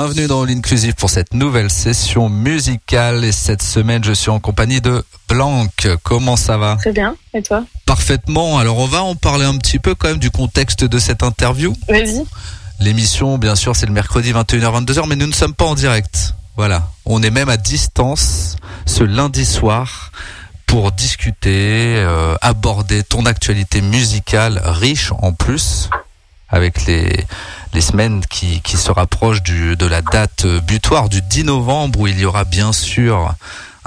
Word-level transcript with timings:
Bienvenue 0.00 0.28
dans 0.28 0.44
l'Inclusive 0.44 0.94
pour 0.94 1.10
cette 1.10 1.34
nouvelle 1.34 1.70
session 1.70 2.28
musicale 2.28 3.24
et 3.24 3.32
cette 3.32 3.62
semaine 3.62 4.04
je 4.04 4.12
suis 4.12 4.30
en 4.30 4.38
compagnie 4.38 4.80
de 4.80 5.02
Blanc. 5.28 5.66
Comment 6.04 6.36
ça 6.36 6.56
va? 6.56 6.76
Très 6.76 6.92
bien. 6.92 7.16
Et 7.34 7.42
toi? 7.42 7.64
Parfaitement. 7.84 8.58
Alors 8.58 8.78
on 8.78 8.86
va 8.86 9.02
en 9.02 9.16
parler 9.16 9.44
un 9.44 9.56
petit 9.56 9.80
peu 9.80 9.96
quand 9.96 10.06
même 10.06 10.20
du 10.20 10.30
contexte 10.30 10.84
de 10.84 10.98
cette 11.00 11.24
interview. 11.24 11.74
Vas-y. 11.88 12.24
L'émission, 12.78 13.38
bien 13.38 13.56
sûr, 13.56 13.74
c'est 13.74 13.86
le 13.86 13.92
mercredi 13.92 14.32
21h-22h, 14.32 15.08
mais 15.08 15.16
nous 15.16 15.26
ne 15.26 15.32
sommes 15.32 15.52
pas 15.52 15.64
en 15.64 15.74
direct. 15.74 16.36
Voilà. 16.56 16.90
On 17.04 17.20
est 17.20 17.32
même 17.32 17.48
à 17.48 17.56
distance 17.56 18.54
ce 18.86 19.02
lundi 19.02 19.44
soir 19.44 20.12
pour 20.66 20.92
discuter, 20.92 21.96
euh, 21.96 22.36
aborder 22.40 23.02
ton 23.02 23.26
actualité 23.26 23.80
musicale 23.80 24.62
riche 24.64 25.10
en 25.10 25.32
plus 25.32 25.90
avec 26.50 26.86
les, 26.86 27.26
les 27.74 27.80
semaines 27.80 28.24
qui, 28.28 28.60
qui 28.62 28.76
se 28.76 28.90
rapprochent 28.90 29.42
du, 29.42 29.76
de 29.76 29.86
la 29.86 30.02
date 30.02 30.46
butoir 30.66 31.08
du 31.08 31.22
10 31.22 31.44
novembre 31.44 32.00
où 32.00 32.06
il 32.06 32.18
y 32.18 32.24
aura 32.24 32.44
bien 32.44 32.72
sûr 32.72 33.34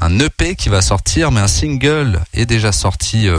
un 0.01 0.19
EP 0.19 0.55
qui 0.55 0.69
va 0.69 0.81
sortir, 0.81 1.31
mais 1.31 1.39
un 1.39 1.47
single 1.47 2.19
est 2.33 2.47
déjà 2.47 2.71
sorti 2.71 3.29
euh, 3.29 3.37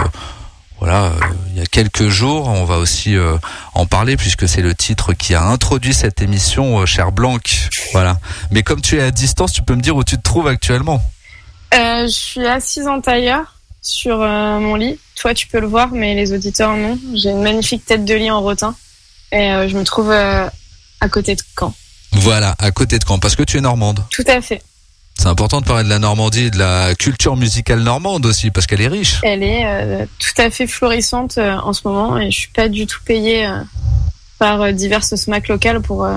voilà, 0.79 1.07
euh, 1.07 1.11
il 1.51 1.59
y 1.59 1.61
a 1.61 1.67
quelques 1.67 2.09
jours. 2.09 2.49
On 2.49 2.65
va 2.65 2.79
aussi 2.79 3.17
euh, 3.17 3.37
en 3.75 3.85
parler 3.85 4.17
puisque 4.17 4.49
c'est 4.49 4.63
le 4.63 4.75
titre 4.75 5.13
qui 5.13 5.35
a 5.35 5.43
introduit 5.43 5.93
cette 5.93 6.23
émission, 6.23 6.87
cher 6.87 7.13
Blanc. 7.13 7.39
Voilà. 7.93 8.19
Mais 8.51 8.63
comme 8.63 8.81
tu 8.81 8.99
es 8.99 9.03
à 9.03 9.11
distance, 9.11 9.53
tu 9.53 9.63
peux 9.63 9.75
me 9.75 9.83
dire 9.83 9.97
où 9.97 10.05
tu 10.05 10.17
te 10.17 10.23
trouves 10.23 10.49
actuellement? 10.49 11.03
Je 11.73 12.09
suis 12.09 12.47
assise 12.47 12.87
en 12.87 13.01
tailleur 13.01 13.57
sur 13.81 14.19
mon 14.19 14.75
lit. 14.75 14.99
Toi, 15.17 15.35
tu 15.35 15.47
peux 15.47 15.61
le 15.61 15.67
voir, 15.67 15.91
mais 15.93 16.15
les 16.15 16.33
auditeurs 16.33 16.77
non. 16.77 16.99
J'ai 17.15 17.31
une 17.31 17.43
magnifique 17.43 17.85
tête 17.87 18.05
de 18.05 18.15
lit 18.15 18.31
en 18.31 18.41
rotin. 18.41 18.75
Et 19.33 19.53
euh, 19.53 19.69
je 19.69 19.77
me 19.77 19.85
trouve 19.85 20.11
euh, 20.11 20.49
à 21.01 21.09
côté 21.09 21.35
de 21.35 21.43
Caen. 21.59 21.75
Voilà, 22.13 22.55
à 22.59 22.71
côté 22.71 22.99
de 22.99 23.05
Caen, 23.05 23.19
parce 23.19 23.35
que 23.35 23.43
tu 23.43 23.57
es 23.57 23.61
normande. 23.61 24.05
Tout 24.11 24.25
à 24.29 24.41
fait. 24.41 24.63
C'est 25.19 25.29
important 25.29 25.61
de 25.61 25.67
parler 25.67 25.85
de 25.85 25.89
la 25.89 25.99
Normandie 25.99 26.45
et 26.45 26.51
de 26.51 26.59
la 26.59 26.95
culture 26.95 27.37
musicale 27.37 27.81
normande 27.81 28.27
aussi, 28.27 28.51
parce 28.51 28.67
qu'elle 28.67 28.81
est 28.81 28.89
riche. 28.89 29.21
Elle 29.23 29.43
est 29.43 29.65
euh, 29.65 30.07
tout 30.19 30.43
à 30.43 30.51
fait 30.51 30.67
florissante 30.67 31.39
euh, 31.39 31.57
en 31.59 31.73
ce 31.73 31.87
moment 31.87 32.19
et 32.19 32.31
je 32.31 32.37
suis 32.37 32.49
pas 32.49 32.69
du 32.69 32.87
tout 32.87 32.99
payée 33.05 33.47
euh, 33.47 33.61
par 34.39 34.73
diverses 34.73 35.15
SMAC 35.15 35.49
locales 35.49 35.81
pour 35.81 36.09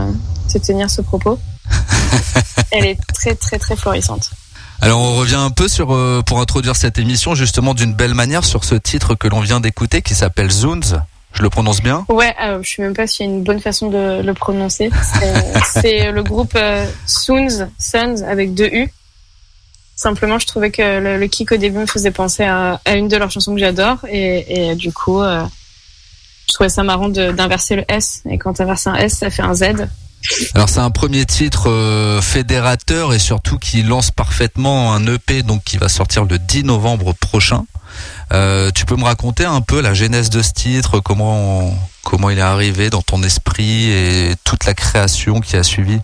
te 0.51 0.57
tenir 0.57 0.89
ce 0.89 1.01
propos. 1.01 1.39
Elle 2.71 2.85
est 2.85 2.99
très 3.13 3.35
très 3.35 3.59
très 3.59 3.75
florissante. 3.75 4.31
Alors 4.81 4.99
on 4.99 5.15
revient 5.15 5.35
un 5.35 5.51
peu 5.51 5.67
sur 5.67 5.87
pour 6.25 6.39
introduire 6.39 6.75
cette 6.75 6.97
émission 6.97 7.35
justement 7.35 7.75
d'une 7.75 7.93
belle 7.93 8.15
manière 8.15 8.43
sur 8.43 8.63
ce 8.63 8.73
titre 8.73 9.13
que 9.13 9.27
l'on 9.27 9.41
vient 9.41 9.59
d'écouter 9.59 10.01
qui 10.01 10.15
s'appelle 10.15 10.49
Zoons. 10.49 10.99
Je 11.35 11.43
le 11.43 11.49
prononce 11.49 11.81
bien 11.81 12.05
Ouais, 12.09 12.33
euh, 12.41 12.59
je 12.63 12.75
sais 12.75 12.81
même 12.81 12.93
pas 12.93 13.07
s'il 13.07 13.25
y 13.25 13.29
a 13.29 13.31
une 13.31 13.43
bonne 13.43 13.59
façon 13.59 13.89
de 13.89 14.21
le 14.21 14.33
prononcer. 14.33 14.89
C'est- 15.73 16.11
le 16.11 16.23
groupe 16.23 16.53
euh, 16.55 16.85
Soons, 17.05 17.69
Sons 17.77 18.23
avec 18.27 18.53
deux 18.53 18.67
U. 18.67 18.89
Simplement, 19.95 20.39
je 20.39 20.47
trouvais 20.47 20.71
que 20.71 20.99
le, 21.19 21.27
kick 21.27 21.51
au 21.51 21.57
début 21.57 21.77
me 21.79 21.85
faisait 21.85 22.11
penser 22.11 22.43
à, 22.43 22.79
une 22.93 23.07
de 23.07 23.17
leurs 23.17 23.31
chansons 23.31 23.53
que 23.53 23.59
j'adore 23.59 23.99
et, 24.09 24.69
et 24.69 24.75
du 24.75 24.91
coup, 24.91 25.21
euh, 25.21 25.43
je 26.47 26.53
trouvais 26.53 26.69
ça 26.69 26.83
marrant 26.83 27.09
d'inverser 27.09 27.75
le 27.75 27.85
S. 27.87 28.21
Et 28.29 28.37
quand 28.37 28.53
tu 28.53 28.61
inverses 28.61 28.87
un 28.87 28.95
S, 28.95 29.17
ça 29.19 29.29
fait 29.29 29.41
un 29.41 29.53
Z. 29.53 29.87
Alors 30.53 30.69
c'est 30.69 30.79
un 30.79 30.91
premier 30.91 31.25
titre 31.25 31.69
euh, 31.69 32.21
fédérateur 32.21 33.13
et 33.13 33.19
surtout 33.19 33.57
qui 33.57 33.83
lance 33.83 34.11
parfaitement 34.11 34.93
un 34.93 35.05
EP 35.07 35.43
donc 35.43 35.63
qui 35.63 35.77
va 35.77 35.89
sortir 35.89 36.25
le 36.25 36.39
10 36.39 36.63
novembre 36.63 37.13
prochain. 37.13 37.65
Euh, 38.33 38.71
tu 38.73 38.85
peux 38.85 38.95
me 38.95 39.03
raconter 39.03 39.45
un 39.45 39.61
peu 39.61 39.81
la 39.81 39.93
genèse 39.93 40.29
de 40.29 40.41
ce 40.41 40.51
titre, 40.51 40.99
comment 40.99 41.73
comment 42.03 42.29
il 42.29 42.39
est 42.39 42.41
arrivé 42.41 42.89
dans 42.89 43.01
ton 43.01 43.23
esprit 43.23 43.89
et 43.91 44.33
toute 44.43 44.65
la 44.65 44.73
création 44.73 45.39
qui 45.39 45.55
a 45.55 45.63
suivi? 45.63 45.99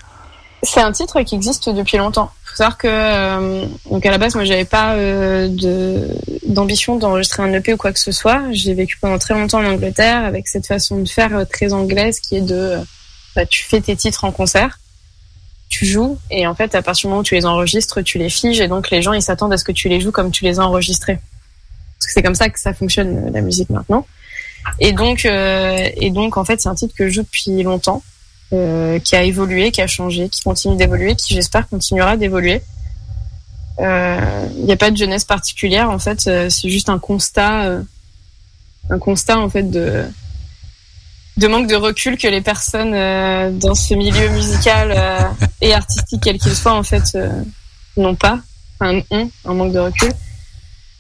C'est 0.64 0.82
un 0.82 0.92
titre 0.92 1.22
qui 1.24 1.36
existe 1.36 1.70
depuis 1.70 1.98
longtemps. 1.98 2.32
Faut 2.46 2.56
savoir 2.56 2.78
que 2.78 2.88
euh, 2.88 3.66
donc 3.90 4.06
à 4.06 4.12
la 4.12 4.18
base, 4.18 4.36
moi, 4.36 4.44
j'avais 4.44 4.66
pas 4.66 4.96
d'ambition 6.48 6.98
d'enregistrer 6.98 7.44
un 7.44 7.54
EP 7.54 7.74
ou 7.74 7.78
quoi 7.78 7.92
que 7.92 8.00
ce 8.00 8.12
soit. 8.12 8.42
J'ai 8.52 8.74
vécu 8.74 8.98
pendant 9.00 9.18
très 9.18 9.34
longtemps 9.34 9.60
en 9.60 9.66
Angleterre 9.66 10.24
avec 10.24 10.48
cette 10.48 10.68
façon 10.68 11.00
de 11.00 11.10
faire 11.10 11.46
très 11.52 11.74
anglaise 11.74 12.20
qui 12.20 12.36
est 12.38 12.42
de 12.42 12.78
bah, 13.36 13.46
tu 13.46 13.64
fais 13.64 13.82
tes 13.82 13.96
titres 13.96 14.24
en 14.24 14.32
concert, 14.32 14.80
tu 15.70 15.86
joues 15.86 16.18
et 16.30 16.46
en 16.48 16.56
fait 16.56 16.76
à 16.76 16.82
partir 16.82 17.08
du 17.08 17.08
moment 17.10 17.22
où 17.22 17.24
tu 17.24 17.36
les 17.36 17.46
enregistres, 17.46 18.02
tu 18.02 18.18
les 18.18 18.30
figes 18.30 18.60
et 18.60 18.68
donc 18.68 18.90
les 18.90 19.02
gens 19.02 19.14
ils 19.14 19.22
s'attendent 19.22 19.54
à 19.54 19.58
ce 19.58 19.64
que 19.64 19.72
tu 19.72 19.88
les 19.90 20.02
joues 20.02 20.12
comme 20.12 20.32
tu 20.32 20.44
les 20.44 20.60
as 20.60 20.64
enregistrés. 20.64 21.16
Parce 21.98 22.08
que 22.08 22.14
c'est 22.14 22.24
comme 22.24 22.36
ça 22.36 22.50
que 22.50 22.60
ça 22.60 22.74
fonctionne 22.74 23.28
euh, 23.28 23.32
la 23.32 23.42
musique 23.42 23.70
maintenant. 23.70 24.06
Et 24.80 24.92
donc 24.92 25.26
euh, 25.26 25.90
et 25.96 26.12
donc 26.12 26.38
en 26.38 26.46
fait 26.46 26.62
c'est 26.62 26.70
un 26.70 26.76
titre 26.76 26.94
que 26.96 27.08
je 27.08 27.14
joue 27.14 27.24
depuis 27.24 27.64
longtemps 27.64 28.04
euh, 28.54 29.00
qui 29.00 29.16
a 29.16 29.24
évolué, 29.24 29.72
qui 29.72 29.82
a 29.82 29.88
changé, 29.88 30.28
qui 30.30 30.44
continue 30.44 30.76
d'évoluer, 30.76 31.16
qui 31.16 31.34
j'espère 31.34 31.70
continuera 31.70 32.18
d'évoluer. 32.18 32.62
Euh, 33.80 34.48
Il 34.58 34.66
n'y 34.66 34.74
a 34.74 34.78
pas 34.78 34.92
de 34.92 34.98
jeunesse 34.98 35.24
particulière 35.24 35.90
en 35.90 36.00
fait, 36.00 36.28
euh, 36.28 36.50
c'est 36.50 36.70
juste 36.70 36.90
un 36.90 37.00
constat, 37.00 37.66
euh, 37.66 37.82
un 38.90 39.00
constat 39.00 39.40
en 39.40 39.50
fait 39.50 39.64
de 39.64 40.04
de 41.38 41.48
manque 41.48 41.68
de 41.68 41.76
recul 41.76 42.18
que 42.18 42.28
les 42.28 42.42
personnes 42.42 42.94
euh, 42.94 43.52
dans 43.52 43.76
ce 43.76 43.94
milieu 43.94 44.30
musical 44.30 44.94
euh, 44.96 45.22
et 45.62 45.74
artistique 45.74 46.22
quel 46.24 46.38
qu'il 46.38 46.56
soit 46.56 46.74
en 46.74 46.84
fait 46.84 47.16
euh, 47.16 47.30
n'ont 47.98 48.16
pas, 48.16 48.40
enfin 48.80 49.02
ont 49.10 49.30
un 49.46 49.54
manque 49.54 49.74
de 49.74 49.80
recul. 49.80 50.12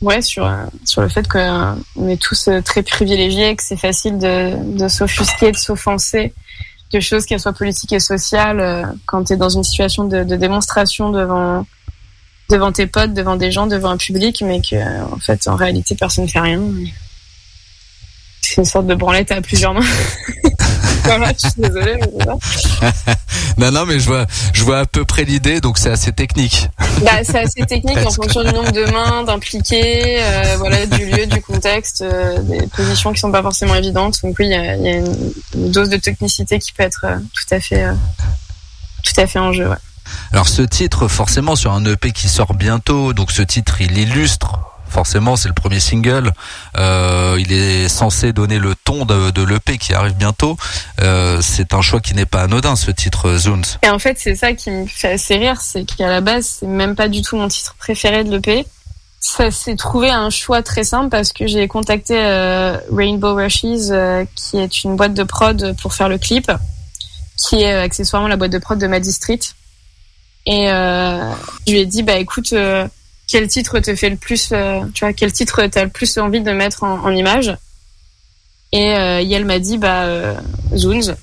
Ouais, 0.01 0.22
sur 0.24 0.50
sur 0.83 1.04
le 1.04 1.10
fait 1.10 1.28
qu'on 1.28 2.07
est 2.07 2.19
tous 2.19 2.50
très 2.66 2.81
privilégiés, 2.81 3.56
que 3.56 3.62
c'est 3.63 3.78
facile 3.78 4.18
de 4.18 4.56
de 4.78 4.88
s'offusquer, 4.88 5.51
de 5.51 5.57
s'offenser 5.57 6.33
de 6.92 7.00
choses, 7.00 7.25
qu'elles 7.25 7.39
soient 7.39 7.54
politiques 7.54 7.94
et 7.94 8.01
sociales, 8.01 8.98
quand 9.06 9.24
tu 9.25 9.33
es 9.33 9.38
dans 9.38 9.48
une 9.48 9.63
situation 9.63 10.04
de, 10.06 10.24
démonstration 10.24 11.10
devant 11.10 11.66
devant 12.50 12.72
tes 12.72 12.88
potes, 12.88 13.13
devant 13.13 13.38
des 13.38 13.51
gens, 13.51 13.68
devant 13.68 13.92
un 13.92 13.98
public, 13.98 14.44
mais 14.45 14.60
que 14.60 14.75
en 15.04 15.19
fait, 15.19 15.48
en 15.48 15.56
réalité, 15.56 15.95
personne 15.95 16.25
ne 16.25 16.30
fait 16.30 16.39
rien. 16.39 16.60
C'est 18.51 18.59
une 18.59 18.65
sorte 18.65 18.88
de 18.88 18.95
branlette 18.95 19.31
à 19.31 19.39
plusieurs 19.39 19.74
mains. 19.74 19.86
voilà, 21.06 21.31
je 21.31 21.48
suis 21.48 21.62
désolée. 21.62 21.98
Non 23.57 23.69
non 23.69 23.86
mais 23.86 24.00
je 24.00 24.07
vois 24.07 24.25
je 24.53 24.63
vois 24.63 24.80
à 24.80 24.86
peu 24.86 25.06
près 25.06 25.24
l'idée 25.24 25.62
donc 25.62 25.77
c'est 25.77 25.92
assez 25.92 26.12
technique. 26.12 26.69
Bah, 27.03 27.24
c'est 27.24 27.39
assez 27.39 27.65
technique 27.65 27.98
en 27.98 28.09
fonction 28.09 28.44
du 28.44 28.51
nombre 28.51 28.71
de 28.71 28.86
mains 28.86 29.24
d'impliqués, 29.24 30.21
euh, 30.21 30.56
voilà, 30.57 30.86
du 30.86 31.06
lieu, 31.06 31.27
du 31.27 31.42
contexte, 31.42 32.01
euh, 32.01 32.39
des 32.39 32.65
positions 32.68 33.13
qui 33.13 33.19
sont 33.19 33.31
pas 33.31 33.42
forcément 33.42 33.75
évidentes. 33.75 34.19
Donc 34.24 34.38
oui, 34.39 34.48
il 34.48 34.51
y 34.51 34.56
a, 34.56 34.75
il 34.75 34.83
y 34.83 34.89
a 34.89 34.94
une, 34.94 35.33
une 35.56 35.71
dose 35.71 35.89
de 35.89 35.97
technicité 35.97 36.59
qui 36.59 36.71
peut 36.74 36.83
être 36.83 37.06
euh, 37.06 37.18
tout 37.18 37.54
à 37.54 37.59
fait, 37.59 37.86
tout 39.04 39.21
à 39.21 39.27
fait 39.27 39.39
en 39.39 39.54
jeu. 39.54 39.68
Ouais. 39.68 39.77
Alors 40.31 40.47
ce 40.47 40.62
titre, 40.62 41.07
forcément, 41.07 41.56
sur 41.56 41.71
un 41.71 41.86
EP 41.86 42.12
qui 42.12 42.30
sort 42.30 42.54
bientôt, 42.54 43.13
donc 43.13 43.31
ce 43.31 43.42
titre, 43.42 43.81
il 43.81 43.97
illustre. 43.97 44.59
Forcément, 44.92 45.38
c'est 45.38 45.48
le 45.48 45.54
premier 45.54 45.80
single. 45.80 46.34
Euh, 46.78 47.38
il 47.40 47.54
est 47.54 47.88
censé 47.88 48.34
donner 48.34 48.60
le 48.60 48.76
ton 48.76 49.06
de, 49.06 49.32
de 49.32 49.42
l'EP 49.42 49.78
qui 49.78 49.94
arrive 49.94 50.16
bientôt. 50.16 50.58
Euh, 51.02 51.40
c'est 51.42 51.74
un 51.74 51.82
choix 51.82 52.02
qui 52.02 52.14
n'est 52.14 52.26
pas 52.26 52.42
anodin, 52.42 52.76
ce 52.76 52.92
titre 52.92 53.38
Zoons. 53.38 53.62
Et 53.84 53.90
en 53.90 54.00
fait, 54.00 54.18
c'est 54.20 54.36
ça 54.36 54.54
qui 54.54 54.70
me 54.70 54.86
fait 54.86 55.14
assez 55.14 55.38
rire, 55.38 55.62
c'est 55.62 55.86
qu'à 55.86 56.10
la 56.10 56.20
base, 56.20 56.58
c'est 56.60 56.68
même 56.68 56.96
pas 56.96 57.08
du 57.08 57.22
tout 57.22 57.38
mon 57.38 57.48
titre 57.48 57.76
préféré 57.80 58.26
de 58.26 58.32
l'EP. 58.32 58.66
Ça 59.22 59.50
s'est 59.50 59.76
trouvé 59.76 60.10
un 60.10 60.30
choix 60.30 60.64
très 60.64 60.84
simple 60.84 61.10
parce 61.10 61.32
que 61.32 61.48
j'ai 61.48 61.68
contacté 61.68 62.18
euh, 62.18 62.78
Rainbow 62.92 63.36
Rushes, 63.36 63.92
euh, 63.92 64.26
qui 64.36 64.58
est 64.58 64.84
une 64.84 64.96
boîte 64.98 65.14
de 65.14 65.24
prod 65.24 65.76
pour 65.82 65.94
faire 65.94 66.10
le 66.10 66.18
clip, 66.18 66.52
qui 67.38 67.62
est 67.62 67.72
euh, 67.72 67.84
accessoirement 67.84 68.28
la 68.28 68.36
boîte 68.36 68.52
de 68.52 68.58
prod 68.58 68.78
de 68.78 68.88
Maddy 68.88 69.12
Street. 69.14 69.40
Et 70.48 70.70
euh, 70.72 71.32
je 71.68 71.72
lui 71.72 71.80
ai 71.80 71.86
dit, 71.86 72.04
bah 72.04 72.16
écoute, 72.16 72.52
euh, 72.54 72.88
quel 73.31 73.48
titre 73.48 73.80
te 73.80 73.95
fait 73.95 74.10
le 74.10 74.18
plus, 74.18 74.50
euh, 74.51 74.81
tu 74.94 75.06
vois, 75.06 75.13
quel 75.13 75.31
titre 75.31 75.66
t'as 75.68 75.83
le 75.86 75.89
plus 75.89 76.18
envie 76.18 76.42
de 76.42 76.51
mettre 76.51 76.83
en, 76.83 77.00
en 77.06 77.12
image 77.12 77.56
Et 78.73 78.94
euh, 78.94 79.21
Yael 79.21 79.45
m'a 79.45 79.59
dit, 79.59 79.78
bah 79.78 80.04
euh, 80.04 80.35
Zoons. 80.76 81.16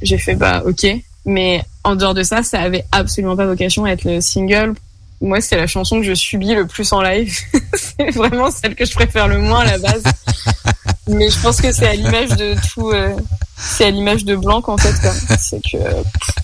J'ai 0.00 0.18
fait, 0.18 0.36
bah 0.36 0.62
ok. 0.64 0.86
Mais 1.26 1.62
en 1.82 1.96
dehors 1.96 2.14
de 2.14 2.22
ça, 2.22 2.44
ça 2.44 2.60
avait 2.60 2.84
absolument 2.92 3.36
pas 3.36 3.46
vocation 3.46 3.84
à 3.84 3.90
être 3.90 4.04
le 4.04 4.20
single. 4.20 4.74
Moi, 5.20 5.40
c'est 5.40 5.56
la 5.56 5.66
chanson 5.66 5.98
que 5.98 6.06
je 6.06 6.14
subis 6.14 6.54
le 6.54 6.66
plus 6.66 6.92
en 6.92 7.02
live. 7.02 7.36
c'est 7.74 8.10
vraiment 8.10 8.50
celle 8.50 8.76
que 8.76 8.84
je 8.86 8.94
préfère 8.94 9.26
le 9.26 9.38
moins 9.38 9.60
à 9.60 9.76
la 9.76 9.78
base. 9.78 10.02
Mais 11.08 11.28
je 11.28 11.38
pense 11.40 11.60
que 11.60 11.72
c'est 11.72 11.88
à 11.88 11.94
l'image 11.94 12.30
de 12.30 12.54
tout. 12.72 12.90
euh, 12.90 13.14
c'est 13.56 13.86
à 13.86 13.90
l'image 13.90 14.24
de 14.24 14.36
Blanc 14.36 14.62
en 14.68 14.78
fait. 14.78 14.94
C'est 15.38 15.60
que 15.60 15.76
pff, 15.76 16.34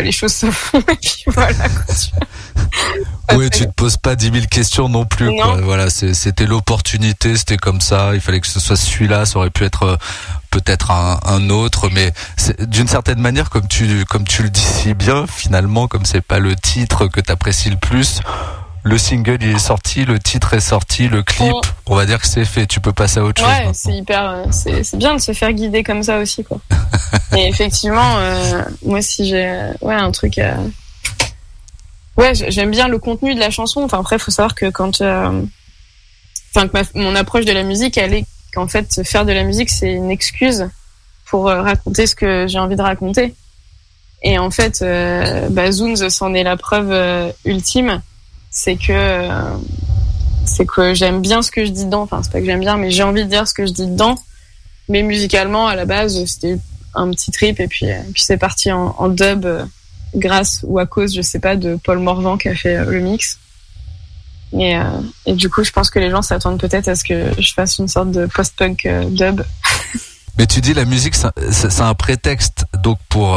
les 0.00 0.12
choses 0.12 0.32
se 0.34 0.50
font 0.50 0.80
et 0.80 0.96
puis 0.96 1.24
voilà. 1.26 1.68
Quoi. 1.68 1.94
Oui, 3.34 3.48
tu 3.50 3.66
te 3.66 3.72
poses 3.72 3.96
pas 3.96 4.16
dix 4.16 4.30
mille 4.30 4.48
questions 4.48 4.88
non 4.88 5.06
plus. 5.06 5.26
Non. 5.26 5.42
Quoi. 5.42 5.60
Voilà, 5.62 5.90
c'était 5.90 6.46
l'opportunité, 6.46 7.36
c'était 7.36 7.56
comme 7.56 7.80
ça. 7.80 8.10
Il 8.14 8.20
fallait 8.20 8.40
que 8.40 8.46
ce 8.46 8.60
soit 8.60 8.76
celui-là. 8.76 9.24
Ça 9.24 9.38
aurait 9.38 9.50
pu 9.50 9.64
être 9.64 9.82
euh, 9.84 9.96
peut-être 10.50 10.90
un, 10.90 11.18
un 11.24 11.50
autre, 11.50 11.88
mais 11.90 12.12
d'une 12.60 12.86
certaine 12.86 13.20
manière, 13.20 13.50
comme 13.50 13.66
tu 13.66 14.04
comme 14.04 14.24
tu 14.24 14.42
le 14.42 14.50
dis 14.50 14.60
si 14.60 14.94
bien, 14.94 15.26
finalement, 15.26 15.88
comme 15.88 16.04
c'est 16.04 16.20
pas 16.20 16.38
le 16.38 16.54
titre 16.54 17.06
que 17.06 17.20
t'apprécies 17.20 17.70
le 17.70 17.76
plus. 17.76 18.20
Le 18.86 18.98
single 18.98 19.38
il 19.40 19.56
est 19.56 19.58
sorti, 19.58 20.04
le 20.04 20.18
titre 20.18 20.52
est 20.52 20.60
sorti, 20.60 21.08
le 21.08 21.22
clip, 21.22 21.54
on 21.86 21.94
va 21.94 22.04
dire 22.04 22.20
que 22.20 22.26
c'est 22.26 22.44
fait. 22.44 22.66
Tu 22.66 22.80
peux 22.80 22.92
passer 22.92 23.18
à 23.18 23.24
autre 23.24 23.40
chose. 23.40 23.48
Ouais, 23.50 23.58
maintenant. 23.60 23.72
c'est 23.74 23.92
hyper, 23.92 24.28
euh, 24.30 24.44
c'est 24.50 24.96
bien 24.98 25.14
de 25.14 25.20
se 25.20 25.32
faire 25.32 25.52
guider 25.54 25.82
comme 25.82 26.02
ça 26.02 26.18
aussi, 26.18 26.44
quoi. 26.44 26.58
Et 27.36 27.48
effectivement, 27.48 28.18
euh, 28.18 28.62
moi, 28.84 29.00
si 29.00 29.26
j'ai, 29.26 29.46
euh, 29.48 29.72
ouais, 29.80 29.94
un 29.94 30.10
truc, 30.12 30.36
à... 30.38 30.58
ouais, 32.18 32.32
j'aime 32.34 32.70
bien 32.70 32.88
le 32.88 32.98
contenu 32.98 33.34
de 33.34 33.40
la 33.40 33.50
chanson. 33.50 33.82
Enfin, 33.82 34.00
après, 34.00 34.18
faut 34.18 34.30
savoir 34.30 34.54
que 34.54 34.68
quand, 34.68 35.00
euh, 35.00 35.42
enfin, 36.54 36.68
que 36.68 36.72
ma- 36.74 37.00
mon 37.02 37.16
approche 37.16 37.46
de 37.46 37.52
la 37.52 37.62
musique, 37.62 37.96
elle 37.96 38.12
est 38.12 38.26
qu'en 38.52 38.68
fait, 38.68 39.00
faire 39.02 39.24
de 39.24 39.32
la 39.32 39.44
musique, 39.44 39.70
c'est 39.70 39.92
une 39.92 40.10
excuse 40.10 40.68
pour 41.24 41.48
euh, 41.48 41.62
raconter 41.62 42.06
ce 42.06 42.14
que 42.14 42.46
j'ai 42.46 42.58
envie 42.58 42.76
de 42.76 42.82
raconter. 42.82 43.34
Et 44.22 44.38
en 44.38 44.50
fait, 44.50 44.82
euh, 44.82 45.48
bah, 45.50 45.72
Zoons, 45.72 46.08
c'en 46.10 46.34
est 46.34 46.42
la 46.44 46.58
preuve 46.58 46.90
euh, 46.92 47.32
ultime, 47.46 48.02
c'est 48.54 48.76
que 48.76 49.28
c'est 50.46 50.66
que 50.66 50.94
j'aime 50.94 51.20
bien 51.20 51.42
ce 51.42 51.50
que 51.50 51.64
je 51.64 51.70
dis 51.70 51.84
dedans. 51.84 52.02
Enfin, 52.02 52.22
c'est 52.22 52.32
pas 52.32 52.40
que 52.40 52.46
j'aime 52.46 52.60
bien, 52.60 52.76
mais 52.76 52.90
j'ai 52.90 53.02
envie 53.02 53.24
de 53.24 53.28
dire 53.28 53.46
ce 53.46 53.52
que 53.52 53.66
je 53.66 53.72
dis 53.72 53.86
dedans. 53.86 54.16
Mais 54.88 55.02
musicalement, 55.02 55.66
à 55.66 55.76
la 55.76 55.84
base, 55.84 56.24
c'était 56.26 56.58
un 56.94 57.10
petit 57.10 57.30
trip 57.30 57.58
et 57.60 57.66
puis, 57.66 57.90
euh, 57.90 58.00
puis 58.12 58.22
c'est 58.22 58.36
parti 58.36 58.70
en, 58.70 59.08
dub 59.08 59.44
euh, 59.46 59.64
grâce 60.14 60.60
ou 60.62 60.78
à 60.78 60.86
cause, 60.86 61.14
je 61.14 61.22
sais 61.22 61.40
pas, 61.40 61.56
de 61.56 61.76
Paul 61.82 61.98
Morvan 61.98 62.38
qui 62.38 62.48
a 62.48 62.54
fait 62.54 62.76
euh, 62.76 62.84
le 62.84 63.00
mix. 63.00 63.38
Et, 64.56 64.78
et 65.26 65.32
du 65.32 65.50
coup, 65.50 65.64
je 65.64 65.72
pense 65.72 65.90
que 65.90 65.98
les 65.98 66.10
gens 66.10 66.22
s'attendent 66.22 66.60
peut-être 66.60 66.86
à 66.86 66.94
ce 66.94 67.02
que 67.02 67.32
je 67.40 67.52
fasse 67.54 67.78
une 67.78 67.88
sorte 67.88 68.12
de 68.12 68.26
post-punk 68.26 68.86
dub. 69.08 69.42
Mais 70.38 70.46
tu 70.46 70.60
dis 70.60 70.74
la 70.74 70.84
musique, 70.84 71.16
c'est 71.50 71.80
un 71.80 71.94
prétexte 71.94 72.64
donc 72.80 72.98
pour 73.08 73.36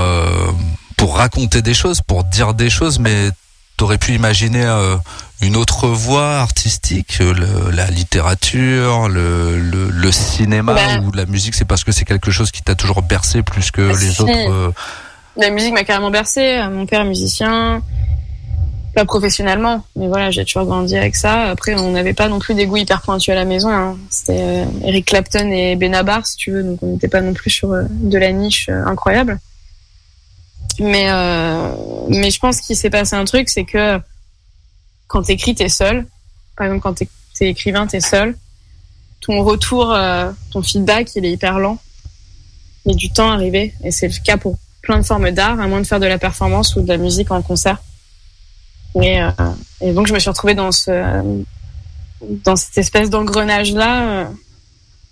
pour 0.96 1.16
raconter 1.18 1.64
des 1.64 1.74
choses, 1.74 2.02
pour 2.02 2.24
dire 2.24 2.54
des 2.54 2.70
choses, 2.72 2.98
mais 2.98 3.30
t'aurais 3.78 3.98
pu 3.98 4.14
imaginer 4.14 4.64
euh, 4.66 4.96
une 5.42 5.56
autre 5.56 5.88
voie 5.88 6.38
artistique, 6.40 7.20
euh, 7.22 7.34
le- 7.34 7.72
la 7.72 7.88
littérature, 7.92 9.08
le, 9.08 9.60
le, 9.60 9.90
le 9.90 10.12
cinéma 10.12 10.74
Ben- 10.74 11.04
ou 11.06 11.12
la 11.12 11.26
musique, 11.26 11.54
c'est 11.56 11.66
parce 11.66 11.84
que 11.84 11.92
c'est 11.92 12.06
quelque 12.06 12.32
chose 12.32 12.52
qui 12.52 12.64
t'a 12.64 12.76
toujours 12.76 13.02
bercé 13.04 13.44
plus 13.44 13.72
que 13.72 13.82
les 13.82 13.96
Si. 14.12 14.22
autres. 14.22 14.32
euh, 14.36 14.72
La 15.38 15.52
musique 15.52 15.74
m'a 15.74 15.84
carrément 15.84 16.10
bercé. 16.10 16.60
Mon 16.72 16.88
père 16.88 17.02
est 17.02 17.06
musicien, 17.06 17.84
pas 18.96 19.06
professionnellement, 19.06 19.84
mais 19.96 20.08
voilà, 20.08 20.32
j'ai 20.32 20.44
toujours 20.44 20.66
grandi 20.66 20.98
avec 20.98 21.16
ça. 21.16 21.44
Après, 21.52 21.76
on 21.76 21.92
n'avait 21.92 22.16
pas 22.16 22.28
non 22.30 22.40
plus 22.40 22.56
des 22.56 22.66
goûts 22.66 22.78
hyper 22.78 23.02
pointus 23.04 23.30
à 23.30 23.36
la 23.36 23.46
maison. 23.46 23.70
hein. 23.70 23.96
C'était 24.10 24.40
euh, 24.42 24.66
Eric 24.84 25.06
Clapton 25.06 25.52
et 25.52 25.76
Benabar, 25.76 26.26
si 26.26 26.36
tu 26.38 26.52
veux, 26.52 26.64
donc 26.64 26.80
on 26.82 26.94
n'était 26.94 27.08
pas 27.08 27.22
non 27.22 27.34
plus 27.34 27.52
sur 27.52 27.72
euh, 27.74 27.84
de 27.90 28.18
la 28.18 28.32
niche 28.32 28.70
incroyable. 28.70 29.40
Mais 30.80 31.10
euh, 31.10 31.72
mais 32.10 32.30
je 32.30 32.40
pense 32.40 32.62
qu'il 32.62 32.76
s'est 32.76 32.90
passé 32.90 33.16
un 33.16 33.26
truc, 33.26 33.50
c'est 33.50 33.66
que 33.66 34.00
quand 35.08 35.24
t'écris, 35.24 35.56
t'es 35.56 35.70
seul. 35.70 36.06
Par 36.56 36.68
exemple, 36.68 36.84
quand 36.84 36.94
t'es 36.94 37.08
t'es 37.38 37.50
écrivain, 37.50 37.88
t'es 37.88 38.02
seul. 38.02 38.38
Ton 39.22 39.44
retour, 39.44 39.92
euh, 39.92 40.32
ton 40.52 40.62
feedback, 40.62 41.16
il 41.16 41.26
est 41.26 41.32
hyper 41.32 41.60
lent. 41.60 41.80
Il 42.86 42.90
met 42.90 42.96
du 42.96 43.12
temps 43.12 43.32
à 43.32 43.34
arriver, 43.34 43.74
et 43.84 43.92
c'est 43.92 44.08
le 44.08 44.24
cas 44.24 44.38
pour 44.38 44.58
plein 44.82 45.00
de 45.00 45.04
formes 45.04 45.32
d'art, 45.32 45.60
à 45.60 45.68
moins 45.68 45.82
de 45.82 45.88
faire 45.88 46.00
de 46.00 46.06
la 46.06 46.18
performance 46.18 46.76
ou 46.76 46.82
de 46.82 46.88
la 46.88 46.98
musique 46.98 47.32
en 47.32 47.42
concert. 47.42 47.82
Et, 49.02 49.22
euh, 49.22 49.30
et 49.82 49.94
donc 49.94 50.08
je 50.08 50.14
me 50.14 50.20
suis 50.20 50.30
retrouvée 50.30 50.56
dans 50.56 50.72
ce 50.72 51.46
dans 52.22 52.56
cette 52.56 52.78
espèce 52.80 53.12
d'engrenage 53.12 53.74
là 53.74 54.28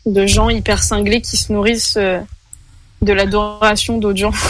de 0.05 0.25
gens 0.25 0.49
hyper 0.49 0.83
cinglés 0.83 1.21
qui 1.21 1.37
se 1.37 1.51
nourrissent 1.51 1.97
euh, 1.97 2.19
de 3.01 3.13
l'adoration 3.13 3.97
d'autres 3.97 4.19
gens. 4.19 4.33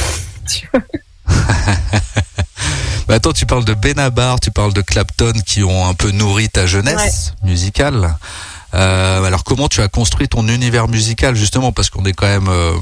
Tu 0.47 0.67
vois? 0.71 0.83
Bah 3.07 3.15
attends, 3.15 3.33
tu 3.33 3.45
parles 3.45 3.65
de 3.65 3.75
Benabar, 3.75 4.39
tu 4.39 4.49
parles 4.49 4.73
de 4.73 4.81
Clapton 4.81 5.33
qui 5.45 5.63
ont 5.63 5.87
un 5.87 5.93
peu 5.93 6.09
nourri 6.09 6.49
ta 6.49 6.65
jeunesse 6.65 7.33
musicale. 7.43 8.15
Euh, 8.73 9.23
alors 9.23 9.43
comment 9.43 9.67
tu 9.67 9.81
as 9.81 9.87
construit 9.87 10.27
ton 10.27 10.47
univers 10.47 10.87
musical 10.87 11.35
justement 11.35 11.71
parce 11.71 11.91
qu'on 11.91 12.03
est 12.05 12.13
quand 12.13 12.25
même 12.25 12.47
euh, 12.47 12.73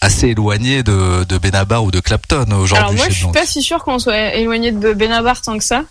assez 0.00 0.28
éloigné 0.28 0.84
de, 0.84 1.24
de 1.24 1.38
Benabar 1.38 1.82
ou 1.82 1.90
de 1.90 1.98
Clapton 1.98 2.44
Alors 2.46 2.60
aujourd'hui 2.60 2.96
moi 2.96 3.06
chez 3.06 3.10
je 3.14 3.18
suis 3.18 3.32
pas 3.32 3.46
si 3.46 3.62
sûre 3.62 3.82
qu'on 3.82 3.98
soit 3.98 4.34
éloigné 4.34 4.70
de 4.70 4.94
Benabar 4.94 5.42
tant 5.42 5.58
que 5.58 5.64
ça. 5.64 5.82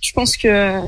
Je 0.00 0.10
pense 0.12 0.36
que 0.36 0.80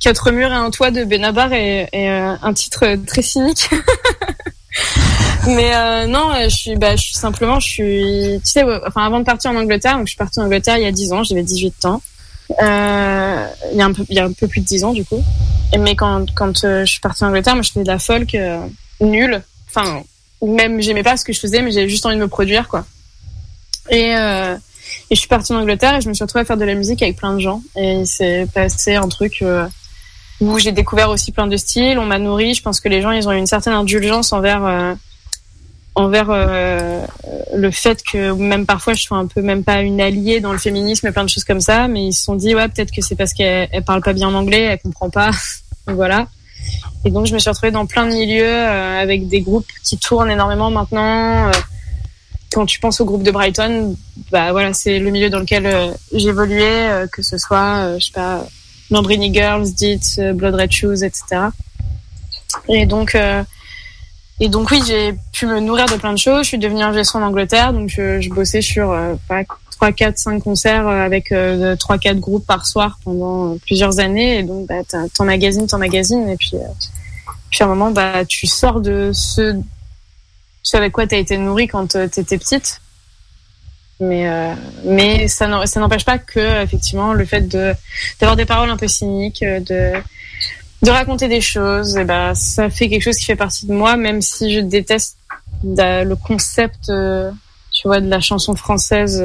Quatre 0.00 0.30
murs 0.30 0.50
et 0.50 0.54
un 0.54 0.70
toit 0.70 0.90
de 0.90 1.04
Benabar 1.04 1.52
est, 1.52 1.88
est, 1.92 2.08
euh, 2.08 2.34
un 2.40 2.54
titre 2.54 2.96
très 3.06 3.20
cynique. 3.20 3.68
Mais 5.46 5.74
euh, 5.74 6.06
non, 6.06 6.32
je 6.44 6.54
suis, 6.54 6.76
bah, 6.76 6.96
je 6.96 7.02
suis 7.02 7.14
simplement, 7.14 7.58
je 7.60 7.68
suis, 7.68 8.40
tu 8.44 8.50
sais, 8.50 8.64
enfin 8.86 9.04
avant 9.04 9.20
de 9.20 9.24
partir 9.24 9.50
en 9.50 9.56
Angleterre, 9.56 9.96
donc 9.96 10.06
je 10.06 10.10
suis 10.10 10.18
partie 10.18 10.38
en 10.38 10.44
Angleterre 10.44 10.76
il 10.76 10.84
y 10.84 10.86
a 10.86 10.92
10 10.92 11.12
ans, 11.12 11.24
j'avais 11.24 11.42
18 11.42 11.86
ans. 11.86 12.02
Euh, 12.62 13.46
il 13.72 13.78
y 13.78 13.80
a 13.80 13.84
un 13.84 13.92
peu, 13.92 14.04
il 14.08 14.16
y 14.16 14.18
a 14.18 14.24
un 14.24 14.32
peu 14.32 14.48
plus 14.48 14.60
de 14.60 14.66
10 14.66 14.84
ans 14.84 14.92
du 14.92 15.04
coup. 15.04 15.22
Mais 15.78 15.94
quand 15.94 16.26
quand 16.34 16.64
euh, 16.64 16.84
je 16.84 16.90
suis 16.90 17.00
partie 17.00 17.24
en 17.24 17.28
Angleterre, 17.28 17.54
moi 17.54 17.62
je 17.62 17.70
faisais 17.70 17.84
de 17.84 17.88
la 17.88 17.98
folk 17.98 18.34
euh, 18.34 18.58
nulle. 19.00 19.42
Enfin, 19.68 20.02
même 20.42 20.80
j'aimais 20.80 21.02
pas 21.02 21.16
ce 21.16 21.24
que 21.24 21.32
je 21.32 21.40
faisais, 21.40 21.62
mais 21.62 21.70
j'avais 21.70 21.88
juste 21.88 22.04
envie 22.06 22.16
de 22.16 22.20
me 22.20 22.28
produire 22.28 22.68
quoi. 22.68 22.84
Et 23.88 24.14
euh, 24.16 24.56
et 25.10 25.14
je 25.14 25.20
suis 25.20 25.28
partie 25.28 25.52
en 25.52 25.60
Angleterre 25.60 25.96
et 25.96 26.00
je 26.00 26.08
me 26.08 26.14
suis 26.14 26.24
retrouvée 26.24 26.42
à 26.42 26.44
faire 26.44 26.56
de 26.56 26.64
la 26.64 26.74
musique 26.74 27.02
avec 27.02 27.16
plein 27.16 27.34
de 27.34 27.40
gens. 27.40 27.62
Et 27.76 27.94
il 27.94 28.06
s'est 28.06 28.46
passé 28.52 28.94
un 28.96 29.08
truc 29.08 29.42
euh, 29.42 29.66
où 30.40 30.58
j'ai 30.58 30.72
découvert 30.72 31.10
aussi 31.10 31.32
plein 31.32 31.46
de 31.46 31.56
styles. 31.56 31.98
On 31.98 32.06
m'a 32.06 32.18
nourri. 32.18 32.54
Je 32.54 32.62
pense 32.62 32.80
que 32.80 32.88
les 32.88 33.02
gens, 33.02 33.10
ils 33.10 33.28
ont 33.28 33.32
eu 33.32 33.38
une 33.38 33.46
certaine 33.46 33.74
indulgence 33.74 34.32
envers 34.32 34.64
euh, 34.64 34.94
envers 35.96 36.28
euh, 36.30 37.04
le 37.54 37.70
fait 37.70 38.02
que 38.02 38.32
même 38.32 38.64
parfois 38.64 38.94
je 38.94 39.02
sois 39.02 39.18
un 39.18 39.26
peu 39.26 39.42
même 39.42 39.64
pas 39.64 39.80
une 39.80 40.00
alliée 40.00 40.40
dans 40.40 40.52
le 40.52 40.58
féminisme 40.58 41.08
et 41.08 41.12
plein 41.12 41.24
de 41.24 41.28
choses 41.28 41.44
comme 41.44 41.60
ça. 41.60 41.88
Mais 41.88 42.06
ils 42.06 42.12
se 42.12 42.24
sont 42.24 42.36
dit 42.36 42.54
ouais 42.54 42.68
peut-être 42.68 42.92
que 42.92 43.02
c'est 43.02 43.16
parce 43.16 43.32
qu'elle 43.32 43.68
elle 43.72 43.84
parle 43.84 44.02
pas 44.02 44.12
bien 44.12 44.28
en 44.28 44.34
anglais, 44.34 44.62
elle 44.62 44.78
comprend 44.80 45.10
pas. 45.10 45.30
Voilà. 45.86 46.28
Et 47.04 47.10
donc 47.10 47.26
je 47.26 47.34
me 47.34 47.38
suis 47.38 47.48
retrouvée 47.50 47.72
dans 47.72 47.86
plein 47.86 48.06
de 48.06 48.12
milieux 48.12 48.44
euh, 48.44 49.00
avec 49.00 49.28
des 49.28 49.40
groupes 49.40 49.66
qui 49.82 49.98
tournent 49.98 50.30
énormément 50.30 50.70
maintenant. 50.70 51.48
Euh, 51.48 51.52
quand 52.52 52.66
tu 52.66 52.80
penses 52.80 53.00
au 53.00 53.04
groupe 53.04 53.22
de 53.22 53.30
Brighton, 53.30 53.96
bah 54.30 54.52
voilà, 54.52 54.72
c'est 54.74 54.98
le 54.98 55.10
milieu 55.10 55.30
dans 55.30 55.38
lequel 55.38 55.66
euh, 55.66 55.92
j'évoluais, 56.12 56.90
euh, 56.90 57.06
que 57.06 57.22
ce 57.22 57.38
soit, 57.38 57.98
je 57.98 58.06
sais 58.06 58.12
pas, 58.12 58.44
Lambrini 58.90 59.32
Girls, 59.32 59.72
Dit, 59.72 60.00
euh, 60.18 60.32
Blood 60.32 60.54
Red 60.54 60.72
Shoes, 60.72 61.02
etc. 61.04 61.48
Et 62.68 62.86
donc, 62.86 63.14
euh, 63.14 63.42
et 64.40 64.48
donc 64.48 64.70
oui, 64.70 64.80
j'ai 64.86 65.14
pu 65.32 65.46
me 65.46 65.60
nourrir 65.60 65.86
de 65.86 65.94
plein 65.96 66.12
de 66.12 66.18
choses. 66.18 66.44
Je 66.44 66.48
suis 66.48 66.58
devenue 66.58 66.82
ingé 66.82 67.02
en 67.14 67.22
Angleterre, 67.22 67.72
donc 67.72 67.88
je, 67.88 68.28
bossais 68.30 68.62
sur 68.62 68.90
euh, 68.90 69.14
pas 69.28 69.42
3, 69.72 69.92
4, 69.92 70.18
5 70.18 70.42
concerts 70.42 70.88
euh, 70.88 71.04
avec 71.04 71.30
euh, 71.32 71.76
3, 71.76 71.98
4 71.98 72.18
groupes 72.18 72.46
par 72.46 72.66
soir 72.66 72.98
pendant 73.04 73.52
euh, 73.54 73.58
plusieurs 73.64 73.98
années. 73.98 74.38
Et 74.38 74.42
donc, 74.42 74.66
bah, 74.66 74.76
t'as- 74.88 75.08
t'emmagasines, 75.08 75.66
t'emmagasines, 75.66 76.28
et 76.28 76.36
puis, 76.36 76.52
puis 77.50 77.62
à 77.62 77.66
un 77.66 77.68
moment, 77.68 77.90
bah, 77.90 78.24
tu 78.26 78.46
sors 78.46 78.80
de 78.80 79.10
ce 79.12 79.60
ce 80.62 80.76
avec 80.76 80.92
quoi 80.92 81.06
tu 81.06 81.14
as 81.14 81.18
été 81.18 81.38
nourri 81.38 81.68
quand 81.68 81.96
t'étais 82.10 82.36
petite. 82.36 82.80
Mais, 84.00 84.28
euh, 84.28 84.54
mais 84.84 85.28
ça 85.28 85.46
n'empêche 85.46 86.04
pas 86.04 86.18
que, 86.18 86.62
effectivement, 86.62 87.12
le 87.12 87.24
fait 87.24 87.46
d'avoir 88.18 88.36
des 88.36 88.46
paroles 88.46 88.70
un 88.70 88.76
peu 88.76 88.88
cyniques, 88.88 89.42
euh, 89.42 89.60
de, 89.60 90.90
raconter 90.90 91.28
des 91.28 91.42
choses, 91.42 91.96
et 91.96 92.04
ben, 92.04 92.34
ça 92.34 92.70
fait 92.70 92.88
quelque 92.88 93.02
chose 93.02 93.16
qui 93.16 93.26
fait 93.26 93.36
partie 93.36 93.66
de 93.66 93.72
moi, 93.72 93.96
même 93.96 94.22
si 94.22 94.54
je 94.54 94.60
déteste 94.60 95.18
da- 95.62 96.04
le 96.04 96.16
concept, 96.16 96.88
euh, 96.88 97.30
tu 97.72 97.86
vois, 97.86 98.00
de 98.00 98.08
la 98.08 98.20
chanson 98.20 98.56
française 98.56 99.22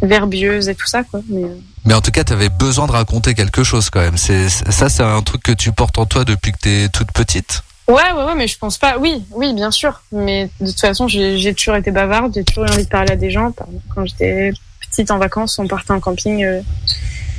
verbieuse 0.00 0.68
et 0.68 0.74
tout 0.74 0.86
ça, 0.86 1.02
quoi. 1.02 1.20
Mais, 1.28 1.48
Mais 1.84 1.94
en 1.94 2.00
tout 2.00 2.10
cas, 2.10 2.24
tu 2.24 2.32
avais 2.32 2.48
besoin 2.48 2.86
de 2.86 2.92
raconter 2.92 3.34
quelque 3.34 3.64
chose 3.64 3.90
quand 3.90 4.00
même. 4.00 4.16
C'est 4.16 4.48
ça, 4.48 4.88
c'est 4.88 5.02
un 5.02 5.22
truc 5.22 5.42
que 5.42 5.52
tu 5.52 5.72
portes 5.72 5.98
en 5.98 6.06
toi 6.06 6.24
depuis 6.24 6.52
que 6.52 6.58
t'es 6.58 6.88
toute 6.88 7.12
petite. 7.12 7.62
Ouais, 7.88 7.94
ouais, 8.16 8.24
ouais, 8.24 8.34
mais 8.36 8.46
je 8.46 8.56
pense 8.58 8.78
pas. 8.78 8.96
Oui, 8.98 9.24
oui, 9.32 9.52
bien 9.54 9.70
sûr. 9.70 10.02
Mais 10.12 10.48
de 10.60 10.66
toute 10.68 10.80
façon, 10.80 11.08
j'ai 11.08 11.54
toujours 11.54 11.76
été 11.76 11.90
bavarde, 11.90 12.32
j'ai 12.34 12.44
toujours 12.44 12.64
eu 12.64 12.70
envie 12.70 12.84
de 12.84 12.88
parler 12.88 13.12
à 13.12 13.16
des 13.16 13.30
gens. 13.30 13.52
Quand 13.94 14.06
j'étais 14.06 14.52
petite 14.88 15.10
en 15.10 15.18
vacances, 15.18 15.58
on 15.58 15.66
partait 15.66 15.92
en 15.92 16.00
camping, 16.00 16.44
euh, 16.44 16.60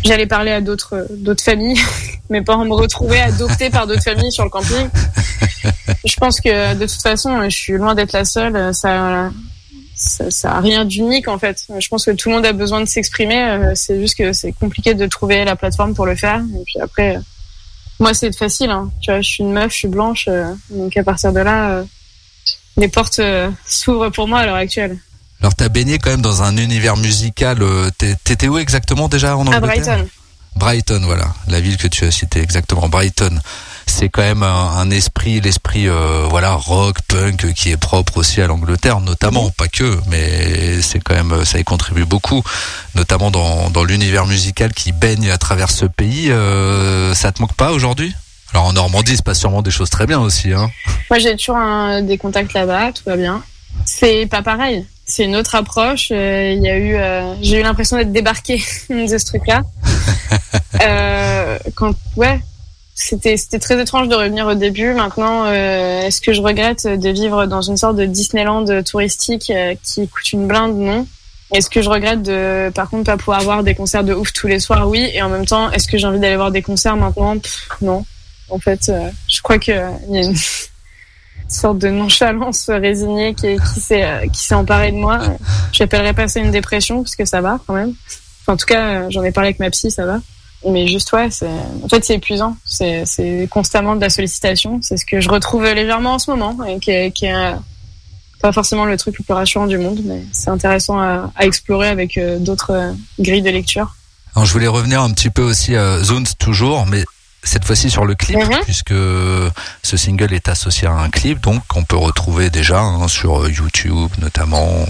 j'allais 0.03 0.27
parler 0.27 0.51
à 0.51 0.61
d'autres 0.61 1.07
d'autres 1.11 1.43
familles. 1.43 1.79
Mes 2.29 2.41
parents 2.41 2.65
me 2.65 2.73
retrouvaient 2.73 3.21
adoptée 3.21 3.69
par 3.69 3.87
d'autres 3.87 4.03
familles 4.03 4.31
sur 4.31 4.43
le 4.43 4.49
camping. 4.49 4.89
Je 6.05 6.15
pense 6.15 6.41
que 6.41 6.73
de 6.75 6.85
toute 6.85 7.01
façon, 7.01 7.41
je 7.43 7.55
suis 7.55 7.73
loin 7.73 7.95
d'être 7.95 8.11
la 8.13 8.25
seule. 8.25 8.73
Ça, 8.73 9.29
ça, 9.95 10.29
ça 10.29 10.51
a 10.55 10.59
rien 10.59 10.83
d'unique 10.83 11.27
en 11.29 11.39
fait. 11.39 11.65
Je 11.79 11.87
pense 11.87 12.05
que 12.05 12.11
tout 12.11 12.29
le 12.29 12.35
monde 12.35 12.45
a 12.45 12.51
besoin 12.53 12.81
de 12.81 12.85
s'exprimer. 12.85 13.41
euh, 13.43 13.71
C'est 13.75 13.99
juste 13.99 14.17
que 14.17 14.33
c'est 14.33 14.51
compliqué 14.51 14.93
de 14.93 15.05
trouver 15.07 15.45
la 15.45 15.55
plateforme 15.55 15.93
pour 15.93 16.05
le 16.05 16.15
faire. 16.15 16.39
Et 16.59 16.63
puis 16.65 16.79
après. 16.81 17.17
Moi, 18.03 18.13
c'est 18.13 18.35
facile. 18.35 18.69
Hein. 18.69 18.91
Tu 19.01 19.09
vois, 19.09 19.21
je 19.21 19.27
suis 19.27 19.43
une 19.43 19.51
meuf, 19.51 19.71
je 19.71 19.77
suis 19.77 19.87
blanche, 19.87 20.25
euh, 20.27 20.53
donc 20.69 20.95
à 20.95 21.03
partir 21.03 21.33
de 21.33 21.39
là, 21.39 21.69
euh, 21.71 21.83
les 22.77 22.87
portes 22.87 23.19
euh, 23.19 23.49
s'ouvrent 23.65 24.09
pour 24.09 24.27
moi 24.27 24.39
à 24.39 24.45
l'heure 24.45 24.55
actuelle. 24.55 24.99
Alors, 25.41 25.55
t'as 25.55 25.69
baigné 25.69 25.97
quand 25.97 26.11
même 26.11 26.21
dans 26.21 26.43
un 26.43 26.55
univers 26.57 26.95
musical. 26.95 27.59
T'étais 27.97 28.47
où 28.47 28.57
exactement 28.57 29.09
déjà 29.09 29.35
en 29.35 29.47
À 29.47 29.57
Angleterre? 29.57 29.97
Brighton. 29.97 30.09
Brighton, 30.55 31.01
voilà, 31.03 31.33
la 31.47 31.59
ville 31.59 31.77
que 31.77 31.87
tu 31.87 32.05
as 32.05 32.11
citée 32.11 32.39
exactement. 32.39 32.87
Brighton, 32.87 33.41
c'est 33.85 34.09
quand 34.09 34.21
même 34.21 34.43
un, 34.43 34.77
un 34.77 34.89
esprit, 34.91 35.39
l'esprit, 35.41 35.87
euh, 35.87 36.25
voilà, 36.29 36.53
rock, 36.53 36.97
punk, 37.07 37.53
qui 37.53 37.71
est 37.71 37.77
propre 37.77 38.17
aussi 38.17 38.41
à 38.41 38.47
l'Angleterre, 38.47 38.99
notamment, 38.99 39.49
pas 39.51 39.67
que, 39.67 39.97
mais 40.09 40.81
c'est 40.81 40.99
quand 40.99 41.13
même, 41.15 41.45
ça 41.45 41.59
y 41.59 41.63
contribue 41.63 42.05
beaucoup, 42.05 42.43
notamment 42.95 43.31
dans, 43.31 43.69
dans 43.69 43.83
l'univers 43.83 44.25
musical 44.25 44.73
qui 44.73 44.91
baigne 44.91 45.29
à 45.31 45.37
travers 45.37 45.69
ce 45.71 45.85
pays. 45.85 46.31
Euh, 46.31 47.13
ça 47.13 47.31
te 47.31 47.41
manque 47.41 47.53
pas 47.55 47.71
aujourd'hui? 47.71 48.13
Alors 48.53 48.65
en 48.67 48.73
Normandie, 48.73 49.13
il 49.13 49.17
se 49.17 49.23
passe 49.23 49.39
sûrement 49.39 49.61
des 49.63 49.71
choses 49.71 49.89
très 49.89 50.05
bien 50.05 50.19
aussi, 50.19 50.53
hein. 50.53 50.69
Moi, 51.09 51.19
j'ai 51.19 51.35
toujours 51.35 51.57
un- 51.57 52.01
des 52.03 52.17
contacts 52.17 52.53
là-bas, 52.53 52.91
tout 52.91 53.03
va 53.05 53.17
bien. 53.17 53.43
C'est 53.85 54.27
pas 54.29 54.43
pareil. 54.43 54.85
C'est 55.05 55.25
une 55.25 55.35
autre 55.35 55.55
approche. 55.55 56.09
Euh, 56.11 56.53
Il 56.55 56.61
y 56.63 56.69
a 56.69 56.77
eu, 56.77 56.95
euh, 56.95 57.33
j'ai 57.41 57.59
eu 57.59 57.63
l'impression 57.63 57.97
d'être 57.97 58.11
débarqué 58.11 58.57
de 58.89 59.17
ce 59.17 59.25
truc-là. 59.25 59.63
euh, 60.81 61.57
quand, 61.75 61.93
ouais, 62.15 62.39
c'était 62.95 63.37
c'était 63.37 63.59
très 63.59 63.81
étrange 63.81 64.07
de 64.07 64.15
revenir 64.15 64.47
au 64.47 64.53
début. 64.53 64.93
Maintenant, 64.93 65.45
euh, 65.45 66.01
est-ce 66.01 66.21
que 66.21 66.33
je 66.33 66.41
regrette 66.41 66.87
de 66.87 67.09
vivre 67.09 67.45
dans 67.45 67.61
une 67.61 67.77
sorte 67.77 67.95
de 67.95 68.05
Disneyland 68.05 68.65
touristique 68.83 69.49
euh, 69.49 69.75
qui 69.83 70.07
coûte 70.07 70.31
une 70.31 70.47
blinde 70.47 70.77
Non? 70.77 71.07
Est-ce 71.53 71.69
que 71.69 71.81
je 71.81 71.89
regrette 71.89 72.23
de, 72.23 72.71
par 72.73 72.89
contre, 72.89 73.03
pas 73.03 73.17
pouvoir 73.17 73.39
avoir 73.39 73.63
des 73.63 73.75
concerts 73.75 74.03
de 74.03 74.13
ouf 74.13 74.33
tous 74.33 74.47
les 74.47 74.59
soirs? 74.59 74.89
Oui. 74.89 75.09
Et 75.13 75.21
en 75.21 75.29
même 75.29 75.45
temps, 75.45 75.71
est-ce 75.71 75.87
que 75.87 75.97
j'ai 75.97 76.07
envie 76.07 76.19
d'aller 76.19 76.35
voir 76.35 76.51
des 76.51 76.63
concerts 76.63 76.97
maintenant? 76.97 77.35
Non. 77.81 78.05
En 78.49 78.59
fait, 78.59 78.89
euh, 78.89 79.09
je 79.27 79.41
crois 79.41 79.59
que 79.59 79.71
euh, 79.71 79.89
il 80.09 80.15
y 80.15 80.17
a 80.19 80.23
une 80.23 80.35
sorte 81.47 81.77
de 81.77 81.89
nonchalance 81.89 82.69
résignée 82.69 83.35
qui, 83.35 83.55
qui 83.73 83.79
s'est 83.79 84.03
euh, 84.03 84.27
qui 84.27 84.41
s'est 84.41 84.55
emparée 84.55 84.91
de 84.91 84.97
moi. 84.97 85.19
J'appellerais 85.71 86.13
pas 86.13 86.27
ça 86.27 86.39
une 86.39 86.51
dépression 86.51 87.03
parce 87.03 87.15
que 87.15 87.25
ça 87.25 87.41
va 87.41 87.59
quand 87.67 87.73
même. 87.73 87.93
En 88.47 88.57
tout 88.57 88.65
cas, 88.65 88.87
euh, 88.87 89.07
j'en 89.09 89.23
ai 89.23 89.31
parlé 89.31 89.49
avec 89.49 89.59
ma 89.59 89.69
psy, 89.69 89.91
ça 89.91 90.05
va. 90.05 90.19
Mais 90.69 90.87
juste 90.87 91.11
ouais, 91.13 91.29
c'est 91.31 91.47
en 91.83 91.87
fait 91.89 92.03
c'est 92.05 92.15
épuisant. 92.15 92.55
C'est 92.65 93.03
c'est 93.05 93.47
constamment 93.51 93.95
de 93.95 94.01
la 94.01 94.09
sollicitation. 94.09 94.79
C'est 94.81 94.97
ce 94.97 95.05
que 95.05 95.19
je 95.21 95.29
retrouve 95.29 95.63
légèrement 95.65 96.13
en 96.13 96.19
ce 96.19 96.31
moment 96.31 96.57
et 96.65 96.79
qui 96.79 96.91
est, 96.91 97.11
qui 97.11 97.25
est 97.25 97.33
euh, 97.35 97.53
pas 98.41 98.51
forcément 98.51 98.85
le 98.85 98.97
truc 98.97 99.17
le 99.19 99.23
plus 99.23 99.33
rassurant 99.33 99.67
du 99.67 99.77
monde, 99.77 100.01
mais 100.05 100.21
c'est 100.31 100.49
intéressant 100.49 100.99
à, 100.99 101.31
à 101.35 101.45
explorer 101.45 101.87
avec 101.89 102.17
euh, 102.17 102.39
d'autres 102.39 102.71
euh, 102.71 102.91
grilles 103.19 103.41
de 103.41 103.49
lecture. 103.49 103.95
Alors, 104.35 104.45
je 104.45 104.53
voulais 104.53 104.67
revenir 104.67 105.01
un 105.01 105.11
petit 105.11 105.29
peu 105.29 105.43
aussi 105.43 105.75
à 105.75 106.01
Zones 106.03 106.25
toujours, 106.39 106.85
mais 106.87 107.03
cette 107.43 107.65
fois-ci 107.65 107.89
sur 107.91 108.05
le 108.05 108.15
clip, 108.15 108.37
Mhm. 108.37 108.59
puisque 108.63 108.93
ce 109.83 109.97
single 109.97 110.33
est 110.33 110.47
associé 110.49 110.87
à 110.87 110.91
un 110.93 111.09
clip, 111.09 111.39
donc 111.41 111.61
qu'on 111.67 111.83
peut 111.83 111.97
retrouver 111.97 112.49
déjà 112.49 112.79
hein, 112.79 113.07
sur 113.07 113.47
YouTube 113.49 114.09
notamment. 114.19 114.85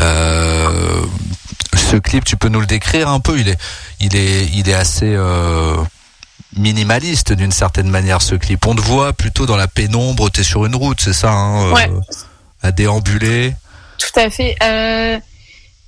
Euh, 0.00 1.02
ce 1.76 1.96
clip, 1.96 2.24
tu 2.24 2.36
peux 2.36 2.48
nous 2.48 2.60
le 2.60 2.66
décrire 2.66 3.08
un 3.08 3.20
peu 3.20 3.38
Il 3.38 3.48
est, 3.48 3.58
il 4.00 4.16
est, 4.16 4.46
il 4.54 4.68
est 4.68 4.74
assez 4.74 5.12
euh, 5.14 5.76
minimaliste 6.56 7.32
d'une 7.32 7.52
certaine 7.52 7.88
manière. 7.88 8.22
Ce 8.22 8.34
clip, 8.34 8.66
on 8.66 8.74
te 8.74 8.80
voit 8.80 9.12
plutôt 9.12 9.46
dans 9.46 9.56
la 9.56 9.68
pénombre. 9.68 10.30
T'es 10.30 10.42
sur 10.42 10.66
une 10.66 10.74
route, 10.74 11.00
c'est 11.00 11.12
ça 11.12 11.32
hein, 11.32 11.72
Ouais. 11.72 11.90
À 12.62 12.72
déambuler. 12.72 13.54
Tout 13.98 14.20
à 14.20 14.30
fait. 14.30 14.56
Euh, 14.62 15.18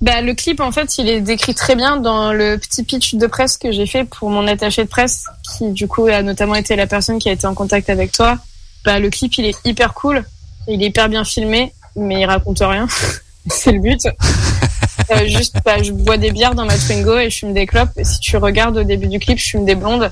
bah, 0.01 0.21
le 0.21 0.33
clip, 0.33 0.59
en 0.59 0.71
fait, 0.71 0.97
il 0.97 1.07
est 1.07 1.21
décrit 1.21 1.55
très 1.55 1.75
bien 1.75 1.97
dans 1.97 2.33
le 2.33 2.57
petit 2.57 2.83
pitch 2.83 3.15
de 3.15 3.27
presse 3.27 3.57
que 3.57 3.71
j'ai 3.71 3.85
fait 3.85 4.03
pour 4.03 4.29
mon 4.29 4.47
attaché 4.47 4.83
de 4.83 4.89
presse, 4.89 5.25
qui 5.43 5.71
du 5.71 5.87
coup 5.87 6.07
a 6.07 6.21
notamment 6.21 6.55
été 6.55 6.75
la 6.75 6.87
personne 6.87 7.19
qui 7.19 7.29
a 7.29 7.31
été 7.31 7.47
en 7.47 7.53
contact 7.53 7.89
avec 7.89 8.11
toi. 8.11 8.37
Bah, 8.85 8.99
le 8.99 9.09
clip, 9.09 9.33
il 9.37 9.45
est 9.45 9.55
hyper 9.65 9.93
cool, 9.93 10.25
il 10.67 10.83
est 10.83 10.87
hyper 10.87 11.09
bien 11.09 11.23
filmé, 11.23 11.73
mais 11.95 12.21
il 12.21 12.25
raconte 12.25 12.59
rien. 12.59 12.87
C'est 13.47 13.71
le 13.71 13.79
but. 13.79 14.01
Euh, 15.11 15.25
juste, 15.27 15.55
bah, 15.65 15.81
je 15.81 15.91
bois 15.91 16.17
des 16.17 16.31
bières 16.31 16.55
dans 16.55 16.65
ma 16.65 16.77
Twingo 16.77 17.17
et 17.17 17.29
je 17.29 17.37
fume 17.39 17.53
des 17.53 17.65
clopes. 17.65 17.91
Et 17.97 18.03
si 18.03 18.19
tu 18.19 18.37
regardes 18.37 18.77
au 18.77 18.83
début 18.83 19.07
du 19.07 19.19
clip, 19.19 19.37
je 19.39 19.49
fume 19.49 19.65
des 19.65 19.75
blondes. 19.75 20.11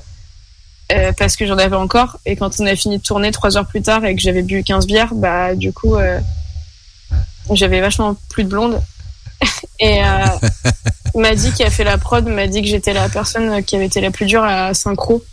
euh, 0.92 1.12
parce 1.16 1.36
que 1.36 1.46
j'en 1.46 1.56
avais 1.58 1.76
encore. 1.76 2.18
Et 2.26 2.36
quand 2.36 2.50
on 2.60 2.66
a 2.66 2.76
fini 2.76 2.98
de 2.98 3.02
tourner 3.02 3.30
trois 3.30 3.56
heures 3.56 3.66
plus 3.66 3.80
tard 3.82 4.04
et 4.04 4.14
que 4.14 4.20
j'avais 4.20 4.42
bu 4.42 4.62
15 4.62 4.86
bières, 4.86 5.14
bah, 5.14 5.54
du 5.54 5.72
coup, 5.72 5.94
euh, 5.96 6.20
j'avais 7.52 7.80
vachement 7.80 8.16
plus 8.28 8.44
de 8.44 8.48
blondes. 8.50 8.80
Et 9.80 10.00
Maddy 11.14 11.52
qui 11.52 11.62
a 11.64 11.70
fait 11.70 11.84
la 11.84 11.98
prod 11.98 12.26
m'a 12.26 12.46
dit 12.46 12.62
que 12.62 12.68
j'étais 12.68 12.92
la 12.92 13.08
personne 13.08 13.62
qui 13.64 13.76
avait 13.76 13.86
été 13.86 14.00
la 14.00 14.10
plus 14.10 14.26
dure 14.26 14.44
à 14.44 14.72
synchro 14.74 15.24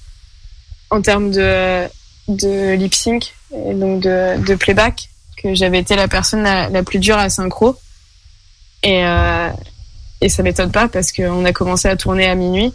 en 0.89 1.01
termes 1.01 1.31
de, 1.31 1.87
de 2.27 2.73
lip 2.73 2.93
sync 2.95 3.33
et 3.53 3.73
donc 3.73 4.01
de, 4.01 4.43
de 4.45 4.55
playback, 4.55 5.09
que 5.37 5.53
j'avais 5.53 5.79
été 5.79 5.95
la 5.95 6.07
personne 6.07 6.43
la, 6.43 6.69
la 6.69 6.83
plus 6.83 6.99
dure 6.99 7.17
à 7.17 7.29
synchro. 7.29 7.75
Et, 8.83 9.05
euh, 9.05 9.49
et 10.21 10.29
ça 10.29 10.43
m'étonne 10.43 10.71
pas 10.71 10.87
parce 10.87 11.11
qu'on 11.11 11.45
a 11.45 11.53
commencé 11.53 11.87
à 11.87 11.95
tourner 11.95 12.27
à 12.27 12.35
minuit 12.35 12.73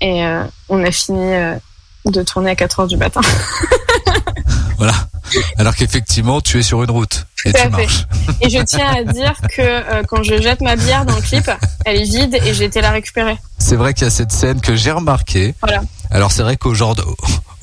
et 0.00 0.24
euh, 0.24 0.44
on 0.68 0.84
a 0.84 0.90
fini 0.90 1.34
euh, 1.34 1.54
de 2.04 2.22
tourner 2.22 2.50
à 2.50 2.54
4 2.56 2.80
heures 2.80 2.86
du 2.86 2.96
matin. 2.96 3.20
Voilà. 4.78 4.94
Alors 5.56 5.74
qu'effectivement, 5.74 6.40
tu 6.40 6.58
es 6.58 6.62
sur 6.62 6.82
une 6.82 6.90
route 6.90 7.26
et 7.44 7.52
Tout 7.52 7.58
tu 7.58 7.74
fait. 7.74 8.06
Et 8.42 8.50
je 8.50 8.58
tiens 8.62 8.94
à 8.94 9.04
dire 9.04 9.34
que 9.50 9.62
euh, 9.62 10.02
quand 10.06 10.22
je 10.22 10.40
jette 10.40 10.60
ma 10.60 10.76
bière 10.76 11.06
dans 11.06 11.16
le 11.16 11.22
clip, 11.22 11.50
elle 11.84 12.02
est 12.02 12.04
vide 12.04 12.38
et 12.44 12.52
j'ai 12.52 12.64
été 12.64 12.80
la 12.80 12.90
récupérer. 12.90 13.38
C'est 13.58 13.76
vrai 13.76 13.94
qu'il 13.94 14.04
y 14.04 14.06
a 14.06 14.10
cette 14.10 14.32
scène 14.32 14.60
que 14.60 14.76
j'ai 14.76 14.90
remarquée. 14.90 15.54
Voilà. 15.62 15.80
Alors 16.10 16.30
c'est 16.30 16.42
vrai 16.42 16.56
qu'aujourd'hui, 16.56 17.04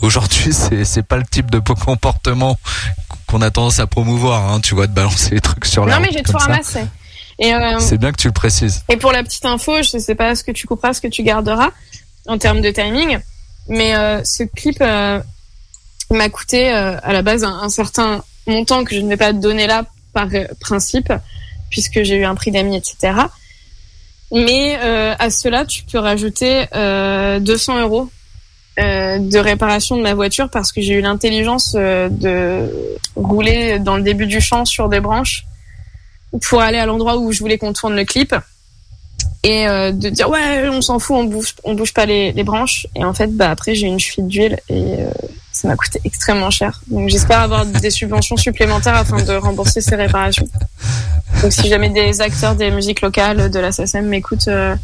aujourd'hui, 0.01 0.53
c'est 0.53 0.85
c'est 0.85 1.03
pas 1.03 1.17
le 1.17 1.23
type 1.23 1.51
de 1.51 1.59
comportement 1.59 2.57
qu'on 3.27 3.41
a 3.41 3.51
tendance 3.51 3.79
à 3.79 3.85
promouvoir. 3.87 4.51
Hein, 4.51 4.59
tu 4.59 4.73
vois, 4.73 4.87
de 4.87 4.93
balancer 4.93 5.35
les 5.35 5.41
trucs 5.41 5.65
sur 5.65 5.85
la 5.85 5.95
Non 5.95 6.01
mais 6.01 6.09
j'ai 6.11 6.23
tout 6.23 6.35
ramassé. 6.35 6.81
Et, 7.39 7.53
euh, 7.53 7.79
C'est 7.79 7.97
bien 7.97 8.11
que 8.11 8.17
tu 8.17 8.27
le 8.27 8.33
précises. 8.33 8.83
et 8.89 8.97
pour 8.97 9.11
la 9.11 9.23
petite 9.23 9.45
info, 9.45 9.81
je 9.81 9.97
sais 9.97 10.15
pas 10.15 10.35
ce 10.35 10.43
que 10.43 10.51
tu 10.51 10.67
couperas, 10.67 10.93
ce 10.93 11.01
que 11.01 11.07
tu 11.07 11.23
garderas 11.23 11.71
en 12.27 12.37
termes 12.37 12.61
de 12.61 12.69
timing, 12.69 13.19
mais 13.67 13.95
euh, 13.95 14.23
ce 14.23 14.43
clip 14.43 14.77
euh, 14.81 15.19
m'a 16.09 16.29
coûté 16.29 16.69
à 16.69 17.11
la 17.11 17.21
base 17.21 17.43
un, 17.43 17.59
un 17.63 17.69
certain 17.69 18.23
montant 18.47 18.83
que 18.83 18.95
je 18.95 19.01
ne 19.01 19.09
vais 19.09 19.17
pas 19.17 19.33
te 19.33 19.37
donner 19.37 19.67
là 19.67 19.85
par 20.13 20.27
principe, 20.59 21.11
puisque 21.69 22.03
j'ai 22.03 22.17
eu 22.17 22.25
un 22.25 22.35
prix 22.35 22.51
d'amis, 22.51 22.77
etc. 22.77 23.13
Mais 24.31 24.75
à 24.75 25.29
cela, 25.29 25.65
tu 25.65 25.83
peux 25.83 25.97
rajouter 25.97 26.65
euh, 26.75 27.39
200 27.39 27.81
euros 27.81 28.09
de 28.77 29.37
réparation 29.37 29.97
de 29.97 30.01
ma 30.01 30.13
voiture 30.13 30.49
parce 30.49 30.71
que 30.71 30.81
j'ai 30.81 30.93
eu 30.93 31.01
l'intelligence 31.01 31.73
de 31.73 32.69
rouler 33.15 33.79
dans 33.79 33.97
le 33.97 34.03
début 34.03 34.27
du 34.27 34.41
champ 34.41 34.65
sur 34.65 34.89
des 34.89 34.99
branches 34.99 35.45
pour 36.41 36.61
aller 36.61 36.77
à 36.77 36.85
l'endroit 36.85 37.17
où 37.17 37.31
je 37.31 37.39
voulais 37.39 37.57
qu'on 37.57 37.73
tourne 37.73 37.95
le 37.95 38.05
clip 38.05 38.35
et 39.43 39.67
euh, 39.67 39.91
de 39.91 40.09
dire 40.09 40.29
ouais 40.29 40.67
on 40.69 40.81
s'en 40.81 40.99
fout 40.99 41.17
on 41.17 41.23
bouge 41.25 41.55
on 41.63 41.75
bouge 41.75 41.93
pas 41.93 42.05
les, 42.05 42.43
branches. 42.43 42.87
Et 42.95 43.03
en 43.03 43.13
fait 43.13 43.27
bah 43.27 43.51
après 43.51 43.75
j'ai 43.75 43.87
une 43.87 43.99
fuite 43.99 44.27
d'huile 44.27 44.57
et 44.69 44.95
euh, 44.99 45.09
ça 45.51 45.67
m'a 45.67 45.75
coûté 45.75 45.99
extrêmement 46.05 46.49
cher. 46.49 46.81
Donc 46.87 47.09
j'espère 47.09 47.39
avoir 47.39 47.65
des 47.65 47.91
subventions 47.91 48.37
supplémentaires 48.37 48.95
afin 48.95 49.21
de 49.21 49.33
rembourser 49.33 49.81
ces 49.81 49.95
réparations. 49.95 50.47
Donc 51.41 51.51
si 51.51 51.67
jamais 51.67 51.89
des 51.89 52.21
acteurs 52.21 52.55
des 52.55 52.71
musiques 52.71 53.01
locales 53.01 53.51
de 53.51 53.59
la 53.59 53.71
SACEM 53.71 54.07
m'écoutent 54.07 54.47
euh, 54.47 54.75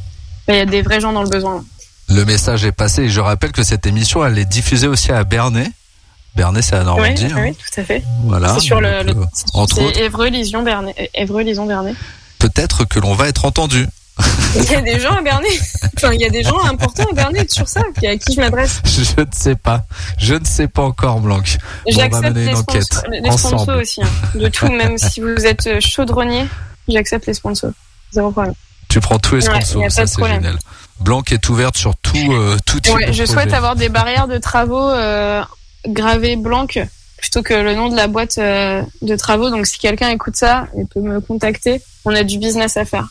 bah, 0.47 0.55
il 0.55 0.57
y 0.57 0.61
a 0.61 0.65
des 0.65 0.81
vrais 0.81 0.99
gens 0.99 1.13
dans 1.13 1.23
le 1.23 1.29
besoin. 1.29 1.63
Le 2.09 2.25
message 2.25 2.65
est 2.65 2.71
passé. 2.71 3.03
Et 3.03 3.09
je 3.09 3.19
rappelle 3.19 3.51
que 3.51 3.61
cette 3.61 3.85
émission, 3.85 4.25
elle 4.25 4.39
est 4.39 4.49
diffusée 4.49 4.87
aussi 4.87 5.11
à 5.11 5.23
Bernay. 5.23 5.69
Bernay, 6.35 6.61
c'est 6.61 6.75
à 6.75 6.83
Normandie. 6.83 7.25
oui, 7.25 7.31
hein. 7.33 7.41
oui, 7.43 7.53
tout 7.55 7.81
à 7.81 7.83
fait 7.83 8.03
Voilà. 8.23 8.53
c'est 8.53 8.59
sur 8.61 8.79
le, 8.81 9.03
le 9.03 9.13
entre 9.53 9.81
autres, 9.81 9.99
Évreux 9.99 10.27
Lison 10.29 10.61
Bernay 10.63 10.95
euh, 10.99 11.05
Évreux 11.13 11.41
Lison 11.43 11.65
Bernay 11.65 11.93
peut-être 12.39 12.85
que 12.85 12.99
l'on 12.99 13.13
va 13.13 13.27
être 13.27 13.45
entendu. 13.45 13.85
il 14.55 14.63
y 14.71 14.75
a 14.75 14.81
des 14.81 14.99
gens 14.99 15.13
à 15.15 15.21
Bernay 15.21 15.47
enfin 15.97 16.11
il 16.13 16.19
y 16.21 16.25
a 16.25 16.29
des 16.29 16.43
gens 16.43 16.59
importants 16.65 17.05
à 17.11 17.13
Bernay 17.13 17.45
sur 17.49 17.67
ça 17.67 17.81
à 17.81 18.15
qui 18.17 18.33
je 18.33 18.39
m'adresse 18.41 18.81
Je 18.85 19.21
ne 19.21 19.25
sais 19.31 19.55
pas. 19.55 19.83
Je 20.17 20.35
ne 20.35 20.43
sais 20.45 20.67
pas 20.67 20.81
encore, 20.83 21.19
Blanc. 21.21 21.41
J'accepte 21.87 22.35
les, 22.35 22.53
sponsors, 22.55 23.03
les 23.09 23.31
sponsors 23.31 23.77
aussi, 23.77 24.01
hein. 24.01 24.07
de 24.35 24.47
tout, 24.49 24.67
même 24.69 24.97
si 24.97 25.21
vous 25.21 25.45
êtes 25.45 25.67
euh, 25.67 25.79
chaudronnier, 25.79 26.45
j'accepte 26.89 27.27
les 27.27 27.33
sponsors. 27.33 27.71
Zéro 28.11 28.31
problème. 28.31 28.53
Tu 28.89 28.99
prends 28.99 29.19
tous 29.19 29.35
les 29.35 29.47
Ouais, 29.47 29.61
sponsors, 29.61 29.83
pas 29.83 29.89
ça 29.89 30.07
c'est 30.07 30.27
génial. 30.27 30.57
Blanc 30.99 31.21
est 31.31 31.47
ouverte 31.49 31.77
sur 31.77 31.95
tout, 31.95 32.17
euh, 32.33 32.57
tout 32.65 32.79
type 32.81 32.93
Ouais, 32.95 33.05
de 33.07 33.11
je 33.13 33.23
projet. 33.23 33.33
souhaite 33.33 33.53
avoir 33.53 33.75
des 33.77 33.87
barrières 33.87 34.27
de 34.27 34.37
travaux 34.37 34.89
euh, 34.89 35.41
gravées 35.87 36.35
blanques 36.35 36.79
plutôt 37.17 37.43
que 37.43 37.53
le 37.53 37.75
nom 37.75 37.89
de 37.89 37.95
la 37.95 38.07
boîte 38.07 38.37
euh, 38.37 38.81
de 39.01 39.15
travaux. 39.15 39.49
Donc 39.49 39.65
si 39.65 39.77
quelqu'un 39.77 40.09
écoute 40.09 40.35
ça, 40.35 40.67
il 40.77 40.87
peut 40.87 41.01
me 41.01 41.19
contacter. 41.19 41.81
On 42.05 42.15
a 42.15 42.23
du 42.23 42.37
business 42.37 42.77
à 42.77 42.85
faire. 42.85 43.09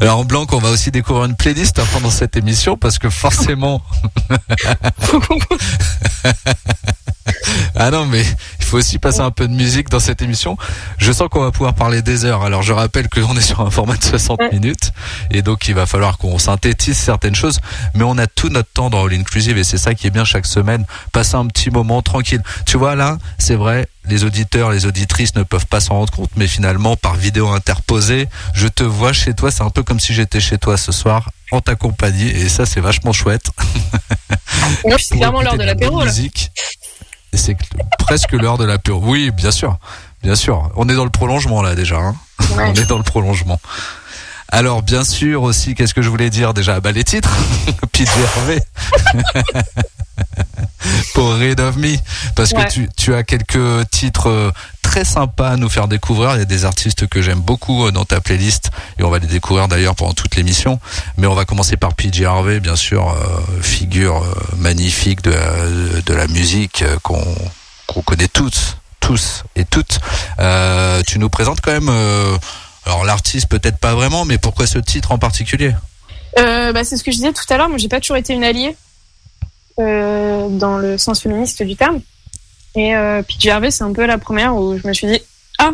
Alors 0.00 0.18
en 0.18 0.24
blanc, 0.24 0.46
on 0.52 0.58
va 0.58 0.70
aussi 0.70 0.90
découvrir 0.90 1.26
une 1.26 1.36
playlist 1.36 1.80
pendant 1.92 2.10
cette 2.10 2.36
émission 2.36 2.76
parce 2.76 2.98
que 2.98 3.10
forcément. 3.10 3.82
ah 7.76 7.90
non, 7.90 8.06
mais 8.06 8.24
faut 8.70 8.78
aussi 8.78 8.98
passer 8.98 9.20
un 9.20 9.30
peu 9.32 9.48
de 9.48 9.52
musique 9.52 9.88
dans 9.88 9.98
cette 10.00 10.22
émission. 10.22 10.56
Je 10.98 11.10
sens 11.12 11.28
qu'on 11.28 11.40
va 11.42 11.50
pouvoir 11.50 11.74
parler 11.74 12.02
des 12.02 12.24
heures. 12.24 12.42
Alors 12.44 12.62
je 12.62 12.72
rappelle 12.72 13.08
qu'on 13.08 13.36
est 13.36 13.40
sur 13.40 13.60
un 13.60 13.70
format 13.70 13.96
de 13.96 14.04
60 14.04 14.38
Ouais. 14.40 14.50
minutes 14.52 14.92
et 15.30 15.42
donc 15.42 15.66
il 15.68 15.74
va 15.74 15.86
falloir 15.86 16.18
qu'on 16.18 16.38
synthétise 16.38 16.96
certaines 16.96 17.34
choses. 17.34 17.58
Mais 17.94 18.04
on 18.04 18.16
a 18.18 18.26
tout 18.26 18.48
notre 18.48 18.70
temps 18.72 18.88
dans 18.90 19.04
All 19.04 19.12
Inclusive 19.14 19.58
et 19.58 19.64
c'est 19.64 19.76
ça 19.78 19.94
qui 19.94 20.06
est 20.06 20.10
bien 20.10 20.24
chaque 20.24 20.46
semaine. 20.46 20.86
Passer 21.12 21.34
un 21.34 21.46
petit 21.46 21.70
moment 21.70 22.00
tranquille. 22.02 22.42
Tu 22.64 22.76
vois 22.78 22.94
là, 22.94 23.18
c'est 23.38 23.56
vrai. 23.56 23.88
Les 24.06 24.24
auditeurs, 24.24 24.70
les 24.70 24.86
auditrices 24.86 25.34
ne 25.34 25.42
peuvent 25.42 25.66
pas 25.66 25.80
s'en 25.80 25.94
rendre 25.94 26.12
compte, 26.12 26.30
mais 26.34 26.46
finalement, 26.46 26.96
par 26.96 27.16
vidéo 27.16 27.48
interposée, 27.48 28.28
je 28.54 28.66
te 28.66 28.82
vois 28.82 29.12
chez 29.12 29.34
toi. 29.34 29.50
C'est 29.50 29.62
un 29.62 29.68
peu 29.68 29.82
comme 29.82 30.00
si 30.00 30.14
j'étais 30.14 30.40
chez 30.40 30.56
toi 30.56 30.78
ce 30.78 30.90
soir, 30.90 31.28
en 31.52 31.60
ta 31.60 31.74
compagnie, 31.74 32.28
et 32.28 32.48
ça, 32.48 32.64
c'est 32.64 32.80
vachement 32.80 33.12
chouette. 33.12 33.50
Non, 34.88 34.96
c'est 34.98 35.16
clairement 35.16 35.42
l'heure 35.42 35.54
de 35.54 35.58
la 35.60 35.66
l'apéro. 35.66 35.96
bonne 35.98 36.06
là. 36.06 36.10
musique. 36.12 36.50
Et 37.32 37.36
c'est 37.36 37.56
presque 37.98 38.32
l'heure 38.32 38.58
de 38.58 38.64
l'apéro. 38.64 39.00
Oui, 39.04 39.30
bien 39.30 39.50
sûr, 39.50 39.78
bien 40.22 40.34
sûr. 40.34 40.70
On 40.76 40.88
est 40.88 40.94
dans 40.94 41.04
le 41.04 41.10
prolongement 41.10 41.62
là 41.62 41.74
déjà. 41.74 41.98
Hein. 41.98 42.16
Ouais. 42.56 42.64
On 42.68 42.74
est 42.74 42.86
dans 42.86 42.98
le 42.98 43.04
prolongement. 43.04 43.60
Alors, 44.50 44.82
bien 44.82 45.04
sûr 45.04 45.42
aussi, 45.42 45.74
qu'est-ce 45.74 45.94
que 45.94 46.02
je 46.02 46.08
voulais 46.08 46.30
dire 46.30 46.54
déjà? 46.54 46.80
Bah 46.80 46.92
les 46.92 47.04
titres, 47.04 47.30
PJ 47.92 48.08
Harvey. 48.36 48.62
Pour 51.14 51.34
Rid 51.34 51.60
of 51.60 51.76
Me, 51.76 51.96
parce 52.34 52.52
Ouais. 52.52 52.64
que 52.64 52.70
tu, 52.70 52.88
tu 52.96 53.14
as 53.14 53.22
quelques 53.22 53.88
titres 53.90 54.28
euh, 54.28 54.50
très 54.82 55.04
sympas 55.04 55.50
à 55.50 55.56
nous 55.56 55.68
faire 55.68 55.88
découvrir. 55.88 56.34
Il 56.34 56.38
y 56.38 56.42
a 56.42 56.46
des 56.46 56.64
artistes 56.64 57.06
que 57.06 57.20
j'aime 57.22 57.40
beaucoup 57.40 57.86
euh, 57.86 57.90
dans 57.92 58.04
ta 58.04 58.20
playlist 58.20 58.70
et 58.98 59.02
on 59.04 59.10
va 59.10 59.18
les 59.18 59.26
découvrir 59.26 59.68
d'ailleurs 59.68 59.94
pendant 59.94 60.12
toute 60.14 60.36
l'émission. 60.36 60.80
Mais 61.16 61.26
on 61.26 61.34
va 61.34 61.44
commencer 61.44 61.76
par 61.76 61.94
PJ 61.94 62.22
Harvey, 62.22 62.60
bien 62.60 62.76
sûr, 62.76 63.08
euh, 63.10 63.62
figure 63.62 64.22
magnifique 64.56 65.22
de, 65.22 65.30
la- 65.30 66.00
de 66.04 66.14
la 66.14 66.26
musique 66.26 66.84
qu'on 67.02 67.22
qu'on 67.86 68.02
connaît 68.02 68.28
tous, 68.28 68.76
tous 69.00 69.42
et 69.56 69.64
toutes. 69.64 69.98
Euh, 70.38 71.02
tu 71.06 71.18
nous 71.18 71.28
présentes 71.28 71.60
quand 71.60 71.72
même, 71.72 71.88
euh, 71.90 72.36
alors 72.86 73.04
l'artiste 73.04 73.48
peut-être 73.48 73.78
pas 73.78 73.94
vraiment, 73.94 74.24
mais 74.24 74.38
pourquoi 74.38 74.66
ce 74.66 74.78
titre 74.78 75.12
en 75.12 75.18
particulier 75.18 75.74
Euh, 76.38 76.72
bah, 76.72 76.84
c'est 76.84 76.96
ce 76.96 77.04
que 77.04 77.10
je 77.10 77.16
disais 77.16 77.32
tout 77.32 77.44
à 77.50 77.56
l'heure. 77.56 77.68
Moi, 77.68 77.78
j'ai 77.78 77.88
pas 77.88 78.00
toujours 78.00 78.16
été 78.16 78.32
une 78.32 78.44
alliée 78.44 78.76
euh, 79.78 80.48
dans 80.48 80.78
le 80.78 80.98
sens 80.98 81.20
féministe 81.20 81.62
du 81.62 81.76
terme. 81.76 82.00
Et 82.76 82.94
euh, 82.94 83.22
PJ 83.22 83.48
Harvey, 83.48 83.70
c'est 83.70 83.84
un 83.84 83.92
peu 83.92 84.06
la 84.06 84.18
première 84.18 84.54
où 84.54 84.78
je 84.78 84.86
me 84.86 84.92
suis 84.92 85.06
dit 85.06 85.20
ah, 85.58 85.72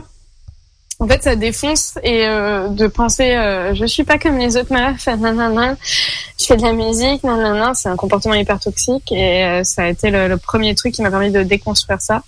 en 0.99 1.07
fait, 1.07 1.23
ça 1.23 1.37
défonce 1.37 1.99
et 2.03 2.27
euh, 2.27 2.69
de 2.69 2.87
penser 2.87 3.35
euh, 3.35 3.75
je 3.75 3.85
suis 3.85 4.03
pas 4.03 4.19
comme 4.19 4.39
les 4.39 4.57
autres 4.57 4.73
meufs, 4.73 4.97
je 4.99 5.03
fais 6.47 6.57
de 6.57 6.63
la 6.63 6.73
musique, 6.73 7.23
nanana, 7.23 7.75
c'est 7.75 7.91
un 7.91 7.97
comportement 7.97 8.35
hyper 8.35 8.59
toxique 8.59 9.13
et 9.13 9.61
ça 9.63 9.85
a 9.85 9.89
été 9.89 10.11
le, 10.11 10.37
premier 10.39 10.75
truc 10.75 10.95
qui 10.95 11.03
m'a 11.03 11.11
permis 11.11 11.31
de 11.31 11.43
déconstruire 11.43 12.01
ça. 12.01 12.23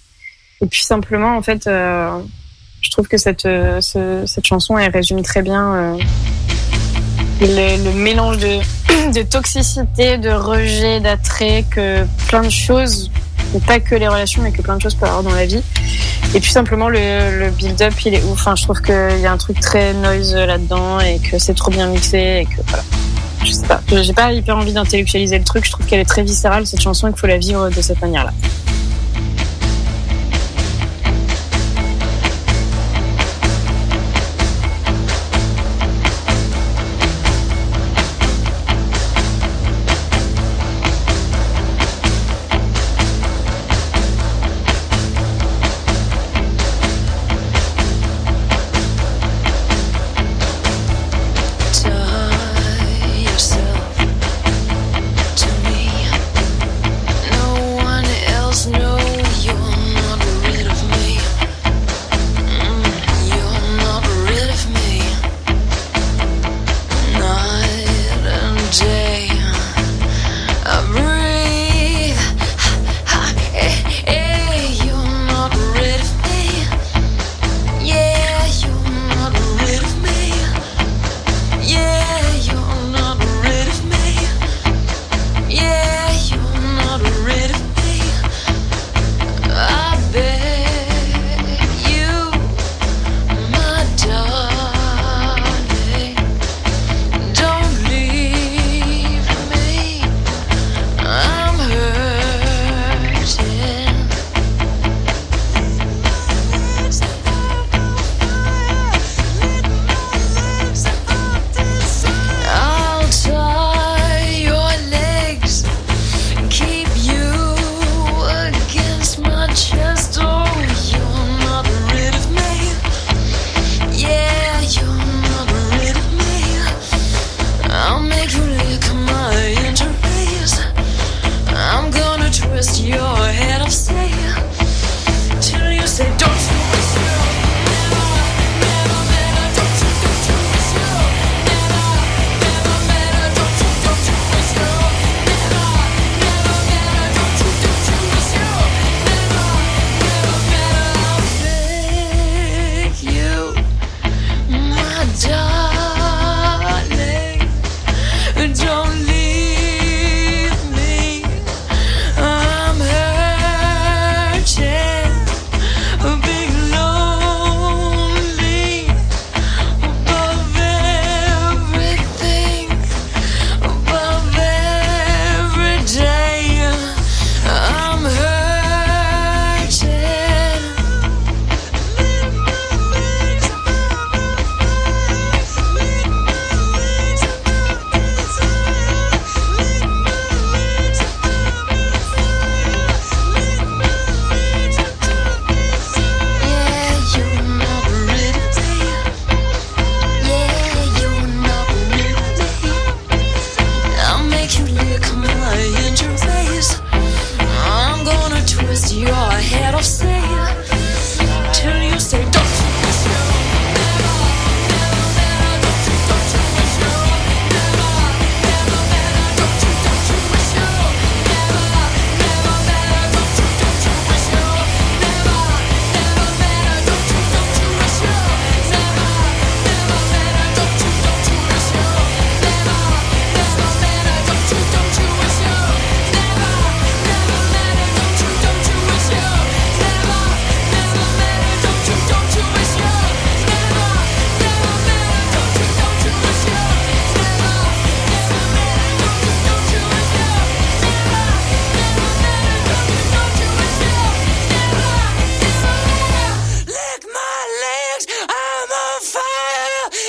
Et 0.60 0.66
puis 0.66 0.82
simplement, 0.82 1.36
en 1.36 1.42
fait, 1.42 1.68
je 2.80 2.90
trouve 2.90 3.08
que 3.08 3.16
cette 3.16 3.46
euh, 3.46 3.80
ce- 3.80 4.24
cette 4.26 4.46
chanson 4.46 4.76
elle 4.78 4.90
résume 4.92 5.22
très 5.22 5.42
bien. 5.42 5.74
euh, 5.74 5.96
le, 7.40 7.92
mélange 7.92 8.38
de, 8.38 8.58
de 9.14 9.22
toxicité, 9.22 10.18
de 10.18 10.30
rejet, 10.30 11.00
d'attrait, 11.00 11.64
que 11.70 12.04
plein 12.26 12.42
de 12.42 12.50
choses, 12.50 13.10
pas 13.66 13.78
que 13.80 13.94
les 13.94 14.08
relations, 14.08 14.42
mais 14.42 14.50
que 14.50 14.60
plein 14.62 14.76
de 14.76 14.82
choses 14.82 14.94
peuvent 14.96 15.08
avoir 15.08 15.22
dans 15.22 15.34
la 15.34 15.46
vie. 15.46 15.62
Et 16.34 16.40
puis 16.40 16.50
simplement 16.50 16.88
le, 16.88 17.38
le 17.38 17.50
build-up, 17.50 17.94
il 18.04 18.14
est 18.14 18.22
ouf. 18.24 18.32
Enfin, 18.32 18.56
je 18.56 18.64
trouve 18.64 18.82
qu'il 18.82 19.20
y 19.20 19.26
a 19.26 19.32
un 19.32 19.36
truc 19.38 19.60
très 19.60 19.94
noise 19.94 20.34
là-dedans 20.34 20.98
et 21.00 21.18
que 21.20 21.38
c'est 21.38 21.54
trop 21.54 21.70
bien 21.70 21.86
mixé 21.86 22.40
et 22.42 22.44
que 22.46 22.60
voilà. 22.66 22.82
Je 23.44 23.52
sais 23.52 23.66
pas, 23.66 23.80
j'ai 24.02 24.12
pas 24.12 24.32
hyper 24.32 24.56
envie 24.58 24.72
d'intellectualiser 24.72 25.38
le 25.38 25.44
truc. 25.44 25.64
Je 25.64 25.70
trouve 25.70 25.86
qu'elle 25.86 26.00
est 26.00 26.04
très 26.04 26.22
viscérale 26.24 26.66
cette 26.66 26.82
chanson 26.82 27.06
et 27.06 27.10
qu'il 27.12 27.20
faut 27.20 27.28
la 27.28 27.38
vivre 27.38 27.70
de 27.70 27.80
cette 27.80 28.00
manière-là. 28.02 28.32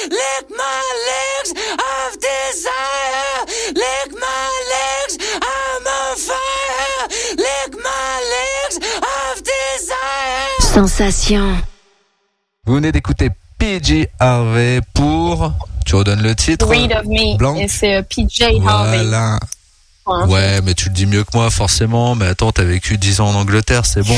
Lick 0.06 0.50
my 0.50 0.82
legs 1.12 1.52
of 1.52 2.18
desire. 2.20 3.46
Lick 3.76 4.12
my 4.14 4.50
legs, 4.74 5.18
I'm 5.36 5.88
on 5.88 6.16
fire. 6.18 7.08
Lick 7.38 7.76
my 7.76 8.22
legs 8.36 8.78
of 8.78 9.44
desire. 9.44 10.74
Sensation. 10.74 11.58
Vous 12.66 12.76
venez 12.76 12.92
d'écouter 12.92 13.30
PJ 13.58 14.08
Harvey 14.20 14.82
pour. 14.94 15.52
Tu 15.86 15.96
redonnes 15.96 16.22
le 16.22 16.36
titre 16.36 16.68
Read 16.68 16.94
of 16.94 17.06
Me. 17.06 17.36
Blanc. 17.38 17.56
Et 17.56 17.68
c'est 17.68 17.96
euh, 17.96 18.02
PJ 18.04 18.44
Harvey. 18.66 19.04
Voilà. 19.04 19.40
Point. 20.10 20.28
Ouais, 20.28 20.62
mais 20.64 20.74
tu 20.74 20.90
le 20.90 20.94
dis 20.96 21.06
mieux 21.06 21.24
que 21.24 21.30
moi, 21.36 21.50
forcément. 21.50 22.16
Mais 22.16 22.26
attends, 22.28 22.52
t'as 22.52 22.64
vécu 22.64 22.98
10 22.98 23.22
ans 23.22 23.30
en 23.30 23.36
Angleterre, 23.36 23.86
c'est 23.86 24.02
bon. 24.02 24.18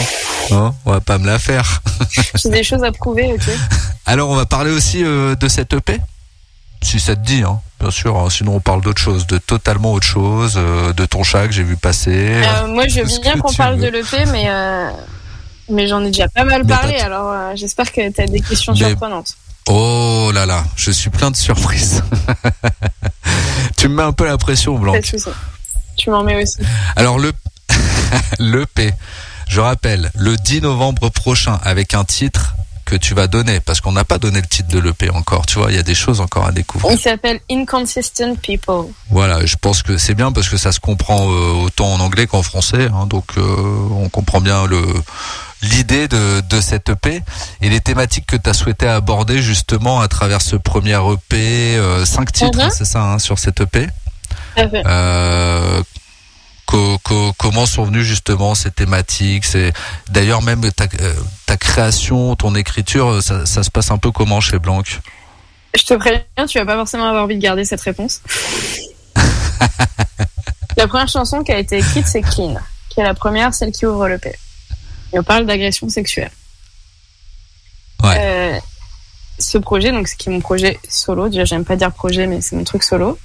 Hein 0.51 0.73
on 0.85 0.91
va 0.91 1.01
pas 1.01 1.17
me 1.17 1.27
la 1.27 1.37
faire. 1.39 1.81
J'ai 2.35 2.49
des 2.49 2.63
choses 2.63 2.83
à 2.83 2.91
prouver, 2.91 3.31
ok. 3.33 3.43
Alors, 4.05 4.29
on 4.29 4.35
va 4.35 4.45
parler 4.45 4.71
aussi 4.71 5.03
euh, 5.03 5.35
de 5.35 5.47
cette 5.47 5.73
EP. 5.73 5.99
Si 6.81 6.99
ça 6.99 7.15
te 7.15 7.21
dit, 7.25 7.43
hein. 7.43 7.59
Bien 7.79 7.91
sûr. 7.91 8.17
hein. 8.17 8.29
Sinon, 8.29 8.55
on 8.55 8.59
parle 8.59 8.81
d'autre 8.81 9.01
chose, 9.01 9.27
de 9.27 9.37
totalement 9.37 9.91
autre 9.93 10.07
chose, 10.07 10.53
euh, 10.57 10.93
de 10.93 11.05
ton 11.05 11.23
chat 11.23 11.45
que 11.47 11.53
j'ai 11.53 11.63
vu 11.63 11.75
passer. 11.77 12.11
Euh, 12.43 12.67
moi, 12.67 12.87
je 12.87 13.01
veux 13.01 13.19
bien 13.21 13.37
qu'on 13.37 13.53
parle 13.53 13.75
veux. 13.75 13.91
de 13.91 13.97
l'EP, 13.97 14.25
mais, 14.31 14.49
mais 15.69 15.87
j'en 15.87 16.01
ai 16.03 16.07
déjà 16.07 16.27
pas 16.27 16.43
mal 16.43 16.63
Mais 16.63 16.73
parlé, 16.73 16.95
alors 16.99 17.31
euh, 17.31 17.51
j'espère 17.55 17.91
que 17.91 18.09
tu 18.11 18.21
as 18.21 18.25
des 18.27 18.41
questions 18.41 18.73
Mais- 18.73 18.87
surprenantes. 18.89 19.35
Oh 19.67 20.31
là 20.33 20.47
là, 20.47 20.63
je 20.75 20.89
suis 20.89 21.11
plein 21.11 21.29
de 21.29 21.35
surprises. 21.35 22.03
tu 23.77 23.87
me 23.87 23.95
mets 23.95 24.03
un 24.03 24.11
peu 24.11 24.25
la 24.25 24.37
pression, 24.39 24.77
Blanc. 24.77 24.93
Tu 26.01 26.09
m'en 26.09 26.23
mets 26.23 26.41
aussi. 26.41 26.57
Alors 26.95 27.19
le 27.19 27.31
l'EP, 28.39 28.91
je 29.47 29.59
rappelle, 29.61 30.09
le 30.15 30.35
10 30.35 30.61
novembre 30.61 31.09
prochain 31.09 31.59
avec 31.63 31.93
un 31.93 32.03
titre 32.03 32.55
que 32.85 32.95
tu 32.95 33.13
vas 33.13 33.27
donner 33.27 33.59
parce 33.59 33.81
qu'on 33.81 33.91
n'a 33.91 34.03
pas 34.03 34.17
donné 34.17 34.41
le 34.41 34.47
titre 34.47 34.69
de 34.69 34.79
l'EP 34.79 35.11
encore, 35.11 35.45
tu 35.45 35.59
vois, 35.59 35.69
il 35.69 35.75
y 35.75 35.79
a 35.79 35.83
des 35.83 35.93
choses 35.93 36.19
encore 36.19 36.47
à 36.47 36.51
découvrir. 36.51 36.91
Il 36.91 36.99
s'appelle 36.99 37.39
Inconsistent 37.51 38.35
People. 38.41 38.85
Voilà, 39.11 39.45
je 39.45 39.55
pense 39.57 39.83
que 39.83 39.99
c'est 39.99 40.15
bien 40.15 40.31
parce 40.31 40.49
que 40.49 40.57
ça 40.57 40.71
se 40.71 40.79
comprend 40.79 41.31
euh, 41.31 41.65
autant 41.65 41.93
en 41.93 41.99
anglais 41.99 42.25
qu'en 42.25 42.41
français, 42.41 42.89
hein, 42.91 43.05
donc 43.05 43.25
euh, 43.37 43.43
on 43.91 44.09
comprend 44.09 44.41
bien 44.41 44.65
le 44.65 44.81
l'idée 45.61 46.07
de, 46.07 46.41
de 46.41 46.61
cette 46.61 46.89
EP 46.89 47.21
et 47.61 47.69
les 47.69 47.79
thématiques 47.79 48.25
que 48.25 48.37
tu 48.37 48.49
as 48.49 48.55
souhaité 48.55 48.87
aborder 48.87 49.43
justement 49.43 50.01
à 50.01 50.07
travers 50.07 50.41
ce 50.41 50.55
premier 50.55 50.95
EP, 50.95 51.77
euh, 51.77 52.03
cinq 52.05 52.31
titres, 52.31 52.71
c'est 52.71 52.85
ça, 52.85 53.03
hein, 53.03 53.19
sur 53.19 53.37
cette 53.37 53.61
EP. 53.61 53.87
Euh, 54.57 55.81
co- 56.71 56.97
co- 57.03 57.33
comment 57.37 57.65
sont 57.65 57.83
venues 57.83 58.03
justement 58.05 58.55
ces 58.55 58.71
thématiques 58.71 59.45
C'est 59.45 59.73
d'ailleurs 60.09 60.41
même 60.41 60.71
ta, 60.71 60.85
euh, 61.01 61.13
ta 61.45 61.57
création, 61.57 62.35
ton 62.35 62.55
écriture, 62.55 63.21
ça, 63.21 63.45
ça 63.45 63.63
se 63.63 63.69
passe 63.69 63.91
un 63.91 63.97
peu 63.97 64.11
comment 64.11 64.39
chez 64.39 64.57
Blanc? 64.57 64.81
Je 65.75 65.83
te 65.83 65.93
préviens, 65.93 66.23
tu 66.47 66.57
vas 66.57 66.65
pas 66.65 66.75
forcément 66.75 67.07
avoir 67.07 67.23
envie 67.25 67.35
de 67.35 67.41
garder 67.41 67.65
cette 67.65 67.81
réponse. 67.81 68.21
la 70.77 70.87
première 70.87 71.07
chanson 71.09 71.43
qui 71.43 71.51
a 71.51 71.59
été 71.59 71.77
écrite, 71.77 72.07
c'est 72.07 72.21
Clean, 72.21 72.55
qui 72.89 73.01
est 73.01 73.03
la 73.03 73.13
première, 73.13 73.53
celle 73.53 73.71
qui 73.71 73.85
ouvre 73.85 74.07
le 74.07 74.17
P. 74.17 74.33
Et 75.13 75.19
on 75.19 75.23
parle 75.23 75.45
d'agression 75.45 75.89
sexuelle. 75.89 76.31
Ouais. 78.03 78.15
Euh, 78.17 78.59
ce 79.39 79.57
projet, 79.57 79.91
donc, 79.91 80.07
ce 80.07 80.15
qui 80.15 80.29
est 80.29 80.31
mon 80.31 80.39
projet 80.39 80.79
solo, 80.89 81.29
déjà, 81.29 81.45
j'aime 81.45 81.65
pas 81.65 81.75
dire 81.75 81.91
projet, 81.91 82.27
mais 82.27 82.41
c'est 82.41 82.55
mon 82.55 82.63
truc 82.63 82.83
solo. 82.83 83.17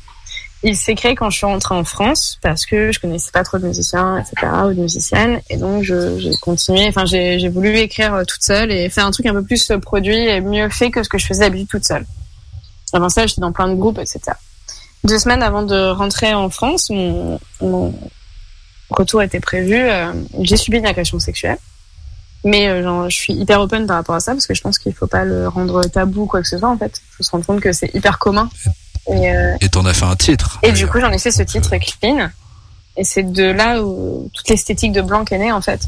Il 0.68 0.76
s'est 0.76 0.96
créé 0.96 1.14
quand 1.14 1.30
je 1.30 1.36
suis 1.36 1.46
rentrée 1.46 1.76
en 1.76 1.84
France 1.84 2.40
parce 2.42 2.66
que 2.66 2.90
je 2.90 2.98
connaissais 2.98 3.30
pas 3.30 3.44
trop 3.44 3.56
de 3.56 3.64
musiciens, 3.64 4.18
etc., 4.18 4.52
ou 4.64 4.74
de 4.74 4.80
musiciennes. 4.80 5.40
Et 5.48 5.58
donc, 5.58 5.84
j'ai 5.84 6.34
continué, 6.42 6.88
enfin, 6.88 7.04
j'ai 7.06 7.48
voulu 7.48 7.78
écrire 7.78 8.14
euh, 8.14 8.24
toute 8.24 8.42
seule 8.42 8.72
et 8.72 8.88
faire 8.88 9.06
un 9.06 9.12
truc 9.12 9.26
un 9.26 9.32
peu 9.32 9.44
plus 9.44 9.70
euh, 9.70 9.78
produit 9.78 10.26
et 10.26 10.40
mieux 10.40 10.68
fait 10.68 10.90
que 10.90 11.04
ce 11.04 11.08
que 11.08 11.18
je 11.18 11.26
faisais 11.26 11.42
d'habitude 11.42 11.68
toute 11.68 11.84
seule. 11.84 12.04
Avant 12.92 13.08
ça, 13.08 13.28
j'étais 13.28 13.40
dans 13.40 13.52
plein 13.52 13.68
de 13.68 13.74
groupes, 13.74 14.00
etc. 14.00 14.20
Deux 15.04 15.20
semaines 15.20 15.44
avant 15.44 15.62
de 15.62 15.90
rentrer 15.90 16.34
en 16.34 16.50
France, 16.50 16.90
mon, 16.90 17.38
retour 18.90 19.22
était 19.22 19.38
prévu. 19.38 19.76
euh, 19.76 20.12
j'ai 20.40 20.56
subi 20.56 20.78
une 20.78 20.86
agression 20.86 21.20
sexuelle. 21.20 21.58
Mais 22.42 22.82
genre, 22.82 23.08
je 23.08 23.16
suis 23.16 23.34
hyper 23.34 23.60
open 23.60 23.86
par 23.86 23.98
rapport 23.98 24.16
à 24.16 24.20
ça 24.20 24.32
parce 24.32 24.48
que 24.48 24.54
je 24.54 24.62
pense 24.62 24.78
qu'il 24.78 24.92
faut 24.92 25.06
pas 25.06 25.24
le 25.24 25.46
rendre 25.46 25.84
tabou 25.84 26.22
ou 26.22 26.26
quoi 26.26 26.42
que 26.42 26.48
ce 26.48 26.58
soit 26.58 26.68
en 26.68 26.76
fait. 26.76 26.92
Il 26.96 27.16
faut 27.16 27.22
se 27.22 27.30
rendre 27.30 27.46
compte 27.46 27.60
que 27.60 27.72
c'est 27.72 27.94
hyper 27.94 28.18
commun. 28.18 28.48
Et, 29.08 29.30
euh, 29.30 29.56
Et 29.60 29.68
t'en 29.68 29.84
as 29.86 29.94
fait 29.94 30.04
un 30.04 30.16
titre. 30.16 30.58
et 30.62 30.72
du 30.72 30.86
coup, 30.86 31.00
j'en 31.00 31.10
ai 31.10 31.18
fait 31.18 31.30
ce 31.30 31.42
titre 31.42 31.74
clean. 31.76 32.30
Et 32.96 33.04
c'est 33.04 33.22
de 33.22 33.44
là 33.44 33.82
où 33.82 34.30
toute 34.32 34.48
l'esthétique 34.48 34.92
de 34.92 35.02
Blanc 35.02 35.24
est 35.30 35.38
née, 35.38 35.52
en 35.52 35.60
fait. 35.60 35.86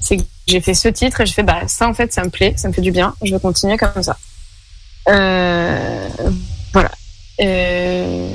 C'est 0.00 0.16
que 0.16 0.22
j'ai 0.46 0.60
fait 0.60 0.74
ce 0.74 0.88
titre 0.88 1.20
et 1.20 1.26
j'ai 1.26 1.34
fait, 1.34 1.42
bah, 1.42 1.62
ça, 1.66 1.88
en 1.88 1.94
fait, 1.94 2.12
ça 2.12 2.22
me 2.24 2.30
plaît, 2.30 2.54
ça 2.56 2.68
me 2.68 2.72
fait 2.72 2.80
du 2.80 2.92
bien. 2.92 3.14
Je 3.22 3.32
veux 3.32 3.38
continuer 3.38 3.76
comme 3.76 4.02
ça. 4.02 4.16
Euh, 5.08 6.08
voilà. 6.72 6.90
Euh, 7.40 8.34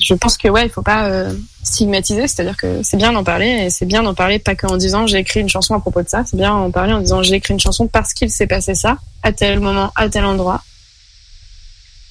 je 0.00 0.14
pense 0.14 0.36
que, 0.36 0.48
ouais, 0.48 0.66
il 0.66 0.70
faut 0.70 0.82
pas 0.82 1.06
euh, 1.06 1.32
stigmatiser. 1.62 2.26
C'est-à-dire 2.28 2.56
que 2.56 2.80
c'est 2.82 2.96
bien 2.96 3.12
d'en 3.12 3.24
parler 3.24 3.48
et 3.48 3.70
c'est 3.70 3.86
bien 3.86 4.02
d'en 4.02 4.14
parler 4.14 4.38
pas 4.38 4.54
qu'en 4.54 4.76
disant 4.76 5.06
j'ai 5.06 5.18
écrit 5.18 5.40
une 5.40 5.48
chanson 5.48 5.74
à 5.74 5.80
propos 5.80 6.02
de 6.02 6.08
ça. 6.08 6.24
C'est 6.28 6.36
bien 6.36 6.50
d'en 6.50 6.70
parler 6.70 6.92
en 6.92 7.00
disant 7.00 7.22
j'ai 7.22 7.34
écrit 7.34 7.54
une 7.54 7.60
chanson 7.60 7.86
parce 7.86 8.12
qu'il 8.12 8.30
s'est 8.30 8.46
passé 8.46 8.74
ça 8.74 8.98
à 9.22 9.32
tel 9.32 9.60
moment, 9.60 9.92
à 9.96 10.08
tel 10.08 10.24
endroit 10.24 10.62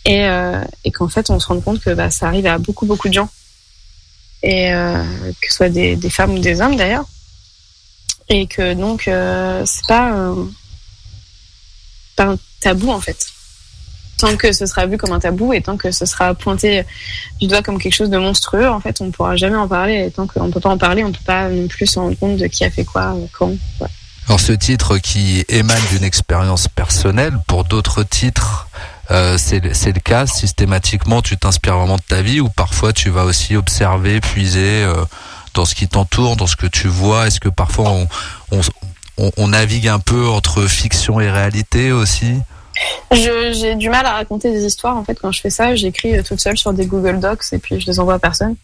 et, 0.06 0.28
euh, 0.28 0.64
et 0.84 0.92
qu'en 0.92 1.10
fait 1.10 1.30
on 1.30 1.40
se 1.40 1.48
rend 1.48 1.60
compte 1.60 1.82
que 1.82 1.90
bah, 1.90 2.12
ça 2.12 2.28
arrive 2.28 2.46
à 2.46 2.58
beaucoup 2.58 2.86
beaucoup 2.86 3.10
de 3.10 3.14
gens. 3.14 3.30
Et 4.44 4.72
euh, 4.74 5.04
que 5.42 5.48
ce 5.50 5.56
soit 5.56 5.70
des, 5.70 5.98
femmes 6.10 6.36
ou 6.36 6.40
des 6.40 6.62
hommes 6.62 6.76
d'ailleurs. 6.76 7.06
Et 8.30 8.46
que 8.46 8.74
donc 8.74 9.08
euh, 9.08 9.64
c'est 9.66 9.88
pas, 9.88 10.34
pas 12.16 12.26
un 12.26 12.38
tabou 12.60 12.92
en 12.92 13.02
fait. 13.02 13.18
Tant 14.20 14.38
que 14.38 14.54
ce 14.54 14.66
sera 14.66 14.86
vu 14.86 14.98
comme 14.98 15.12
un 15.12 15.20
tabou 15.20 15.52
et 15.52 15.62
tant 15.62 15.76
que 15.76 15.92
ce 15.92 16.06
sera 16.06 16.34
pointé 16.36 16.86
du 17.42 17.48
doigt 17.48 17.62
comme 17.62 17.80
quelque 17.80 17.94
chose 17.94 18.10
de 18.10 18.18
monstrueux 18.18 18.70
en 18.70 18.80
fait 18.80 19.02
on 19.02 19.10
pourra 19.10 19.36
jamais 19.36 19.58
en 19.58 19.68
parler. 19.68 20.06
Et 20.06 20.12
tant 20.12 20.28
qu'on 20.28 20.52
peut 20.52 20.60
pas 20.60 20.70
en 20.70 20.78
parler 20.78 21.04
on 21.04 21.12
peut 21.12 21.18
pas 21.26 21.50
non 21.50 21.68
plus 21.68 21.88
se 21.88 21.98
rendre 21.98 22.18
compte 22.18 22.38
de 22.38 22.46
qui 22.46 22.64
a 22.64 22.70
fait 22.70 22.86
quoi 22.86 23.18
quand. 23.34 23.54
Alors 24.28 24.40
ce 24.40 24.54
titre 24.54 24.98
qui 24.98 25.46
émane 25.50 25.82
d'une 25.92 26.04
expérience 26.04 26.68
personnelle, 26.68 27.38
pour 27.48 27.64
d'autres 27.64 28.02
titres, 28.02 28.68
euh, 29.12 29.38
c'est 29.38 29.60
le 29.62 30.00
cas. 30.00 30.26
Systématiquement, 30.26 31.22
tu 31.22 31.38
t'inspires 31.38 31.78
vraiment 31.78 31.98
de 31.98 32.02
ta 32.08 32.22
vie 32.22 32.40
ou 32.40 32.50
parfois 32.50 32.94
tu 32.94 33.10
vas 33.10 33.26
aussi 33.26 33.56
observer, 33.56 34.20
puiser 34.20 34.84
euh, 34.84 34.94
dans 35.54 35.66
ce 35.66 35.76
qui 35.76 35.88
t'entoure, 35.88 36.36
dans 36.36 36.48
ce 36.48 36.56
que 36.56 36.68
tu 36.68 36.88
vois. 36.88 37.28
Est-ce 37.28 37.40
que 37.40 37.50
parfois 37.50 37.94
on, 38.52 39.48
navigue 39.48 39.88
un 39.88 40.00
peu 40.00 40.28
entre 40.28 40.64
fiction 40.64 41.20
et 41.20 41.30
réalité 41.30 41.92
aussi? 41.92 42.34
J'ai 43.12 43.76
du 43.76 43.90
mal 43.90 44.06
à 44.06 44.14
raconter 44.14 44.52
des 44.52 44.66
histoires 44.66 44.98
en 44.98 45.04
fait 45.06 45.16
quand 45.16 45.32
je 45.32 45.40
fais 45.40 45.50
ça. 45.50 45.76
J'écris 45.76 46.18
euh, 46.18 46.24
toute 46.24 46.42
seule 46.42 46.58
sur 46.58 46.74
des 46.74 46.86
Google 46.86 47.20
Docs 47.20 47.54
et 47.54 47.60
puis 47.60 47.80
je 47.80 47.86
les 47.86 48.00
envoie 48.00 48.16
à 48.16 48.20
personne. 48.20 48.56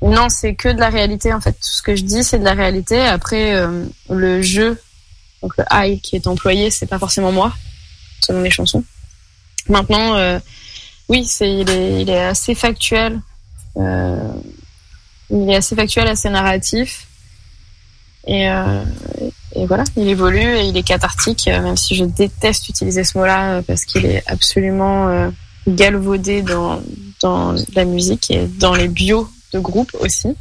Non, 0.00 0.30
c'est 0.30 0.54
que 0.54 0.70
de 0.70 0.80
la 0.80 0.88
réalité 0.88 1.34
en 1.34 1.40
fait. 1.40 1.52
Tout 1.52 1.58
ce 1.68 1.82
que 1.82 1.94
je 1.94 2.04
dis, 2.04 2.24
c'est 2.24 2.38
de 2.38 2.44
la 2.44 2.54
réalité. 2.54 2.98
Après, 3.00 3.54
le 4.08 4.40
jeu, 4.40 4.80
donc 5.42 5.54
le 5.58 5.64
I 5.70 6.00
qui 6.00 6.16
est 6.16 6.26
employé, 6.26 6.70
c'est 6.70 6.86
pas 6.86 6.98
forcément 6.98 7.32
moi, 7.32 7.52
selon 8.22 8.40
les 8.40 8.50
chansons. 8.50 8.82
Maintenant, 9.70 10.16
euh, 10.16 10.38
oui, 11.08 11.24
c'est 11.24 11.50
il 11.50 12.10
est, 12.10 12.20
assez 12.20 12.54
factuel. 12.54 13.20
Euh, 13.76 14.32
il 15.30 15.48
est 15.48 15.56
assez 15.56 15.76
factuel, 15.76 16.08
assez 16.08 16.28
narratif. 16.28 17.06
Et, 18.26 18.50
euh, 18.50 18.84
et 19.54 19.66
voilà, 19.66 19.84
il 19.96 20.08
évolue 20.08 20.56
et 20.56 20.64
il 20.66 20.76
est 20.76 20.82
cathartique, 20.82 21.46
même 21.46 21.76
si 21.76 21.94
je 21.94 22.04
déteste 22.04 22.68
utiliser 22.68 23.04
ce 23.04 23.16
mot-là 23.16 23.62
parce 23.62 23.84
qu'il 23.84 24.04
est 24.04 24.22
absolument 24.26 25.32
galvaudé 25.66 26.42
dans, 26.42 26.82
dans 27.22 27.54
la 27.74 27.84
musique 27.84 28.30
et 28.30 28.46
dans 28.46 28.74
les 28.74 28.88
bios 28.88 29.28
de 29.52 29.58
groupe 29.58 29.96
aussi. 30.00 30.36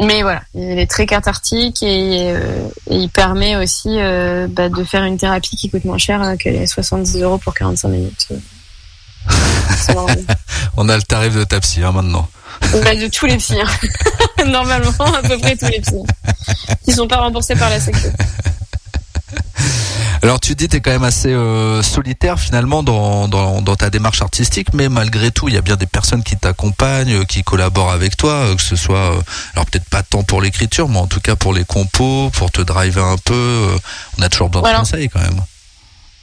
Mais 0.00 0.22
voilà, 0.22 0.42
il 0.54 0.78
est 0.78 0.90
très 0.90 1.04
cathartique 1.06 1.82
et, 1.82 2.32
euh, 2.32 2.66
et 2.90 2.96
il 2.96 3.10
permet 3.10 3.56
aussi 3.56 3.90
euh, 4.00 4.46
bah, 4.48 4.68
de 4.70 4.84
faire 4.84 5.04
une 5.04 5.18
thérapie 5.18 5.56
qui 5.56 5.68
coûte 5.70 5.84
moins 5.84 5.98
cher 5.98 6.20
que 6.42 6.48
les 6.48 6.66
70 6.66 7.20
euros 7.20 7.38
pour 7.38 7.54
45 7.54 7.88
minutes. 7.88 8.28
On 10.76 10.88
a 10.88 10.96
le 10.96 11.02
tarif 11.02 11.34
de 11.36 11.44
ta 11.44 11.60
psy 11.60 11.82
hein, 11.84 11.92
maintenant. 11.92 12.28
Bah, 12.72 12.94
de 12.94 13.08
tous 13.08 13.26
les 13.26 13.36
psys. 13.36 13.60
hein. 13.60 14.44
Normalement, 14.46 14.90
à 15.14 15.22
peu 15.22 15.38
près 15.38 15.56
tous 15.56 15.66
les 15.66 15.80
psys. 15.80 16.02
Qui 16.84 16.92
sont 16.92 17.06
pas 17.06 17.18
remboursés 17.18 17.54
par 17.54 17.70
la 17.70 17.78
sécu. 17.78 17.98
Alors 20.22 20.38
tu 20.38 20.54
dis 20.54 20.68
tu 20.68 20.76
es 20.76 20.80
quand 20.80 20.92
même 20.92 21.02
assez 21.02 21.32
euh, 21.32 21.82
solitaire 21.82 22.38
finalement 22.38 22.84
dans, 22.84 23.26
dans, 23.26 23.60
dans 23.60 23.74
ta 23.74 23.90
démarche 23.90 24.22
artistique, 24.22 24.72
mais 24.72 24.88
malgré 24.88 25.32
tout 25.32 25.48
il 25.48 25.54
y 25.54 25.58
a 25.58 25.62
bien 25.62 25.74
des 25.74 25.86
personnes 25.86 26.22
qui 26.22 26.36
t'accompagnent, 26.36 27.22
euh, 27.22 27.24
qui 27.24 27.42
collaborent 27.42 27.90
avec 27.90 28.16
toi, 28.16 28.32
euh, 28.32 28.54
que 28.54 28.62
ce 28.62 28.76
soit, 28.76 29.18
alors 29.54 29.66
peut-être 29.66 29.88
pas 29.88 30.04
tant 30.04 30.22
pour 30.22 30.40
l'écriture, 30.40 30.88
mais 30.88 30.98
en 30.98 31.08
tout 31.08 31.20
cas 31.20 31.34
pour 31.34 31.52
les 31.52 31.64
compos, 31.64 32.30
pour 32.34 32.52
te 32.52 32.62
driver 32.62 33.04
un 33.04 33.16
peu. 33.18 33.68
on 34.16 34.22
a 34.22 34.28
toujours 34.28 34.48
besoin 34.48 34.72
de 34.72 34.78
conseils 34.78 35.08
quand 35.08 35.20
même. 35.20 35.42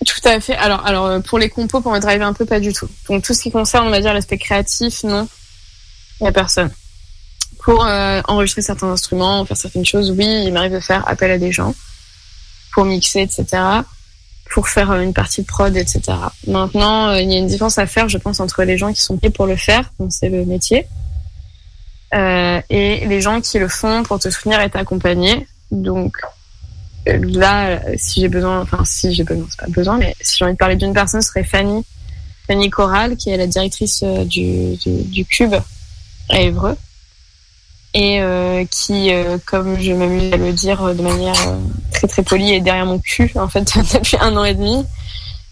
Tout 0.06 0.30
à 0.30 0.40
fait. 0.40 0.56
Alors, 0.56 0.86
alors 0.86 1.22
pour 1.24 1.38
les 1.38 1.50
compos, 1.50 1.82
pour 1.82 1.92
me 1.92 2.00
driver 2.00 2.26
un 2.26 2.32
peu, 2.32 2.46
pas 2.46 2.62
du 2.62 2.72
tout. 2.72 2.88
Donc 3.10 3.24
tout 3.24 3.34
ce 3.34 3.42
qui 3.42 3.52
concerne, 3.52 3.86
on 3.86 3.92
va 3.92 4.00
dire, 4.00 4.14
l'aspect 4.14 4.38
créatif, 4.38 5.04
non, 5.04 5.28
il 6.22 6.24
n'y 6.24 6.30
a 6.30 6.32
personne. 6.32 6.72
Pour 7.64 7.84
euh, 7.84 8.22
enregistrer 8.30 8.62
certains 8.62 8.88
instruments, 8.88 9.44
faire 9.44 9.58
certaines 9.58 9.86
choses, 9.86 10.12
oui, 10.12 10.44
il 10.46 10.54
m'arrive 10.54 10.72
de 10.72 10.80
faire 10.80 11.06
appel 11.06 11.32
à 11.32 11.38
des 11.38 11.52
gens 11.52 11.76
pour 12.72 12.86
mixer, 12.86 13.22
etc. 13.22 13.46
Pour 14.52 14.68
faire 14.68 14.92
euh, 14.92 15.02
une 15.02 15.14
partie 15.14 15.44
prod, 15.44 15.76
etc. 15.76 16.02
Maintenant, 16.48 17.10
euh, 17.10 17.22
il 17.22 17.32
y 17.32 17.36
a 17.36 17.38
une 17.38 17.48
différence 17.48 17.78
à 17.78 17.86
faire, 17.86 18.10
je 18.10 18.18
pense, 18.18 18.40
entre 18.40 18.64
les 18.64 18.78
gens 18.78 18.94
qui 18.94 19.02
sont 19.02 19.18
payés 19.18 19.32
pour 19.32 19.46
le 19.46 19.56
faire, 19.56 19.92
donc 20.00 20.12
c'est 20.12 20.30
le 20.30 20.46
métier, 20.46 20.88
euh, 22.14 22.62
et 22.70 23.06
les 23.06 23.22
gens 23.22 23.42
qui 23.42 23.60
le 23.60 23.68
font 23.68 24.04
pour 24.04 24.20
te 24.20 24.30
soutenir 24.30 24.62
et 24.62 24.70
t'accompagner. 24.70 25.48
Donc 25.72 26.18
euh, 27.08 27.20
là, 27.24 27.80
si 27.98 28.22
j'ai 28.22 28.30
besoin, 28.30 28.62
enfin 28.62 28.84
si 28.86 29.14
j'ai 29.14 29.24
besoin, 29.24 29.46
c'est 29.50 29.60
pas 29.60 29.68
besoin, 29.68 29.98
mais 29.98 30.16
si 30.22 30.38
j'ai 30.38 30.46
envie 30.46 30.54
de 30.54 30.58
parler 30.58 30.76
d'une 30.76 30.94
personne, 30.94 31.22
ce 31.22 31.30
serait 31.30 31.44
Fanny, 31.44 31.86
Fanny 32.48 32.70
Corral, 32.70 33.16
qui 33.16 33.30
est 33.30 33.38
la 33.38 33.48
directrice 33.48 34.04
du, 34.04 34.76
du, 34.78 35.04
du 35.04 35.26
Cube 35.26 35.56
à 36.30 36.40
Évreux, 36.40 36.76
et 37.93 38.21
euh, 38.21 38.65
qui, 38.65 39.12
euh, 39.12 39.38
comme 39.45 39.80
je 39.80 39.91
m'amuse 39.93 40.32
à 40.34 40.38
le 40.38 40.54
dire 40.54 40.84
euh, 40.84 40.93
de 40.93 41.02
manière 41.02 41.47
euh, 41.47 41.58
très 41.91 42.08
très 42.08 42.23
polie, 42.23 42.54
est 42.54 42.62
derrière 42.62 42.86
mon 42.86 42.99
cul 42.99 43.32
en 43.36 43.47
fait 43.47 43.63
depuis 43.93 44.17
un 44.19 44.36
an 44.38 44.43
et 44.43 44.54
demi. 44.54 44.86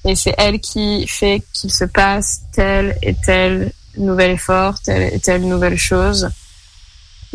Et 0.06 0.15
c'est 0.15 0.36
elle 0.38 0.60
qui 0.60 1.08
fait 1.08 1.41
qu'il 1.54 1.73
se 1.73 1.84
passe 1.84 2.41
tel 2.54 2.97
et 3.02 3.15
tel 3.26 3.71
nouvel 3.97 4.32
effort, 4.32 4.80
telle 4.80 5.13
et 5.13 5.19
telle 5.19 5.47
nouvelle 5.47 5.78
chose 5.78 6.30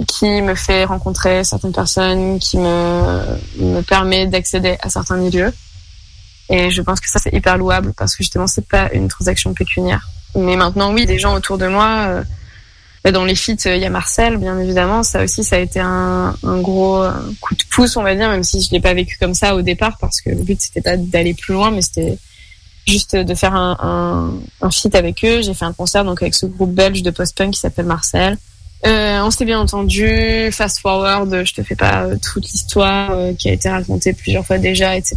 qui 0.06 0.40
me 0.40 0.54
fait 0.54 0.84
rencontrer 0.84 1.44
certaines 1.44 1.72
personnes, 1.72 2.38
qui 2.38 2.56
me, 2.56 3.20
me 3.58 3.82
permet 3.82 4.26
d'accéder 4.26 4.78
à 4.80 4.88
certains 4.88 5.16
milieux. 5.16 5.52
Et 6.48 6.70
je 6.70 6.82
pense 6.82 7.00
que 7.00 7.08
ça 7.08 7.18
c'est 7.18 7.32
hyper 7.32 7.58
louable 7.58 7.92
parce 7.92 8.16
que 8.16 8.22
justement 8.22 8.46
c'est 8.46 8.66
pas 8.66 8.90
une 8.92 9.08
transaction 9.08 9.52
pécuniaire. 9.54 10.08
Mais 10.34 10.56
maintenant 10.56 10.92
oui, 10.92 11.04
des 11.06 11.18
gens 11.18 11.34
autour 11.34 11.58
de 11.58 11.66
moi, 11.66 12.06
euh, 12.08 12.22
dans 13.10 13.24
les 13.24 13.34
feats, 13.34 13.66
euh, 13.66 13.76
il 13.76 13.82
y 13.82 13.84
a 13.84 13.90
Marcel 13.90 14.36
bien 14.36 14.58
évidemment. 14.58 15.02
Ça 15.02 15.24
aussi 15.24 15.42
ça 15.42 15.56
a 15.56 15.58
été 15.58 15.80
un, 15.80 16.36
un 16.44 16.60
gros 16.60 17.02
euh, 17.02 17.12
coup 17.40 17.54
de 17.54 17.64
pouce 17.70 17.96
on 17.96 18.02
va 18.02 18.14
dire, 18.14 18.28
même 18.28 18.44
si 18.44 18.62
je 18.62 18.70
l'ai 18.70 18.80
pas 18.80 18.94
vécu 18.94 19.16
comme 19.18 19.34
ça 19.34 19.56
au 19.56 19.62
départ 19.62 19.98
parce 19.98 20.20
que 20.20 20.30
le 20.30 20.42
but 20.42 20.60
c'était 20.60 20.82
pas 20.82 20.96
d'aller 20.96 21.34
plus 21.34 21.54
loin, 21.54 21.70
mais 21.70 21.82
c'était 21.82 22.18
juste 22.86 23.16
de 23.16 23.34
faire 23.34 23.54
un, 23.54 23.76
un, 23.80 24.66
un 24.66 24.70
feat 24.70 24.94
avec 24.94 25.24
eux. 25.24 25.42
J'ai 25.42 25.54
fait 25.54 25.64
un 25.64 25.72
concert 25.72 26.04
donc 26.04 26.22
avec 26.22 26.34
ce 26.34 26.46
groupe 26.46 26.72
belge 26.72 27.02
de 27.02 27.10
post-punk 27.10 27.52
qui 27.52 27.60
s'appelle 27.60 27.86
Marcel. 27.86 28.36
Euh, 28.84 29.20
on 29.22 29.30
s'était 29.30 29.44
bien 29.44 29.60
entendu. 29.60 30.50
Fast 30.50 30.80
forward, 30.80 31.44
je 31.44 31.54
te 31.54 31.62
fais 31.62 31.76
pas 31.76 32.04
euh, 32.04 32.16
toute 32.16 32.44
l'histoire 32.44 33.12
euh, 33.12 33.32
qui 33.32 33.48
a 33.48 33.52
été 33.52 33.68
racontée 33.68 34.12
plusieurs 34.12 34.44
fois 34.44 34.58
déjà, 34.58 34.96
etc. 34.96 35.16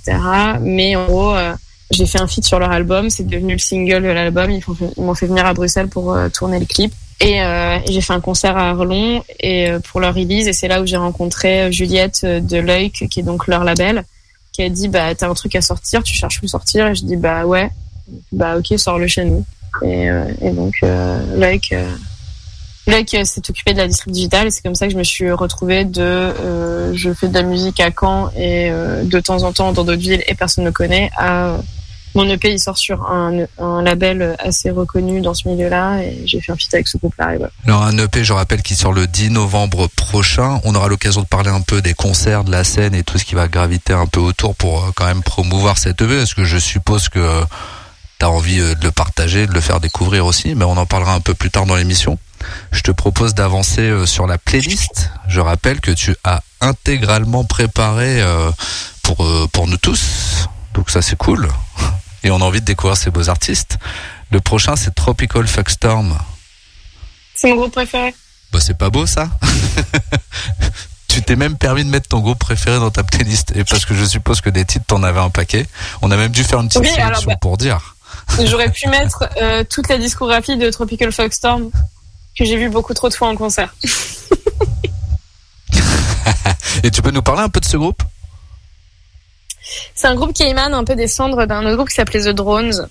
Mais 0.61 0.95
en 0.95 1.05
gros, 1.05 1.35
euh, 1.35 1.53
j'ai 1.89 2.05
fait 2.05 2.19
un 2.19 2.27
feat 2.27 2.45
sur 2.45 2.59
leur 2.59 2.71
album. 2.71 3.09
C'est 3.09 3.25
devenu 3.25 3.53
le 3.53 3.59
single 3.59 4.03
de 4.03 4.09
l'album. 4.09 4.51
Ils 4.51 4.61
m'ont 4.97 5.15
fait 5.15 5.25
venir 5.25 5.45
à 5.47 5.53
Bruxelles 5.53 5.87
pour 5.87 6.15
tourner 6.33 6.59
le 6.59 6.65
clip. 6.65 6.93
Et 7.21 7.41
euh, 7.41 7.79
j'ai 7.89 8.01
fait 8.01 8.13
un 8.13 8.19
concert 8.19 8.57
à 8.57 8.69
Arlon 8.71 9.23
et 9.39 9.69
euh, 9.69 9.79
pour 9.79 9.99
leur 9.99 10.13
release. 10.13 10.47
Et 10.47 10.53
c'est 10.53 10.67
là 10.67 10.81
où 10.81 10.85
j'ai 10.85 10.97
rencontré 10.97 11.63
euh, 11.63 11.71
Juliette 11.71 12.21
euh, 12.23 12.39
de 12.41 12.57
Loïc, 12.57 13.07
qui 13.09 13.19
est 13.21 13.23
donc 13.23 13.47
leur 13.47 13.63
label, 13.63 14.03
qui 14.51 14.63
a 14.63 14.69
dit 14.69 14.89
bah 14.89 15.15
t'as 15.15 15.29
un 15.29 15.33
truc 15.33 15.55
à 15.55 15.61
sortir, 15.61 16.03
tu 16.03 16.13
cherches 16.13 16.41
où 16.43 16.47
sortir. 16.47 16.87
Et 16.87 16.95
je 16.95 17.05
dis 17.05 17.15
bah 17.15 17.45
ouais, 17.45 17.69
bah 18.31 18.57
ok, 18.57 18.77
sors-le 18.77 19.07
chez 19.07 19.23
nous. 19.23 19.45
Et, 19.81 20.09
euh, 20.09 20.25
et 20.41 20.51
donc 20.51 20.75
Loïc. 21.35 21.73
euh, 21.73 23.23
s'est 23.23 23.41
occupé 23.49 23.73
de 23.73 23.77
la 23.77 23.87
distrib 23.87 24.13
digitale 24.13 24.47
et 24.47 24.51
c'est 24.51 24.61
comme 24.61 24.75
ça 24.75 24.85
que 24.85 24.93
je 24.93 24.97
me 24.97 25.03
suis 25.03 25.31
retrouvée 25.31 25.85
de 25.85 26.93
je 26.93 27.13
fais 27.13 27.27
de 27.27 27.33
la 27.33 27.43
musique 27.43 27.79
à 27.79 27.89
Caen 27.91 28.29
et 28.37 28.69
de 28.69 29.19
temps 29.19 29.43
en 29.43 29.51
temps 29.53 29.73
dans 29.73 29.83
d'autres 29.83 29.99
villes 29.99 30.23
et 30.27 30.35
personne 30.35 30.63
ne 30.63 30.69
connaît 30.71 31.09
à 31.17 31.57
mon 32.15 32.29
EP 32.29 32.51
il 32.51 32.59
sort 32.59 32.77
sur 32.77 33.11
un, 33.11 33.45
label 33.83 34.35
assez 34.39 34.71
reconnu 34.71 35.21
dans 35.21 35.33
ce 35.33 35.47
milieu-là 35.47 36.01
et 36.01 36.23
j'ai 36.25 36.39
fait 36.41 36.51
un 36.51 36.55
feat 36.55 36.73
avec 36.73 36.87
ce 36.87 36.97
groupe-là 36.97 37.35
voilà. 37.37 37.51
Un 37.85 37.97
EP, 37.97 38.23
je 38.23 38.33
rappelle, 38.33 38.61
qui 38.61 38.75
sort 38.75 38.93
le 38.93 39.07
10 39.07 39.31
novembre 39.31 39.87
prochain. 39.87 40.59
On 40.63 40.75
aura 40.75 40.87
l'occasion 40.87 41.21
de 41.21 41.27
parler 41.27 41.49
un 41.49 41.61
peu 41.61 41.81
des 41.81 41.93
concerts, 41.93 42.43
de 42.43 42.51
la 42.51 42.63
scène 42.63 42.95
et 42.95 43.03
tout 43.03 43.17
ce 43.17 43.25
qui 43.25 43.35
va 43.35 43.47
graviter 43.47 43.93
un 43.93 44.07
peu 44.07 44.19
autour 44.19 44.55
pour 44.55 44.83
euh, 44.83 44.91
quand 44.95 45.05
même 45.05 45.23
promouvoir 45.23 45.77
cet 45.77 46.01
EP. 46.01 46.17
Parce 46.17 46.33
que 46.33 46.45
je 46.45 46.57
suppose 46.57 47.09
que 47.09 47.43
tu 48.19 48.25
as 48.25 48.29
envie 48.29 48.59
euh, 48.59 48.75
de 48.75 48.85
le 48.85 48.91
partager, 48.91 49.45
de 49.47 49.53
le 49.53 49.61
faire 49.61 49.79
découvrir 49.79 50.25
aussi. 50.25 50.55
Mais 50.55 50.65
on 50.65 50.77
en 50.77 50.85
parlera 50.85 51.13
un 51.13 51.19
peu 51.19 51.33
plus 51.33 51.51
tard 51.51 51.65
dans 51.65 51.75
l'émission. 51.75 52.17
Je 52.71 52.81
te 52.81 52.91
propose 52.91 53.33
d'avancer 53.33 53.81
euh, 53.81 54.05
sur 54.05 54.27
la 54.27 54.37
playlist. 54.37 55.11
Je 55.27 55.41
rappelle 55.41 55.79
que 55.81 55.91
tu 55.91 56.15
as 56.23 56.41
intégralement 56.61 57.43
préparé 57.43 58.23
pour, 59.03 59.27
pour 59.51 59.67
nous 59.67 59.77
tous. 59.77 60.47
Donc 60.73 60.89
ça 60.89 61.01
c'est 61.01 61.15
cool. 61.15 61.47
Et 62.25 62.31
on 62.31 62.41
a 62.41 62.43
envie 62.43 62.59
de 62.59 62.65
découvrir 62.65 62.97
ces 62.97 63.11
beaux 63.11 63.29
artistes. 63.29 63.77
Le 64.31 64.41
prochain 64.41 64.75
c'est 64.75 64.93
Tropical 64.95 65.47
Fuckstorm. 65.47 66.17
C'est 67.35 67.49
mon 67.49 67.55
groupe 67.55 67.71
préféré. 67.71 68.15
Bah 68.51 68.59
c'est 68.59 68.77
pas 68.77 68.89
beau 68.89 69.05
ça 69.05 69.29
Tu 71.07 71.21
t'es 71.21 71.35
même 71.35 71.55
permis 71.55 71.85
de 71.85 71.89
mettre 71.89 72.09
ton 72.09 72.19
groupe 72.19 72.39
préféré 72.39 72.79
dans 72.79 72.89
ta 72.89 73.03
playlist 73.03 73.53
et 73.55 73.63
parce 73.63 73.85
que 73.85 73.93
je 73.93 74.03
suppose 74.03 74.41
que 74.41 74.49
des 74.49 74.65
titres 74.65 74.85
t'en 74.87 75.03
avais 75.03 75.19
un 75.19 75.29
paquet. 75.29 75.67
On 76.01 76.09
a 76.09 76.17
même 76.17 76.31
dû 76.31 76.43
faire 76.43 76.59
une 76.59 76.67
petite 76.67 76.81
Oui, 76.81 76.89
sélection 76.89 77.29
bah- 77.29 77.37
pour 77.39 77.57
dire. 77.57 77.95
J'aurais 78.43 78.71
pu 78.71 78.89
mettre 78.89 79.29
euh, 79.39 79.63
toute 79.63 79.87
la 79.87 79.99
discographie 79.99 80.57
de 80.57 80.69
Tropical 80.71 81.11
Foxstorm 81.11 81.69
que 82.37 82.43
j'ai 82.43 82.57
vu 82.57 82.69
beaucoup 82.69 82.95
trop 82.95 83.07
de 83.07 83.13
fois 83.13 83.29
en 83.29 83.35
concert. 83.35 83.75
Et 86.83 86.89
tu 86.91 87.01
peux 87.01 87.11
nous 87.11 87.21
parler 87.21 87.43
un 87.43 87.49
peu 87.49 87.59
de 87.59 87.65
ce 87.65 87.77
groupe? 87.77 88.01
C'est 89.93 90.07
un 90.07 90.15
groupe 90.15 90.33
qui 90.33 90.43
émane 90.43 90.73
un 90.73 90.83
peu 90.83 90.95
des 90.95 91.07
cendres 91.07 91.45
d'un 91.45 91.65
autre 91.65 91.75
groupe 91.75 91.89
qui 91.89 91.95
s'appelait 91.95 92.23
The 92.23 92.29
Drones. 92.29 92.87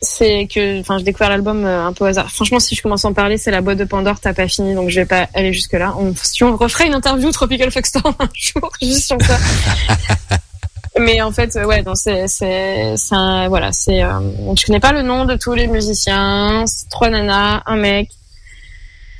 C'est 0.00 0.46
que, 0.52 0.80
enfin, 0.80 0.98
j'ai 0.98 1.04
découvert 1.04 1.30
l'album 1.30 1.64
euh, 1.64 1.86
un 1.86 1.92
peu 1.92 2.04
au 2.04 2.06
hasard. 2.08 2.30
Franchement, 2.30 2.60
si 2.60 2.74
je 2.74 2.82
commence 2.82 3.04
à 3.04 3.08
en 3.08 3.14
parler, 3.14 3.38
c'est 3.38 3.50
la 3.50 3.62
boîte 3.62 3.78
de 3.78 3.84
Pandore, 3.84 4.20
t'as 4.20 4.34
pas 4.34 4.48
fini, 4.48 4.74
donc 4.74 4.90
je 4.90 5.00
vais 5.00 5.06
pas 5.06 5.28
aller 5.32 5.52
jusque 5.52 5.72
là. 5.72 5.94
On, 5.98 6.12
si 6.14 6.44
on 6.44 6.56
referait 6.56 6.86
une 6.86 6.94
interview 6.94 7.30
Tropical 7.30 7.70
Foxstorm 7.70 8.14
un 8.18 8.28
jour, 8.34 8.70
juste 8.82 9.06
sur 9.06 9.16
ça. 9.22 9.38
Mais 11.00 11.20
en 11.22 11.32
fait, 11.32 11.54
ouais, 11.56 11.82
non, 11.82 11.94
c'est, 11.94 12.28
c'est, 12.28 12.94
c'est 12.96 13.14
un, 13.14 13.48
voilà, 13.48 13.72
c'est, 13.72 14.02
euh, 14.02 14.20
je 14.54 14.66
connais 14.66 14.78
pas 14.78 14.92
le 14.92 15.02
nom 15.02 15.24
de 15.24 15.34
tous 15.34 15.54
les 15.54 15.66
musiciens. 15.66 16.64
C'est 16.66 16.88
trois 16.88 17.08
nanas, 17.08 17.62
un 17.66 17.76
mec. 17.76 18.10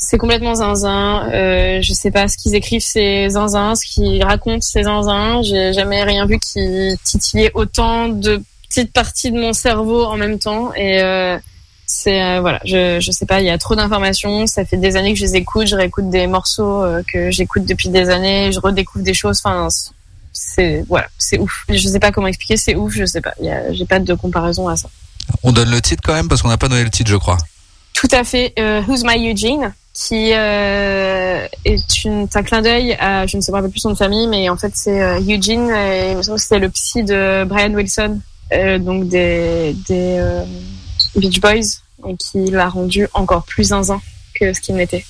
C'est 0.07 0.19
complètement 0.19 0.55
zinzin. 0.55 1.31
Euh, 1.33 1.81
je 1.81 1.93
sais 1.95 2.11
pas 2.11 2.29
ce 2.29 2.37
qu'ils 2.37 2.55
écrivent, 2.55 2.85
c'est 2.85 3.31
zinzin. 3.31 3.75
Ce 3.75 3.87
qu'ils 3.87 4.23
racontent, 4.23 4.61
c'est 4.61 4.83
zinzin. 4.83 5.41
J'ai 5.43 5.73
jamais 5.73 6.03
rien 6.03 6.27
vu 6.27 6.39
qui 6.39 6.61
titillait 7.05 7.51
autant 7.55 8.09
de 8.09 8.43
petites 8.75 8.93
parties 8.93 9.31
de 9.31 9.41
mon 9.41 9.53
cerveau 9.53 10.05
en 10.05 10.17
même 10.17 10.39
temps. 10.39 10.75
Et 10.75 11.01
euh, 11.01 11.39
c'est 11.87 12.23
euh, 12.23 12.41
voilà, 12.41 12.61
je 12.65 12.99
je 13.01 13.11
sais 13.13 13.27
pas. 13.27 13.41
Il 13.41 13.47
y 13.47 13.51
a 13.51 13.59
trop 13.59 13.77
d'informations. 13.77 14.47
Ça 14.47 14.65
fait 14.65 14.77
des 14.77 14.97
années 14.97 15.13
que 15.13 15.19
je 15.19 15.25
les 15.25 15.37
écoute. 15.37 15.67
Je 15.67 15.77
réécoute 15.77 16.11
des 16.11 16.27
morceaux 16.27 16.83
euh, 16.83 17.03
que 17.11 17.31
j'écoute 17.31 17.65
depuis 17.65 17.89
des 17.89 18.11
années. 18.11 18.53
Je 18.53 18.61
redécouvre 18.61 19.05
des 19.05 19.15
choses. 19.15 19.41
Enfin, 19.45 19.69
c'est 20.33 20.85
voilà, 20.89 21.07
c'est 21.19 21.39
ouf. 21.39 21.65
Je 21.69 21.89
sais 21.89 22.01
pas 22.01 22.11
comment 22.11 22.27
expliquer. 22.27 22.57
C'est 22.57 22.75
ouf. 22.75 22.93
Je 22.93 23.07
sais 23.07 23.21
pas. 23.21 23.35
J'ai 23.71 23.87
pas 23.87 24.01
de 24.01 24.15
comparaison 24.15 24.69
à 24.69 24.77
ça. 24.77 24.89
On 25.43 25.53
donne 25.53 25.71
le 25.71 25.81
titre 25.81 26.03
quand 26.05 26.15
même 26.15 26.29
parce 26.29 26.43
qu'on 26.43 26.49
n'a 26.49 26.59
pas 26.59 26.69
donné 26.69 26.85
le 26.85 26.91
titre 26.91 27.11
je 27.11 27.17
crois. 27.17 27.39
Tout 27.93 28.09
à 28.11 28.25
fait. 28.25 28.55
Who's 28.89 29.05
My 29.05 29.31
Eugene, 29.31 29.73
qui 29.95 30.33
euh, 30.35 31.47
est 31.65 32.07
un 32.35 32.43
clin 32.43 32.63
d'œil 32.63 32.97
à, 32.99 33.27
je 33.27 33.37
ne 33.37 33.41
sais 33.41 33.53
pas 33.53 33.63
plus 33.63 33.79
son 33.79 33.95
famille, 33.95 34.27
mais 34.27 34.49
en 34.49 34.57
fait 34.57 34.73
c'est 34.75 35.01
euh, 35.01 35.21
Eugene, 35.21 35.71
et 35.71 36.11
il 36.11 36.17
me 36.17 36.23
semble 36.23 36.39
que 36.39 36.45
c'est 36.45 36.59
le 36.59 36.69
psy 36.69 37.05
de 37.05 37.45
Brian 37.45 37.73
Wilson, 37.73 38.21
euh, 38.53 38.79
donc 38.79 39.07
des, 39.09 39.75
des 39.87 40.21
Beach 41.15 41.41
Boys, 41.41 41.79
et 42.09 42.17
qui 42.17 42.51
l'a 42.51 42.69
rendu 42.69 43.07
encore 43.15 43.45
plus 43.45 43.69
zinzin 43.69 44.01
que 44.35 44.53
ce 44.53 44.61
qu'il 44.61 44.75
n'était. 44.75 45.05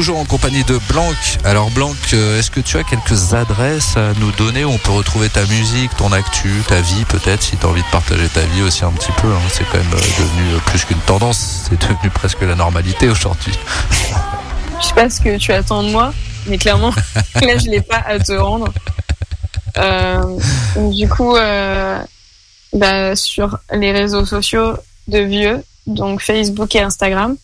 Toujours 0.00 0.18
en 0.18 0.24
compagnie 0.24 0.64
de 0.64 0.78
Blanc. 0.88 1.10
Alors 1.44 1.70
Blanc, 1.72 1.92
euh, 2.14 2.38
est-ce 2.38 2.50
que 2.50 2.60
tu 2.60 2.78
as 2.78 2.84
quelques 2.84 3.34
adresses 3.34 3.98
à 3.98 4.14
nous 4.18 4.32
donner 4.32 4.64
où 4.64 4.70
on 4.70 4.78
peut 4.78 4.92
retrouver 4.92 5.28
ta 5.28 5.44
musique, 5.44 5.94
ton 5.98 6.10
actu, 6.12 6.48
ta 6.66 6.80
vie 6.80 7.04
peut-être, 7.04 7.42
si 7.42 7.58
tu 7.58 7.66
as 7.66 7.68
envie 7.68 7.82
de 7.82 7.90
partager 7.92 8.26
ta 8.28 8.40
vie 8.40 8.62
aussi 8.62 8.82
un 8.82 8.92
petit 8.92 9.12
peu. 9.20 9.28
hein. 9.28 9.40
C'est 9.50 9.64
quand 9.64 9.76
même 9.76 9.92
euh, 9.92 9.96
devenu 9.96 10.54
euh, 10.54 10.58
plus 10.64 10.86
qu'une 10.86 11.00
tendance, 11.00 11.68
c'est 11.68 11.78
devenu 11.78 12.08
presque 12.14 12.40
la 12.40 12.54
normalité 12.54 13.10
aujourd'hui. 13.10 13.52
Je 14.80 14.86
sais 14.86 14.94
pas 14.94 15.10
ce 15.10 15.20
que 15.20 15.36
tu 15.36 15.52
attends 15.52 15.82
de 15.82 15.90
moi, 15.90 16.14
mais 16.46 16.56
clairement, 16.56 16.94
là, 17.34 17.58
je 17.58 17.68
l'ai 17.68 17.82
pas 17.82 17.98
à 17.98 18.18
te 18.18 18.32
rendre. 18.32 18.72
Euh, 19.76 20.38
du 20.76 21.10
coup, 21.10 21.36
euh, 21.36 21.98
bah, 22.72 23.14
sur 23.16 23.58
les 23.70 23.92
réseaux 23.92 24.24
sociaux 24.24 24.78
de 25.08 25.18
vieux, 25.18 25.62
donc 25.86 26.22
Facebook 26.22 26.74
et 26.74 26.80
Instagram, 26.80 27.36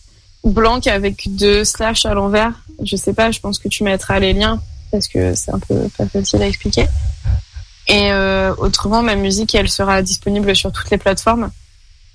blanc 0.51 0.81
avec 0.87 1.35
deux 1.37 1.65
slash 1.65 2.07
à 2.07 2.15
l'envers. 2.15 2.53
Je 2.83 2.97
sais 2.97 3.13
pas, 3.13 3.31
je 3.31 3.41
pense 3.41 3.59
que 3.59 3.69
tu 3.69 3.85
mettras 3.85 4.19
les 4.19 4.33
liens 4.33 4.61
parce 4.91 5.09
que 5.09 5.35
c'est 5.35 5.53
un 5.53 5.59
peu 5.59 5.89
pas 5.97 6.07
facile 6.07 6.43
à 6.43 6.47
expliquer. 6.47 6.87
Et 7.89 8.11
euh, 8.11 8.55
autrement, 8.57 9.03
ma 9.03 9.15
musique, 9.15 9.55
elle 9.55 9.69
sera 9.69 10.03
disponible 10.03 10.55
sur 10.57 10.73
toutes 10.73 10.91
les 10.91 10.99
plateformes, 10.99 11.51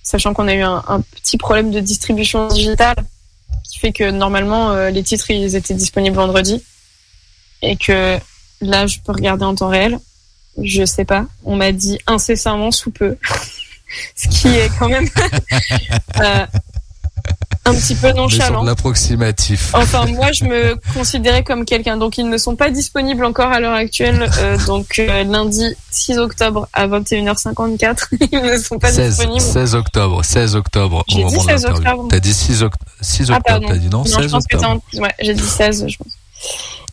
sachant 0.03 0.34
qu'on 0.34 0.47
a 0.47 0.53
eu 0.53 0.61
un, 0.61 1.01
petit 1.15 1.38
problème 1.38 1.71
de 1.71 1.79
distribution 1.79 2.47
digitale 2.47 2.95
qui 3.63 3.79
fait 3.79 3.93
que 3.93 4.09
normalement 4.09 4.71
euh, 4.71 4.89
les 4.89 5.03
titres 5.03 5.29
ils 5.29 5.55
étaient 5.55 5.73
disponibles 5.73 6.15
vendredi 6.15 6.61
et 7.61 7.77
que 7.77 8.17
là 8.59 8.88
je 8.88 8.99
peux 8.99 9.13
regarder 9.13 9.45
en 9.45 9.55
temps 9.55 9.69
réel. 9.69 9.99
Je 10.61 10.84
sais 10.84 11.05
pas. 11.05 11.25
On 11.45 11.55
m'a 11.55 11.71
dit 11.71 11.97
incessamment 12.07 12.71
sous 12.71 12.91
peu, 12.91 13.15
ce 14.15 14.27
qui 14.27 14.49
est 14.49 14.69
quand 14.77 14.89
même 14.89 15.07
euh, 16.19 16.45
un 17.66 17.74
petit 17.76 17.95
peu 17.95 18.12
nonchalant. 18.12 18.64
l'approximatif. 18.64 19.72
Enfin, 19.74 20.05
moi, 20.07 20.32
je 20.32 20.45
me 20.45 20.76
considérais 20.93 21.43
comme 21.43 21.64
quelqu'un. 21.66 21.95
Donc, 21.97 22.18
ils 22.18 22.28
ne 22.28 22.38
sont 22.38 22.55
pas 22.55 22.70
disponibles 22.72 23.24
encore 23.24 23.49
à 23.51 23.59
l'heure 23.59 23.74
actuelle. 23.76 24.30
Euh, 24.39 24.57
donc, 24.66 24.95
euh, 24.99 25.24
lundi 25.24 25.66
6 25.91 26.18
octobre 26.18 26.68
à 26.74 26.88
21h54, 26.88 28.07
ils 28.32 28.41
ne 28.41 28.57
sont 28.57 28.80
pas 28.80 28.91
16, 28.91 29.16
disponibles. 29.18 29.41
16 29.41 29.76
octobre, 29.76 30.24
16 30.26 30.55
octobre 30.55 31.03
J'ai 31.07 31.18
dit 31.18 31.24
moment 31.24 31.41
16 31.41 31.62
de 31.62 31.68
l'interview. 31.68 31.89
octobre. 31.91 32.07
T'as 32.09 32.20
dit 32.20 32.34
6, 32.34 32.64
oct- 32.64 32.74
6 33.01 33.30
Ah, 33.32 33.38
octobre, 33.38 33.43
pardon. 33.45 33.68
t'as 33.68 33.76
dit 33.78 33.89
non, 33.89 34.03
je 34.05 34.09
16 34.09 34.32
pense 34.32 34.47
que 34.47 34.57
t'as 34.57 34.68
octobre. 34.72 34.82
en- 34.95 35.01
Ouais, 35.01 35.14
j'ai 35.22 35.34
dit 35.34 35.43
16, 35.47 35.86
je 35.88 35.97
pense. 35.97 36.07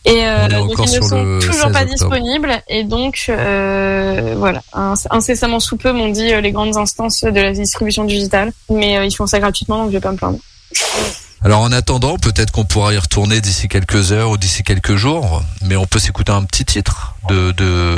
Et 0.05 0.25
euh, 0.27 0.47
donc 0.47 0.71
ils 0.77 0.95
ne 0.95 1.01
sont 1.01 1.39
toujours 1.41 1.41
16 1.41 1.61
pas 1.61 1.67
octobre. 1.81 1.85
disponibles 1.91 2.61
et 2.69 2.83
donc 2.85 3.25
euh, 3.27 4.33
voilà, 4.37 4.61
Inc- 4.73 5.07
incessamment 5.09 5.59
sous 5.59 5.75
peu 5.75 5.91
m'ont 5.91 6.07
dit 6.07 6.31
les 6.41 6.51
grandes 6.53 6.77
instances 6.77 7.23
de 7.23 7.41
la 7.41 7.51
distribution 7.51 8.05
digitale, 8.05 8.53
mais 8.69 9.05
ils 9.05 9.11
font 9.13 9.27
ça 9.27 9.39
gratuitement 9.39 9.79
donc 9.79 9.87
je 9.87 9.93
vais 9.97 9.99
pas 9.99 10.11
me 10.13 10.17
plaindre. 10.17 10.39
Alors 11.41 11.61
en 11.61 11.71
attendant, 11.71 12.17
peut-être 12.17 12.51
qu'on 12.51 12.65
pourra 12.65 12.93
y 12.93 12.97
retourner 12.97 13.39
d'ici 13.39 13.69
quelques 13.69 14.11
heures 14.11 14.31
ou 14.31 14.37
d'ici 14.37 14.63
quelques 14.63 14.95
jours, 14.95 15.41
mais 15.61 15.77
on 15.77 15.85
peut 15.85 15.99
s'écouter 15.99 16.33
un 16.33 16.43
petit 16.43 16.65
titre 16.65 17.15
de, 17.29 17.51
de, 17.53 17.95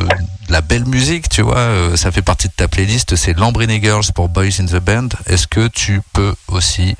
la 0.50 0.62
belle 0.62 0.86
musique, 0.86 1.28
tu 1.28 1.42
vois, 1.42 1.58
euh, 1.58 1.96
ça 1.96 2.12
fait 2.12 2.22
partie 2.22 2.50
de 2.50 2.54
ta 2.54 2.68
playlist, 2.68 3.16
c'est 3.16 3.34
Lambrine 3.34 3.82
Girls 3.82 4.12
pour 4.14 4.30
Boys 4.30 4.60
in 4.60 4.66
the 4.66 4.76
Band. 4.76 5.10
Est-ce 5.26 5.48
que 5.48 5.68
tu 5.68 6.02
peux 6.14 6.36
aussi, 6.50 6.96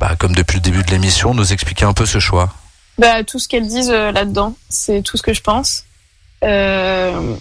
bah, 0.00 0.16
comme 0.18 0.34
depuis 0.34 0.56
le 0.56 0.62
début 0.62 0.82
de 0.82 0.90
l'émission, 0.90 1.32
nous 1.32 1.52
expliquer 1.52 1.86
un 1.86 1.94
peu 1.94 2.04
ce 2.04 2.18
choix? 2.18 2.52
Bah 2.98 3.24
tout 3.24 3.38
ce 3.38 3.48
qu'elles 3.48 3.66
disent 3.66 3.90
euh, 3.90 4.12
là-dedans, 4.12 4.54
c'est 4.68 5.00
tout 5.02 5.16
ce 5.16 5.22
que 5.22 5.32
je 5.32 5.40
pense. 5.40 5.84
Euh, 6.44 7.34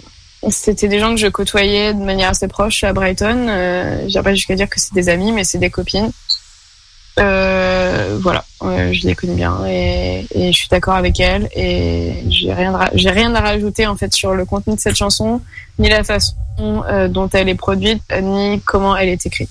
c'était 0.49 0.87
des 0.87 0.99
gens 0.99 1.09
que 1.09 1.19
je 1.19 1.27
côtoyais 1.27 1.93
de 1.93 2.01
manière 2.01 2.29
assez 2.29 2.47
proche 2.47 2.83
à 2.85 2.93
Brighton. 2.93 3.47
Euh, 3.49 4.07
J'irai 4.07 4.23
pas 4.23 4.33
jusqu'à 4.33 4.55
dire 4.55 4.69
que 4.69 4.79
c'est 4.79 4.93
des 4.93 5.09
amis, 5.09 5.33
mais 5.33 5.43
c'est 5.43 5.57
des 5.57 5.69
copines. 5.69 6.11
Euh, 7.19 8.17
voilà, 8.21 8.45
je 8.61 9.07
les 9.07 9.15
connais 9.15 9.35
bien 9.35 9.65
et, 9.67 10.25
et 10.31 10.51
je 10.51 10.57
suis 10.57 10.69
d'accord 10.69 10.95
avec 10.95 11.19
elles 11.19 11.49
et 11.55 12.23
j'ai 12.29 12.53
rien, 12.53 12.77
j'ai 12.93 13.09
rien 13.09 13.33
à 13.35 13.41
rajouter 13.41 13.87
en 13.87 13.95
fait 13.95 14.13
sur 14.13 14.33
le 14.33 14.45
contenu 14.45 14.75
de 14.75 14.79
cette 14.79 14.95
chanson, 14.95 15.41
ni 15.79 15.89
la 15.89 16.03
façon 16.03 16.35
euh, 16.59 17.07
dont 17.07 17.29
elle 17.29 17.49
est 17.49 17.55
produite, 17.55 18.03
ni 18.21 18.61
comment 18.65 18.95
elle 18.95 19.09
est 19.09 19.25
écrite. 19.25 19.49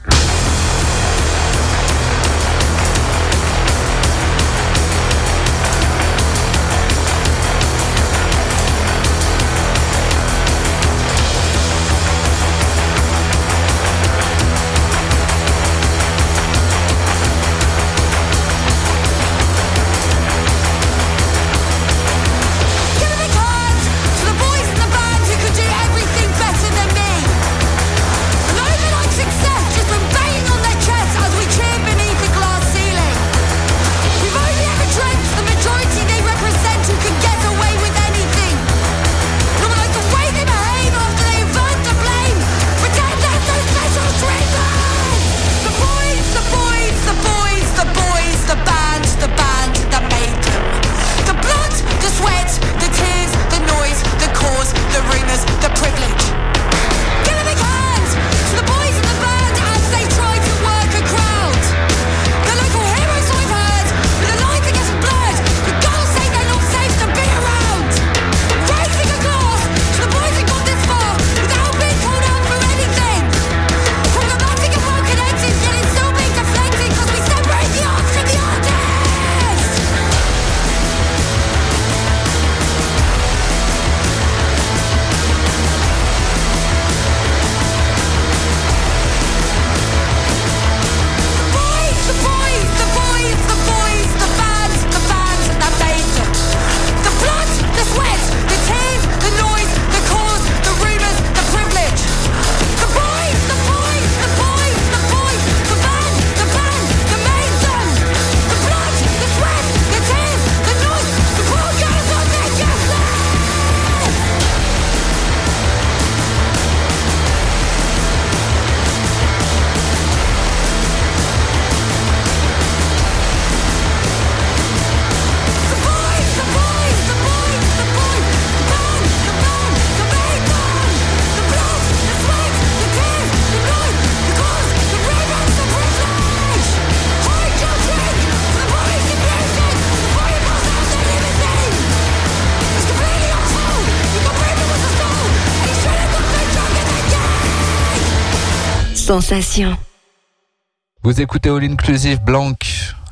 Vous 151.02 151.20
écoutez 151.20 151.48
All 151.48 151.64
Inclusive 151.64 152.20
Blanc. 152.22 152.52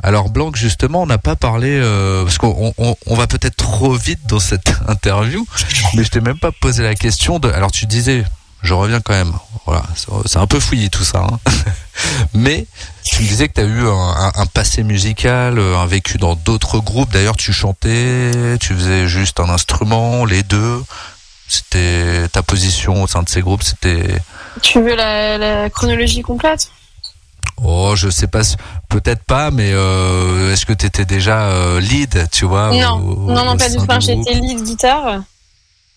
Alors 0.02 0.28
Blanc, 0.28 0.50
justement, 0.54 1.02
on 1.02 1.06
n'a 1.06 1.18
pas 1.18 1.36
parlé 1.36 1.68
euh, 1.70 2.24
parce 2.24 2.38
qu'on 2.38 2.72
on, 2.78 2.96
on 3.06 3.14
va 3.16 3.26
peut-être 3.26 3.56
trop 3.56 3.92
vite 3.94 4.20
dans 4.26 4.38
cette 4.40 4.74
interview, 4.88 5.44
mais 5.94 6.04
je 6.04 6.10
t'ai 6.10 6.20
même 6.20 6.38
pas 6.38 6.52
posé 6.52 6.82
la 6.82 6.94
question 6.94 7.38
de. 7.38 7.50
Alors 7.50 7.70
tu 7.72 7.86
disais, 7.86 8.24
je 8.62 8.74
reviens 8.74 9.00
quand 9.00 9.14
même. 9.14 9.32
Voilà, 9.66 9.82
c'est- 10.26 10.36
un 10.38 10.46
peu 10.46 10.60
fouillé 10.60 10.90
tout 10.90 11.02
ça. 11.04 11.20
hein. 11.28 11.40
Mais 12.34 12.66
tu 13.04 13.22
disais 13.22 13.48
que 13.48 13.54
tu 13.54 13.60
as 13.62 13.64
eu 13.64 13.82
un 13.88 14.46
passé 14.46 14.82
musical, 14.84 15.58
euh, 15.58 15.76
un 15.78 15.86
vécu 15.86 16.18
dans 16.18 16.34
d'autres 16.36 16.78
groupes. 16.78 17.10
D'ailleurs, 17.12 17.36
tu 17.36 17.52
chantais, 17.52 18.58
tu 18.60 18.74
faisais 18.74 19.08
juste 19.08 19.40
un 19.40 19.48
instrument, 19.48 20.24
les 20.24 20.42
deux. 20.42 20.82
C'était 21.48 22.28
ta 22.32 22.42
position 22.42 23.02
au 23.02 23.06
sein 23.06 23.22
de 23.22 23.28
ces 23.28 23.40
groupes, 23.40 23.62
c'était 23.62 24.20
Tu 24.62 24.80
veux 24.82 24.94
la, 24.96 25.38
la 25.38 25.70
chronologie 25.70 26.22
complète? 26.22 26.70
Oh, 27.62 27.94
je 27.96 28.10
sais 28.10 28.26
pas, 28.26 28.42
peut-être 28.88 29.22
pas, 29.24 29.50
mais 29.50 29.70
euh, 29.72 30.52
est-ce 30.52 30.66
que 30.66 30.72
tu 30.74 30.84
étais 30.86 31.04
déjà 31.06 31.48
euh, 31.50 31.80
lead, 31.80 32.28
tu 32.32 32.44
vois 32.44 32.70
Non, 32.72 32.96
au- 32.96 33.32
non, 33.32 33.44
non, 33.44 33.56
pas 33.56 33.68
du 33.70 33.76
tout. 33.76 33.86
J'étais 34.00 34.34
lead 34.34 34.62
guitare. 34.62 35.22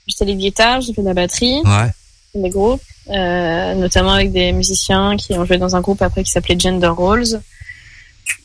J'étais 0.07 0.25
lead 0.25 0.37
guitare, 0.37 0.81
j'ai 0.81 0.93
fait 0.93 1.01
de 1.01 1.07
la 1.07 1.13
batterie, 1.13 1.61
Ouais. 1.65 1.91
des 2.35 2.49
groupes, 2.49 2.81
euh, 3.09 3.73
notamment 3.75 4.13
avec 4.13 4.31
des 4.31 4.51
musiciens 4.53 5.17
qui 5.17 5.33
ont 5.33 5.43
joué 5.45 5.57
dans 5.57 5.75
un 5.75 5.81
groupe 5.81 6.01
après 6.01 6.23
qui 6.23 6.31
s'appelait 6.31 6.57
Gender 6.57 6.87
Roles, 6.87 7.41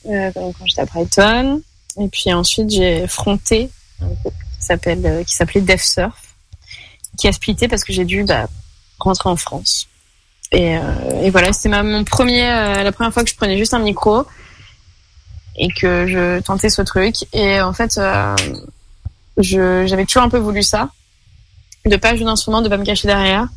quand 0.05 0.53
j'étais 0.67 0.81
à 0.83 0.87
Brighton. 0.87 1.63
Et 2.01 2.09
puis 2.09 2.33
ensuite, 2.33 2.71
j'ai 2.71 3.07
fronté 3.07 3.71
un 4.03 4.07
groupe 4.07 4.35
qui 4.59 4.65
s'appelait 5.35 5.61
Def 5.61 5.83
Surf, 5.85 6.15
qui 7.17 7.29
a 7.29 7.33
splitté 7.33 7.69
parce 7.69 7.85
que 7.85 7.93
j'ai 7.93 8.05
dû 8.05 8.25
bah, 8.25 8.47
rentrer 8.99 9.29
en 9.29 9.37
France. 9.37 9.89
Et, 10.53 10.77
euh, 10.77 11.23
et 11.23 11.31
voilà, 11.31 11.53
c'était 11.53 11.83
mon 11.83 12.05
premier, 12.05 12.49
euh, 12.49 12.83
la 12.83 12.93
première 12.93 13.13
fois 13.13 13.25
que 13.25 13.31
je 13.31 13.35
prenais 13.35 13.59
juste 13.59 13.75
un 13.75 13.81
micro 13.81 14.25
et 15.57 15.69
que 15.69 16.07
je 16.07 16.41
tentais 16.41 16.71
ce 16.71 16.83
truc. 16.83 17.17
Et 17.33 17.61
en 17.61 17.73
fait, 17.73 17.99
euh, 17.99 18.35
j'avais 19.39 20.05
toujours 20.05 20.23
un 20.23 20.29
peu 20.29 20.39
voulu 20.39 20.63
ça, 20.63 20.91
de 21.87 21.97
pas 21.97 22.15
jouer 22.15 22.25
d'instrument, 22.25 22.63
de 22.63 22.69
pas 22.69 22.77
me 22.77 22.85
cacher 22.85 23.09
derrière. 23.09 23.49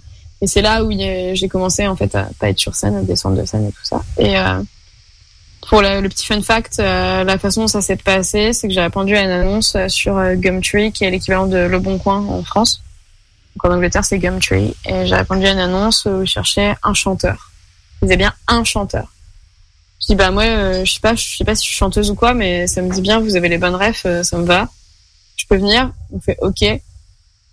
Et 0.42 0.48
c'est 0.48 0.62
là 0.62 0.84
où 0.84 0.92
j'ai 0.92 1.48
commencé 1.50 1.88
en 1.88 1.96
fait 1.96 2.14
à 2.14 2.30
pas 2.40 2.50
être 2.50 2.60
sur 2.60 2.76
scène, 2.76 2.96
à 2.96 3.02
descendre 3.02 3.40
de 3.40 3.46
scène 3.46 3.68
et 3.68 3.72
tout 3.72 3.84
ça. 3.84 4.04
Et 4.20 4.38
euh, 4.38 4.62
pour 5.68 5.82
le, 5.82 6.08
petit 6.08 6.26
fun 6.26 6.42
fact, 6.42 6.80
euh, 6.80 7.24
la 7.24 7.38
façon 7.40 7.62
dont 7.62 7.68
ça 7.68 7.82
s'est 7.82 7.96
passé, 7.96 8.54
c'est 8.54 8.68
que 8.68 8.74
j'ai 8.74 8.82
répondu 8.82 9.16
à 9.16 9.24
une 9.24 9.32
annonce 9.32 9.76
sur 9.88 10.14
Gumtree, 10.36 10.92
qui 10.92 11.06
est 11.06 11.12
l'équivalent 11.12 11.48
de 11.48 11.58
Le 11.58 11.80
Bon 11.80 11.98
Coin 11.98 12.24
en 12.28 12.44
France. 12.44 12.84
Donc 13.58 13.72
en 13.72 13.76
Angleterre, 13.76 14.06
c'est 14.06 14.20
Gumtree. 14.20 14.76
Et 14.86 15.08
j'ai 15.08 15.16
répondu 15.16 15.48
à 15.48 15.52
une 15.52 15.58
annonce 15.58 16.06
où 16.06 16.20
je 16.20 16.26
cherchais 16.26 16.76
un 16.84 16.94
chanteur. 16.94 17.50
Il 18.02 18.06
disait 18.06 18.18
bien 18.18 18.32
un 18.48 18.64
chanteur. 18.64 19.08
Je 20.00 20.08
dis 20.08 20.16
bah 20.16 20.30
moi, 20.30 20.44
euh, 20.44 20.86
je 20.86 20.94
sais 20.94 21.00
pas, 21.00 21.16
je 21.16 21.38
sais 21.38 21.44
pas 21.44 21.56
si 21.56 21.64
je 21.64 21.70
suis 21.70 21.78
chanteuse 21.78 22.12
ou 22.12 22.16
quoi, 22.16 22.36
mais 22.36 22.68
ça 22.68 22.84
me 22.84 22.94
dit 22.94 23.02
bien, 23.02 23.20
vous 23.20 23.36
avez 23.36 23.50
les 23.50 23.58
bonnes 23.58 23.74
refs, 23.74 24.06
euh, 24.06 24.22
ça 24.22 24.38
me 24.38 24.46
va. 24.46 24.70
Je 25.38 25.46
peux 25.48 25.56
venir? 25.56 25.92
On 26.14 26.20
fait 26.20 26.38
ok. 26.40 26.66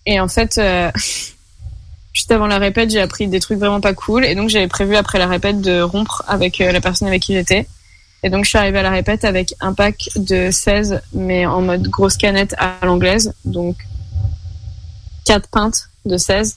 Et 0.05 0.21
en 0.21 0.29
fait, 0.29 0.59
euh, 0.59 0.91
juste 2.13 2.31
avant 2.31 2.49
la 2.49 2.59
répète, 2.59 2.91
j'ai 2.91 3.01
appris 3.01 3.27
des 3.27 3.41
trucs 3.41 3.59
vraiment 3.59 3.81
pas 3.81 3.95
cool. 3.95 4.27
Et 4.27 4.35
donc 4.35 4.51
j'avais 4.51 4.69
prévu 4.69 4.97
après 4.97 5.19
la 5.19 5.27
répète 5.27 5.63
de 5.63 5.81
rompre 5.81 6.23
avec 6.29 6.59
la 6.59 6.83
personne 6.83 7.09
avec 7.09 7.23
qui 7.23 7.33
j'étais. 7.33 7.67
Et 8.23 8.29
donc 8.29 8.45
je 8.45 8.51
suis 8.51 8.59
arrivée 8.59 8.81
à 8.81 8.83
la 8.83 8.91
répète 8.91 9.25
avec 9.25 9.55
un 9.61 9.73
pack 9.73 10.11
de 10.17 10.51
16, 10.51 11.01
mais 11.15 11.47
en 11.47 11.63
mode 11.63 11.89
grosse 11.89 12.19
canette 12.19 12.55
à 12.59 12.85
l'anglaise. 12.85 13.33
Donc 13.47 13.77
4 15.25 15.49
pintes 15.49 15.89
de 16.05 16.17
16. 16.17 16.57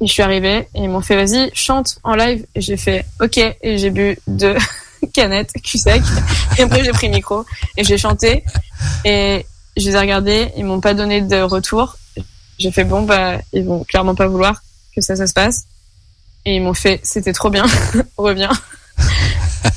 Et 0.00 0.06
je 0.06 0.12
suis 0.12 0.22
arrivée 0.22 0.68
et 0.74 0.82
ils 0.82 0.88
m'ont 0.88 1.00
fait 1.00 1.16
vas-y, 1.16 1.50
chante 1.54 1.98
en 2.02 2.14
live. 2.14 2.44
Et 2.54 2.60
j'ai 2.60 2.76
fait 2.76 3.06
ok. 3.20 3.38
Et 3.38 3.78
j'ai 3.78 3.90
bu 3.90 4.18
deux 4.26 4.56
canettes 5.12 5.52
cul 5.62 5.78
sec. 5.78 6.02
Et 6.58 6.62
après 6.62 6.84
j'ai 6.84 6.90
pris 6.90 7.08
le 7.08 7.14
micro 7.14 7.44
et 7.76 7.84
j'ai 7.84 7.98
chanté. 7.98 8.44
Et 9.04 9.46
je 9.76 9.88
les 9.88 9.94
ai 9.94 9.98
regardés, 9.98 10.52
ils 10.56 10.64
m'ont 10.64 10.80
pas 10.80 10.94
donné 10.94 11.20
de 11.20 11.40
retour. 11.40 11.96
J'ai 12.58 12.72
fait 12.72 12.84
bon 12.84 13.02
bah 13.02 13.38
ils 13.52 13.64
vont 13.64 13.84
clairement 13.84 14.14
pas 14.14 14.26
vouloir 14.26 14.62
que 14.94 15.00
ça 15.00 15.16
ça 15.16 15.26
se 15.26 15.32
passe. 15.32 15.64
Et 16.44 16.56
ils 16.56 16.62
m'ont 16.62 16.74
fait 16.74 17.00
c'était 17.04 17.32
trop 17.32 17.50
bien, 17.50 17.64
reviens. 18.16 18.52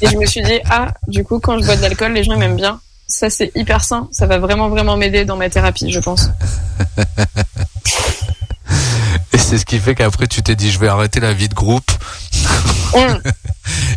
Et 0.02 0.08
je 0.08 0.18
me 0.18 0.26
suis 0.26 0.42
dit 0.42 0.60
ah 0.70 0.94
du 1.08 1.24
coup 1.24 1.40
quand 1.40 1.60
je 1.60 1.66
bois 1.66 1.76
de 1.76 1.82
l'alcool 1.82 2.14
les 2.14 2.24
gens 2.24 2.34
ils 2.34 2.40
m'aiment 2.40 2.58
bien. 2.58 2.82
Ça 3.08 3.30
c'est 3.30 3.52
hyper 3.56 3.84
sain, 3.84 4.08
ça 4.12 4.26
va 4.26 4.40
vraiment 4.40 4.68
vraiment 4.70 4.98
m'aider 4.98 5.26
dans 5.26 5.36
ma 5.38 5.50
thérapie 5.50 5.92
je 5.92 6.00
pense. 6.00 6.30
Et 9.34 9.38
c'est 9.38 9.58
ce 9.58 9.66
qui 9.66 9.80
fait 9.80 9.96
qu'après 9.96 10.28
tu 10.28 10.42
t'es 10.42 10.56
dit 10.56 10.72
je 10.72 10.80
vais 10.80 10.88
arrêter 10.88 11.20
la 11.20 11.34
vie 11.34 11.50
de 11.50 11.54
groupe 11.54 11.90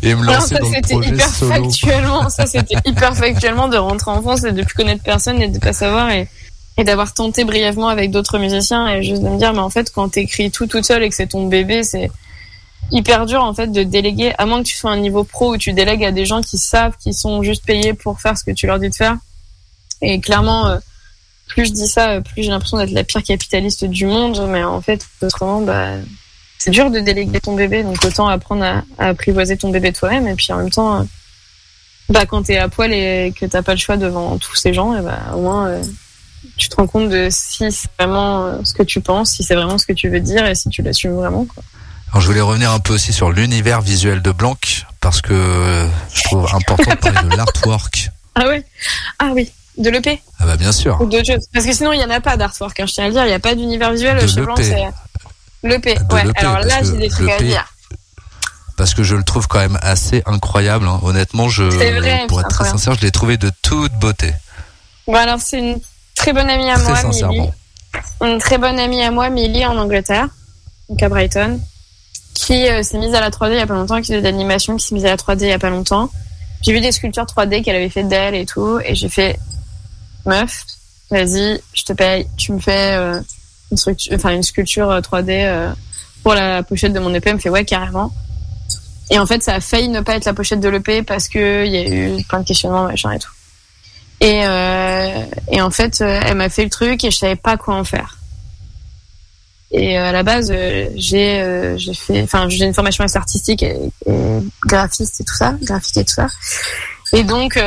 et 0.02 0.14
me 0.14 0.24
Non, 0.24 0.32
lancer 0.32 0.54
ça 0.56 0.60
dans 0.60 0.68
le 0.68 0.74
c'était 0.74 0.94
projet 0.94 1.10
hyper 1.10 1.28
solo. 1.28 1.64
factuellement, 1.70 2.28
ça 2.30 2.46
c'était 2.46 2.74
hyper 2.84 3.14
factuellement 3.16 3.68
de 3.68 3.76
rentrer 3.76 4.10
en 4.10 4.20
France 4.22 4.44
et 4.44 4.52
de 4.52 4.62
plus 4.62 4.74
connaître 4.74 5.02
personne 5.02 5.40
et 5.40 5.48
de 5.48 5.58
pas 5.58 5.72
savoir 5.72 6.10
et, 6.10 6.28
et 6.76 6.84
d'avoir 6.84 7.14
tenté 7.14 7.44
brièvement 7.44 7.88
avec 7.88 8.10
d'autres 8.10 8.38
musiciens 8.38 8.88
et 8.88 9.02
juste 9.02 9.22
de 9.22 9.28
me 9.28 9.38
dire 9.38 9.52
mais 9.52 9.60
en 9.60 9.70
fait 9.70 9.90
quand 9.92 10.08
t'écris 10.10 10.50
tout 10.50 10.66
toute 10.66 10.84
seule 10.84 11.02
et 11.04 11.08
que 11.08 11.14
c'est 11.14 11.28
ton 11.28 11.46
bébé 11.46 11.82
c'est 11.84 12.10
hyper 12.90 13.26
dur 13.26 13.42
en 13.42 13.54
fait 13.54 13.68
de 13.68 13.82
déléguer 13.82 14.32
à 14.38 14.46
moins 14.46 14.62
que 14.62 14.68
tu 14.68 14.76
sois 14.76 14.90
un 14.90 14.98
niveau 14.98 15.24
pro 15.24 15.54
où 15.54 15.58
tu 15.58 15.72
délègues 15.72 16.04
à 16.04 16.12
des 16.12 16.24
gens 16.24 16.42
qui 16.42 16.58
savent 16.58 16.96
qui 16.98 17.12
sont 17.12 17.42
juste 17.42 17.64
payés 17.64 17.94
pour 17.94 18.20
faire 18.20 18.36
ce 18.36 18.44
que 18.44 18.50
tu 18.50 18.66
leur 18.66 18.78
dis 18.78 18.88
de 18.88 18.94
faire 18.94 19.16
et 20.00 20.20
clairement 20.20 20.66
euh, 20.66 20.78
plus 21.48 21.66
je 21.66 21.72
dis 21.72 21.88
ça 21.88 22.12
euh, 22.12 22.20
plus 22.20 22.42
j'ai 22.42 22.50
l'impression 22.50 22.78
d'être 22.78 22.92
la 22.92 23.04
pire 23.04 23.22
capitaliste 23.22 23.84
du 23.84 24.06
monde 24.06 24.46
mais 24.48 24.64
en 24.64 24.80
fait 24.80 25.06
autrement 25.22 25.60
bah 25.60 25.96
c'est 26.58 26.72
dur 26.72 26.90
de 26.90 26.98
déléguer 26.98 27.40
ton 27.40 27.54
bébé, 27.54 27.84
donc 27.84 28.04
autant 28.04 28.26
apprendre 28.26 28.64
à, 28.64 28.82
à 28.98 29.08
apprivoiser 29.08 29.56
ton 29.56 29.70
bébé 29.70 29.92
toi-même. 29.92 30.26
Et 30.26 30.34
puis 30.34 30.52
en 30.52 30.58
même 30.58 30.70
temps, 30.70 31.00
euh, 31.00 31.04
bah, 32.08 32.26
quand 32.26 32.42
t'es 32.42 32.58
à 32.58 32.68
poil 32.68 32.92
et 32.92 33.32
que 33.38 33.46
t'as 33.46 33.62
pas 33.62 33.72
le 33.72 33.78
choix 33.78 33.96
devant 33.96 34.36
tous 34.38 34.56
ces 34.56 34.74
gens, 34.74 34.96
et 34.96 35.00
bah, 35.00 35.20
au 35.34 35.40
moins 35.40 35.68
euh, 35.68 35.82
tu 36.56 36.68
te 36.68 36.76
rends 36.76 36.88
compte 36.88 37.10
de 37.10 37.28
si 37.30 37.70
c'est 37.70 37.88
vraiment 37.98 38.46
euh, 38.46 38.58
ce 38.64 38.74
que 38.74 38.82
tu 38.82 39.00
penses, 39.00 39.30
si 39.30 39.44
c'est 39.44 39.54
vraiment 39.54 39.78
ce 39.78 39.86
que 39.86 39.92
tu 39.92 40.08
veux 40.08 40.20
dire 40.20 40.44
et 40.46 40.56
si 40.56 40.68
tu 40.68 40.82
l'assumes 40.82 41.14
vraiment. 41.14 41.44
Quoi. 41.44 41.62
Alors 42.10 42.20
je 42.22 42.26
voulais 42.26 42.40
revenir 42.40 42.70
un 42.72 42.78
peu 42.78 42.94
aussi 42.94 43.12
sur 43.12 43.30
l'univers 43.30 43.80
visuel 43.80 44.22
de 44.22 44.30
Blanc 44.32 44.56
parce 45.00 45.20
que 45.20 45.86
je 46.14 46.22
trouve 46.24 46.46
important 46.54 46.90
de 46.92 46.96
parler 46.96 47.28
de 47.28 47.36
l'artwork. 47.36 48.10
Ah 48.40 48.46
ouais 48.46 48.64
Ah 49.18 49.30
oui, 49.34 49.50
de 49.78 49.90
l'EP 49.90 50.22
Ah 50.38 50.46
bah 50.46 50.56
bien 50.56 50.70
sûr. 50.70 50.96
ou 51.00 51.10
choses. 51.10 51.48
Parce 51.52 51.66
que 51.66 51.72
sinon, 51.72 51.92
il 51.92 51.98
y 52.00 52.04
en 52.04 52.10
a 52.10 52.20
pas 52.20 52.36
d'artwork, 52.36 52.78
hein, 52.78 52.86
je 52.86 52.92
tiens 52.92 53.04
à 53.04 53.08
le 53.08 53.12
dire, 53.14 53.24
il 53.24 53.28
n'y 53.28 53.32
a 53.32 53.40
pas 53.40 53.56
d'univers 53.56 53.90
visuel 53.90 54.16
De 54.22 54.26
chez 54.28 54.42
Blanc, 54.42 54.54
l'EP. 55.64 55.94
De 55.96 56.14
Ouais, 56.14 56.22
alors 56.36 56.54
parce 56.54 56.66
là, 56.66 56.78
que 56.80 56.84
j'ai 56.86 56.96
des 56.98 57.08
trucs 57.08 57.28
à 57.30 57.38
dire. 57.42 57.64
parce 58.76 58.94
que 58.94 59.02
je 59.02 59.16
le 59.16 59.24
trouve 59.24 59.48
quand 59.48 59.58
même 59.58 59.76
assez 59.82 60.22
incroyable. 60.24 60.86
hein. 60.86 61.00
Honnêtement, 61.02 61.48
je, 61.48 61.64
vrai, 61.64 62.26
pour 62.28 62.38
être 62.40 62.46
très 62.48 62.58
incroyable. 62.66 62.78
sincère, 62.78 62.94
je 62.94 63.00
l'ai 63.00 63.10
trouvé 63.10 63.38
de 63.38 63.50
toute 63.62 63.92
beauté. 63.94 64.32
Bon, 65.08 65.14
alors 65.16 65.40
c'est 65.40 65.58
une 65.58 65.80
très 66.14 66.32
bonne 66.32 66.48
amie 66.48 66.70
à 66.70 66.74
Très 66.74 66.84
moi, 66.84 66.96
sincèrement. 66.96 67.32
Millie. 67.34 67.50
Une 68.32 68.38
très 68.38 68.58
bonne 68.58 68.78
amie 68.78 69.02
à 69.02 69.10
moi, 69.10 69.30
Millie, 69.30 69.66
en 69.66 69.76
Angleterre, 69.76 70.28
donc 70.88 71.02
à 71.02 71.08
Brighton, 71.08 71.58
qui 72.38 72.68
euh, 72.68 72.82
s'est 72.84 72.98
mise 72.98 73.14
à 73.14 73.20
la 73.20 73.30
3D 73.30 73.52
il 73.52 73.58
y 73.58 73.60
a 73.60 73.66
pas 73.66 73.74
longtemps, 73.74 73.96
qui 73.96 74.06
faisait 74.06 74.20
de 74.20 74.24
l'animation, 74.24 74.76
qui 74.76 74.86
s'est 74.86 74.94
mise 74.94 75.04
à 75.04 75.08
la 75.08 75.16
3D 75.16 75.42
il 75.42 75.48
y 75.48 75.52
a 75.52 75.58
pas 75.58 75.70
longtemps. 75.70 76.08
J'ai 76.62 76.72
vu 76.72 76.80
des 76.80 76.92
sculptures 76.92 77.24
3D 77.24 77.62
qu'elle 77.62 77.74
avait 77.74 77.88
fait 77.88 78.04
d'elle 78.04 78.34
et 78.34 78.46
tout, 78.46 78.78
et 78.84 78.94
j'ai 78.94 79.08
fait, 79.08 79.38
meuf, 80.24 80.64
vas-y, 81.10 81.60
je 81.74 81.82
te 81.82 81.92
paye, 81.92 82.28
tu 82.36 82.52
me 82.52 82.60
fais 82.60 82.94
euh, 82.96 83.20
une, 83.72 83.76
structure, 83.76 84.26
une 84.28 84.42
sculpture 84.42 84.90
euh, 84.90 85.00
3D 85.00 85.26
euh, 85.30 85.72
pour 86.22 86.34
la 86.34 86.62
pochette 86.62 86.92
de 86.92 87.00
mon 87.00 87.12
EP. 87.12 87.28
Elle 87.28 87.36
me 87.36 87.40
fait, 87.40 87.50
ouais, 87.50 87.64
carrément. 87.64 88.12
Et 89.10 89.18
en 89.18 89.26
fait, 89.26 89.42
ça 89.42 89.54
a 89.54 89.60
failli 89.60 89.88
ne 89.88 90.00
pas 90.00 90.14
être 90.14 90.26
la 90.26 90.34
pochette 90.34 90.60
de 90.60 90.68
l'EP 90.68 91.02
parce 91.02 91.28
que 91.28 91.66
il 91.66 91.72
y 91.72 91.76
a 91.76 91.88
eu 91.88 92.22
plein 92.24 92.40
de 92.40 92.46
questionnements, 92.46 92.84
machin 92.84 93.10
et 93.12 93.18
tout. 93.18 93.30
Et, 94.20 94.42
et 95.50 95.62
en 95.62 95.70
fait, 95.70 96.02
elle 96.02 96.36
m'a 96.36 96.50
fait 96.50 96.64
le 96.64 96.70
truc 96.70 97.04
et 97.04 97.10
je 97.10 97.16
savais 97.16 97.36
pas 97.36 97.56
quoi 97.56 97.76
en 97.76 97.84
faire. 97.84 98.17
Et 99.70 99.98
euh, 99.98 100.04
à 100.04 100.12
la 100.12 100.22
base, 100.22 100.50
euh, 100.50 100.88
j'ai 100.96 101.40
euh, 101.40 101.76
j'ai 101.76 101.92
fait, 101.92 102.22
enfin, 102.22 102.48
j'ai 102.48 102.64
une 102.64 102.72
formation 102.72 103.04
artistique 103.04 103.62
et, 103.62 103.76
graphiste 104.64 105.20
et 105.20 105.24
tout 105.24 105.34
ça, 105.34 105.56
graphique 105.62 105.98
et 105.98 106.04
tout 106.04 106.14
ça. 106.14 106.28
Et 107.12 107.22
donc, 107.22 107.58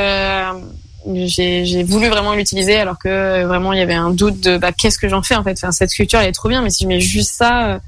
j'ai 1.06 1.84
voulu 1.84 2.08
vraiment 2.10 2.34
l'utiliser 2.34 2.78
alors 2.78 2.98
que 2.98 3.44
vraiment 3.46 3.74
il 3.74 3.80
y 3.80 3.82
avait 3.82 3.94
un 3.94 4.12
doute 4.12 4.40
de 4.40 4.58
bah, 4.58 4.72
qu'est-ce 4.72 4.98
que 4.98 5.10
j'en 5.10 5.22
fais 5.22 5.36
en 5.36 5.44
fait? 5.44 5.54
Enfin, 5.54 5.72
cette 5.72 5.92
sculpture 5.92 6.20
elle 6.20 6.30
est 6.30 6.34
trop 6.34 6.50
bien, 6.50 6.62
mais 6.62 6.70
si 6.70 6.84
je 6.84 6.88
mets 6.88 7.00
juste 7.00 7.32
ça, 7.32 7.80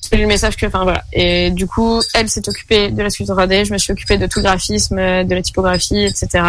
c'est 0.00 0.16
le 0.16 0.26
message 0.26 0.56
que, 0.56 0.66
enfin 0.66 0.82
voilà. 0.82 1.04
Et 1.12 1.50
du 1.50 1.66
coup, 1.68 2.00
elle 2.14 2.28
s'est 2.28 2.48
occupée 2.48 2.90
de 2.90 3.02
la 3.02 3.10
sculpture 3.10 3.36
3D, 3.36 3.64
je 3.64 3.72
me 3.72 3.78
suis 3.78 3.92
occupée 3.92 4.18
de 4.18 4.26
tout 4.26 4.40
le 4.40 4.44
graphisme, 4.44 4.96
de 4.96 5.34
la 5.34 5.42
typographie, 5.42 6.04
etc. 6.04 6.42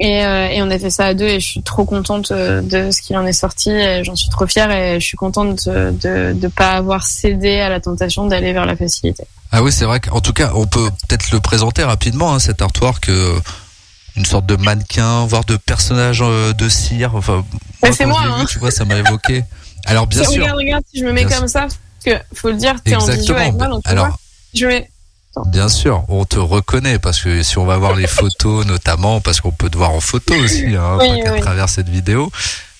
Et, 0.00 0.24
euh, 0.24 0.48
et 0.48 0.60
on 0.60 0.70
a 0.70 0.78
fait 0.78 0.90
ça 0.90 1.04
à 1.06 1.14
deux 1.14 1.26
et 1.26 1.38
je 1.38 1.46
suis 1.46 1.62
trop 1.62 1.84
contente 1.84 2.32
euh, 2.32 2.60
de 2.62 2.90
ce 2.90 3.00
qu'il 3.00 3.16
en 3.16 3.24
est 3.26 3.32
sorti. 3.32 3.70
J'en 4.02 4.16
suis 4.16 4.28
trop 4.28 4.46
fière 4.46 4.70
et 4.72 4.98
je 5.00 5.06
suis 5.06 5.16
contente 5.16 5.68
de 5.68 6.32
de 6.32 6.48
pas 6.48 6.72
avoir 6.72 7.06
cédé 7.06 7.60
à 7.60 7.68
la 7.68 7.80
tentation 7.80 8.26
d'aller 8.26 8.52
vers 8.52 8.66
la 8.66 8.74
facilité. 8.76 9.24
Ah 9.52 9.62
oui, 9.62 9.70
c'est 9.70 9.84
vrai 9.84 10.00
qu'en 10.00 10.20
tout 10.20 10.32
cas, 10.32 10.50
on 10.54 10.66
peut 10.66 10.90
peut-être 11.08 11.30
le 11.30 11.38
présenter 11.38 11.84
rapidement, 11.84 12.34
hein, 12.34 12.40
cet 12.40 12.60
artwork. 12.60 13.08
euh, 13.08 13.38
une 14.16 14.24
sorte 14.24 14.46
de 14.46 14.54
mannequin, 14.56 15.26
voire 15.26 15.44
de 15.44 15.56
personnage 15.56 16.20
euh, 16.22 16.52
de 16.52 16.68
cire. 16.68 17.16
Enfin, 17.16 17.44
Mais 17.82 17.88
moi, 17.88 17.96
c'est 17.96 18.06
moi, 18.06 18.20
hein. 18.24 18.40
vu, 18.40 18.46
tu 18.46 18.58
vois, 18.60 18.70
ça 18.70 18.84
m'a 18.84 18.96
évoqué. 18.96 19.42
Alors 19.86 20.06
bien 20.06 20.22
sûr, 20.24 20.42
Regarde, 20.42 20.56
regarde, 20.58 20.84
si 20.92 21.00
je 21.00 21.04
me 21.04 21.12
mets 21.12 21.24
Bien 21.24 21.38
comme 21.38 21.48
ça, 21.48 21.62
parce 21.62 21.78
que 22.04 22.24
faut 22.34 22.48
le 22.48 22.54
dire, 22.56 22.76
t'es 22.84 22.94
en 22.94 23.00
exactement. 23.00 23.38
avec 23.38 23.52
moi, 23.54 23.66
donc 23.68 23.82
tu 23.84 23.90
Alors, 23.90 24.06
vois, 24.06 24.16
je 24.54 24.66
mets. 24.66 24.90
Bien 25.46 25.68
sûr, 25.68 26.04
on 26.08 26.24
te 26.24 26.38
reconnaît 26.38 26.98
parce 26.98 27.20
que 27.20 27.42
si 27.42 27.58
on 27.58 27.64
va 27.64 27.76
voir 27.76 27.94
les 27.94 28.06
photos, 28.06 28.64
notamment 28.74 29.20
parce 29.20 29.40
qu'on 29.40 29.50
peut 29.52 29.68
te 29.70 29.76
voir 29.76 29.90
en 29.90 30.00
photo 30.00 30.34
aussi, 30.34 30.76
hein, 30.76 30.98
Oui, 31.00 31.22
oui. 31.32 31.40
travers 31.40 31.68
cette 31.68 31.88
vidéo. 31.88 32.30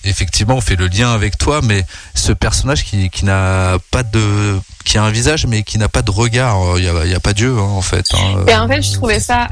effectivement, 0.03 0.55
on 0.55 0.61
fait 0.61 0.75
le 0.75 0.87
lien 0.87 1.11
avec 1.13 1.37
toi, 1.37 1.61
mais 1.63 1.83
ce 2.13 2.31
personnage 2.31 2.83
qui, 2.85 3.09
qui 3.09 3.25
n'a 3.25 3.77
pas 3.91 4.03
de, 4.03 4.57
qui 4.85 4.97
a 4.97 5.03
un 5.03 5.09
visage, 5.11 5.47
mais 5.47 5.63
qui 5.63 5.77
n'a 5.79 5.89
pas 5.89 6.01
de 6.03 6.11
regard, 6.11 6.77
il 6.77 6.83
y 6.83 6.87
a, 6.87 7.05
il 7.05 7.11
y 7.11 7.15
a 7.15 7.19
pas 7.19 7.33
Dieu, 7.33 7.57
hein, 7.57 7.61
en 7.61 7.81
fait. 7.81 8.05
hein. 8.13 8.45
Et 8.47 8.55
en 8.55 8.67
fait, 8.67 8.81
je 8.83 8.93
trouvais 8.93 9.19
ça. 9.19 9.47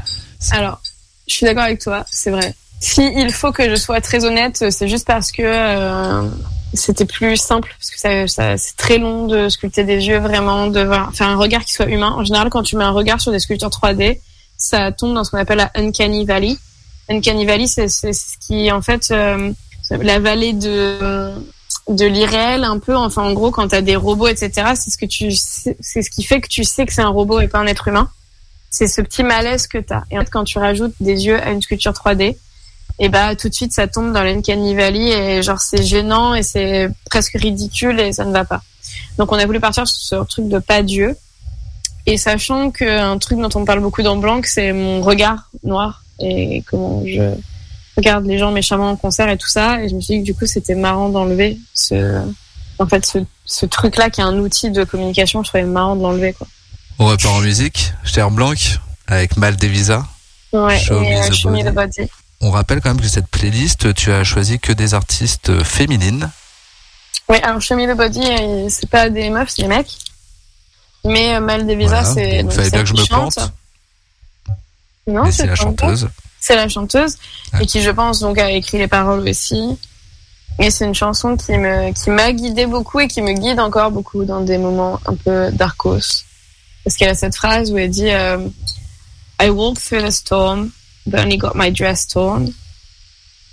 Alors, 0.52 0.80
je 1.28 1.34
suis 1.34 1.44
d'accord 1.46 1.64
avec 1.64 1.80
toi, 1.80 2.04
c'est 2.10 2.30
vrai. 2.30 2.54
Si 2.80 3.02
il 3.16 3.32
faut 3.32 3.50
que 3.50 3.68
je 3.68 3.76
sois 3.76 4.00
très 4.00 4.24
honnête, 4.24 4.64
c'est 4.70 4.88
juste 4.88 5.06
parce 5.06 5.32
que 5.32 5.42
euh, 5.42 6.28
c'était 6.74 7.04
plus 7.04 7.36
simple, 7.36 7.74
parce 7.78 7.90
que 7.90 7.98
ça, 7.98 8.26
ça- 8.26 8.56
c'est 8.58 8.76
très 8.76 8.98
long 8.98 9.26
de 9.26 9.48
sculpter 9.48 9.84
des 9.84 10.06
yeux, 10.06 10.18
vraiment, 10.18 10.66
de 10.66 10.80
faire 11.12 11.28
un 11.28 11.36
regard 11.36 11.64
qui 11.64 11.72
soit 11.72 11.86
humain. 11.86 12.12
En 12.16 12.24
général, 12.24 12.50
quand 12.50 12.62
tu 12.62 12.76
mets 12.76 12.84
un 12.84 12.90
regard 12.90 13.20
sur 13.20 13.32
des 13.32 13.38
sculptures 13.38 13.70
3D, 13.70 14.20
ça 14.56 14.92
tombe 14.92 15.14
dans 15.14 15.24
ce 15.24 15.30
qu'on 15.30 15.38
appelle 15.38 15.58
la 15.58 15.70
Uncanny 15.74 16.24
Valley. 16.24 16.56
Uncanny 17.10 17.44
Valley, 17.44 17.66
c'est 17.66 17.88
ce 17.88 18.38
qui, 18.46 18.70
en 18.72 18.80
fait, 18.82 19.10
euh, 19.10 19.52
la 19.90 20.18
vallée 20.18 20.52
de 20.54 21.32
de 21.88 22.06
l'irréel 22.06 22.64
un 22.64 22.78
peu 22.78 22.96
enfin 22.96 23.22
en 23.24 23.34
gros 23.34 23.50
quand 23.50 23.68
t'as 23.68 23.82
des 23.82 23.94
robots 23.94 24.26
etc 24.28 24.68
c'est 24.74 24.88
ce 24.88 24.96
que 24.96 25.04
tu 25.04 25.30
c'est 25.32 25.76
ce 26.02 26.08
qui 26.08 26.22
fait 26.24 26.40
que 26.40 26.48
tu 26.48 26.64
sais 26.64 26.86
que 26.86 26.94
c'est 26.94 27.02
un 27.02 27.08
robot 27.10 27.40
et 27.40 27.48
pas 27.48 27.58
un 27.58 27.66
être 27.66 27.88
humain 27.88 28.08
c'est 28.70 28.86
ce 28.88 29.02
petit 29.02 29.22
malaise 29.22 29.66
que 29.66 29.76
t'as 29.76 30.04
et 30.10 30.16
en 30.16 30.22
fait 30.22 30.30
quand 30.30 30.44
tu 30.44 30.58
rajoutes 30.58 30.94
des 31.00 31.26
yeux 31.26 31.38
à 31.42 31.50
une 31.50 31.60
sculpture 31.60 31.92
3D 31.92 32.38
et 32.98 33.08
bah 33.08 33.34
tout 33.34 33.48
de 33.48 33.54
suite 33.54 33.72
ça 33.72 33.88
tombe 33.88 34.12
dans 34.12 34.22
l'uncanny 34.22 34.74
valley 34.74 35.08
et 35.10 35.42
genre 35.42 35.60
c'est 35.60 35.82
gênant 35.82 36.34
et 36.34 36.42
c'est 36.42 36.88
presque 37.10 37.32
ridicule 37.34 37.98
et 37.98 38.12
ça 38.12 38.24
ne 38.24 38.32
va 38.32 38.44
pas. 38.44 38.62
Donc 39.18 39.32
on 39.32 39.36
a 39.36 39.46
voulu 39.46 39.60
partir 39.60 39.86
sur 39.86 40.20
ce 40.20 40.24
truc 40.26 40.48
de 40.48 40.58
pas 40.58 40.82
Dieu. 40.82 41.16
Et 42.06 42.18
sachant 42.18 42.70
qu'un 42.70 43.16
truc 43.18 43.38
dont 43.38 43.48
on 43.54 43.64
parle 43.64 43.80
beaucoup 43.80 44.02
dans 44.02 44.16
Blanc 44.16 44.40
c'est 44.44 44.72
mon 44.72 45.02
regard 45.02 45.50
noir 45.64 46.04
et 46.20 46.62
comment 46.70 47.02
je 47.06 47.34
regarde 47.96 48.26
les 48.26 48.38
gens 48.38 48.50
méchamment 48.52 48.90
en 48.90 48.96
concert 48.96 49.28
et 49.28 49.38
tout 49.38 49.48
ça. 49.48 49.82
Et 49.82 49.88
je 49.88 49.94
me 49.94 50.00
suis 50.00 50.14
dit 50.14 50.20
que 50.20 50.26
du 50.26 50.34
coup 50.34 50.46
c'était 50.46 50.74
marrant 50.74 51.08
d'enlever 51.08 51.58
ce 51.72 52.20
en 52.78 52.86
fait 52.86 53.06
ce, 53.06 53.18
ce 53.44 53.66
truc 53.66 53.96
là 53.96 54.10
qui 54.10 54.20
est 54.20 54.24
un 54.24 54.38
outil 54.38 54.70
de 54.70 54.84
communication. 54.84 55.42
Je 55.42 55.48
trouvais 55.48 55.64
marrant 55.64 55.96
de 55.96 56.02
l'enlever 56.02 56.32
quoi. 56.32 56.46
On 56.98 57.06
repart 57.06 57.34
en 57.34 57.40
musique. 57.40 57.92
Cher 58.04 58.30
Blanc, 58.30 58.52
avec 59.08 59.36
Mal 59.36 59.56
Devisa. 59.56 60.06
ouais 60.52 60.78
Show 60.78 61.02
et 61.02 61.10
me 61.10 61.16
euh, 61.16 61.28
the 61.28 61.32
Show 61.32 61.50
me 61.50 61.62
the 61.64 61.74
body 61.74 62.08
On 62.44 62.50
rappelle 62.50 62.82
quand 62.82 62.90
même 62.90 63.00
que 63.00 63.08
cette 63.08 63.26
playlist, 63.28 63.94
tu 63.94 64.12
as 64.12 64.22
choisi 64.22 64.58
que 64.58 64.70
des 64.70 64.92
artistes 64.92 65.48
euh, 65.48 65.64
féminines. 65.64 66.30
Oui, 67.30 67.38
alors 67.42 67.62
Show 67.62 67.74
Me 67.74 67.90
the 67.90 67.96
Body, 67.96 68.20
euh, 68.22 68.66
c'est 68.68 68.88
pas 68.90 69.08
des 69.08 69.30
meufs, 69.30 69.48
c'est 69.48 69.62
des 69.62 69.68
mecs. 69.68 69.96
Mais 71.06 71.34
euh, 71.36 71.40
Mal 71.40 71.66
Devisa, 71.66 72.02
Voilà, 72.02 72.04
c'est. 72.14 72.42
donc, 72.42 72.52
fallait 72.52 72.70
bien 72.70 72.80
que 72.82 72.86
je 72.88 72.92
qui 72.92 73.00
me 73.00 73.06
chante. 73.06 73.34
plante. 73.34 73.52
Non, 75.06 75.30
c'est 75.32 75.46
la 75.46 75.54
chanteuse. 75.54 76.08
C'est 76.38 76.54
la 76.56 76.68
chanteuse. 76.68 77.16
Ouais. 77.54 77.62
Et 77.62 77.66
qui, 77.66 77.80
je 77.80 77.90
pense, 77.90 78.20
donc 78.20 78.36
a 78.38 78.50
écrit 78.50 78.76
les 78.76 78.88
paroles 78.88 79.26
aussi. 79.26 79.78
Et 80.58 80.70
c'est 80.70 80.84
une 80.84 80.94
chanson 80.94 81.38
qui 81.38 81.52
me, 81.56 81.92
qui 81.92 82.10
m'a 82.10 82.30
guidée 82.32 82.66
beaucoup 82.66 83.00
et 83.00 83.08
qui 83.08 83.22
me 83.22 83.32
guide 83.32 83.58
encore 83.58 83.90
beaucoup 83.90 84.26
dans 84.26 84.42
des 84.42 84.58
moments 84.58 85.00
un 85.06 85.14
peu 85.14 85.50
darkos. 85.50 86.24
Parce 86.84 86.96
qu'elle 86.98 87.08
a 87.08 87.14
cette 87.14 87.36
phrase 87.36 87.72
où 87.72 87.78
elle 87.78 87.88
dit, 87.88 88.10
euh, 88.10 88.36
I 89.40 89.48
walked 89.48 89.82
through 89.82 90.02
the 90.06 90.10
storm, 90.10 90.70
only 91.12 91.36
got 91.36 91.52
my 91.54 91.70
dress 91.70 92.06
torn. 92.06 92.52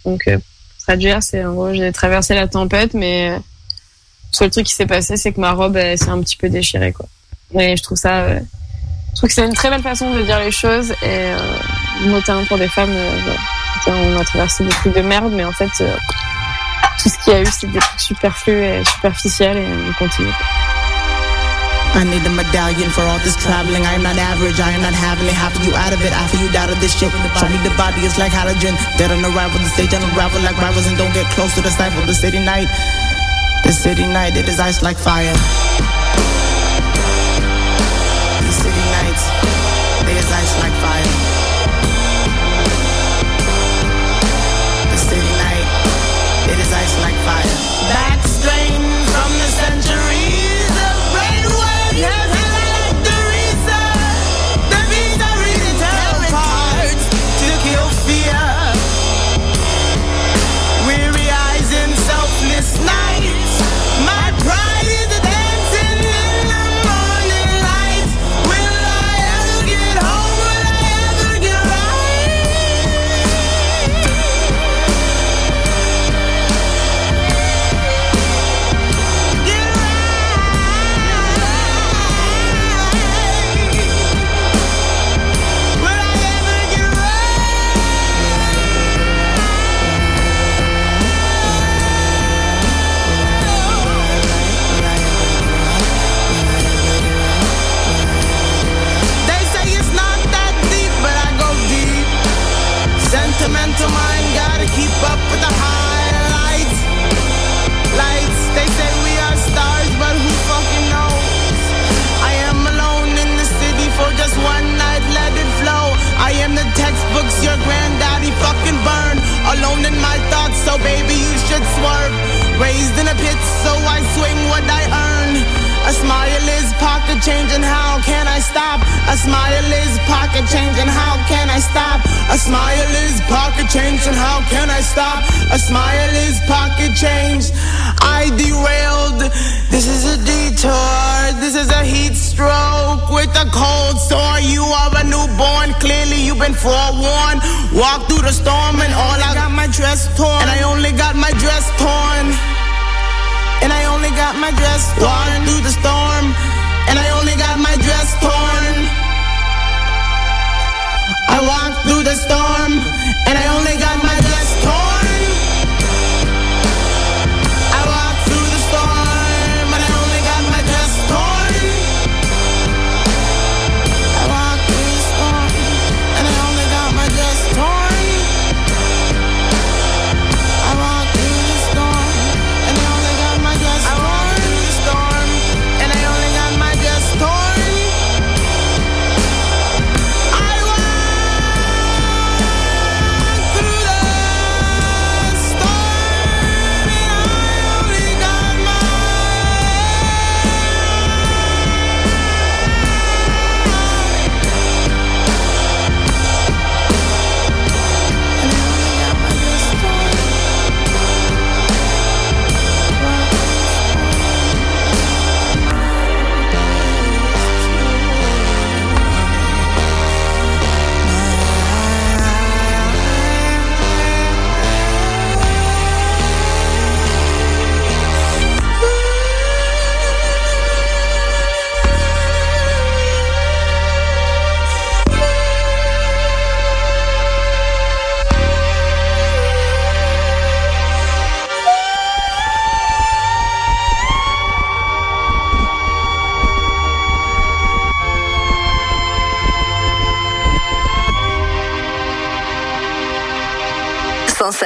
Donc, 0.05 0.27
euh, 0.27 0.37
pour 0.37 0.85
traduire, 0.87 1.21
c'est 1.21 1.43
en 1.45 1.53
gros, 1.53 1.73
j'ai 1.73 1.91
traversé 1.91 2.33
la 2.33 2.47
tempête, 2.47 2.93
mais 2.93 3.31
euh, 3.31 3.35
le 3.35 3.41
seul 4.31 4.49
truc 4.49 4.65
qui 4.65 4.73
s'est 4.73 4.85
passé, 4.85 5.17
c'est 5.17 5.31
que 5.31 5.39
ma 5.39 5.51
robe, 5.51 5.75
elle 5.75 5.97
s'est 5.97 6.09
un 6.09 6.21
petit 6.21 6.37
peu 6.37 6.49
déchirée, 6.49 6.91
quoi. 6.91 7.07
Et 7.59 7.75
je 7.75 7.83
trouve 7.83 7.97
ça, 7.97 8.21
euh, 8.21 8.39
je 9.11 9.17
trouve 9.17 9.27
que 9.27 9.35
c'est 9.35 9.45
une 9.45 9.53
très 9.53 9.69
belle 9.69 9.81
façon 9.81 10.13
de 10.13 10.23
dire 10.23 10.39
les 10.39 10.51
choses, 10.51 10.91
et 10.91 10.95
euh, 11.03 11.37
notamment 12.05 12.45
pour 12.45 12.57
des 12.57 12.69
femmes, 12.69 12.95
euh, 12.95 13.35
on 13.87 14.17
a 14.17 14.23
traversé 14.23 14.63
des 14.63 14.69
trucs 14.69 14.95
de 14.95 15.01
merde, 15.01 15.33
mais 15.33 15.43
en 15.43 15.51
fait, 15.51 15.69
euh, 15.81 15.95
tout 17.01 17.09
ce 17.09 17.17
qu'il 17.23 17.33
y 17.33 17.35
a 17.35 17.41
eu, 17.41 17.45
c'est 17.45 17.67
des 17.67 17.79
trucs 17.79 17.99
superflus 17.99 18.63
et 18.63 18.83
superficiels, 18.85 19.57
et 19.57 19.65
on 19.89 19.93
continue. 19.93 20.27
quoi. 20.27 20.70
I 21.93 22.07
need 22.07 22.23
a 22.23 22.31
medallion 22.31 22.89
for 22.89 23.03
all 23.03 23.19
this 23.19 23.35
traveling. 23.35 23.85
I 23.85 23.93
am 23.99 24.03
not 24.03 24.15
average, 24.15 24.59
I 24.59 24.71
am 24.71 24.81
not 24.81 24.95
having 24.95 25.27
it. 25.27 25.35
Half 25.35 25.59
of 25.59 25.63
you 25.67 25.75
out 25.75 25.91
of 25.91 25.99
it, 26.01 26.11
half 26.15 26.33
of 26.33 26.39
you 26.39 26.47
out 26.55 26.71
of 26.71 26.79
this 26.79 26.95
shit. 26.95 27.11
Show 27.35 27.49
me 27.51 27.59
the 27.67 27.73
body, 27.75 28.01
it's 28.07 28.17
like 28.17 28.31
halogen. 28.31 28.79
Dead 28.97 29.11
on 29.11 29.19
arrival, 29.27 29.59
the 29.59 29.67
stage 29.67 29.93
unravel 29.93 30.41
like 30.41 30.57
rivals 30.57 30.87
and 30.87 30.97
don't 30.97 31.13
get 31.13 31.27
close 31.35 31.53
to 31.55 31.61
the 31.61 31.69
stifle. 31.69 32.01
The 32.07 32.15
city 32.15 32.39
night, 32.39 32.71
the 33.67 33.73
city 33.75 34.07
night, 34.07 34.37
it 34.37 34.47
is 34.47 34.59
ice 34.59 34.81
like 34.81 34.97
fire. 34.97 35.35
The 38.39 38.53
city 38.55 38.83
nights, 38.95 39.23
it 40.07 40.15
is 40.15 40.31
ice 40.31 40.53
like 40.63 40.70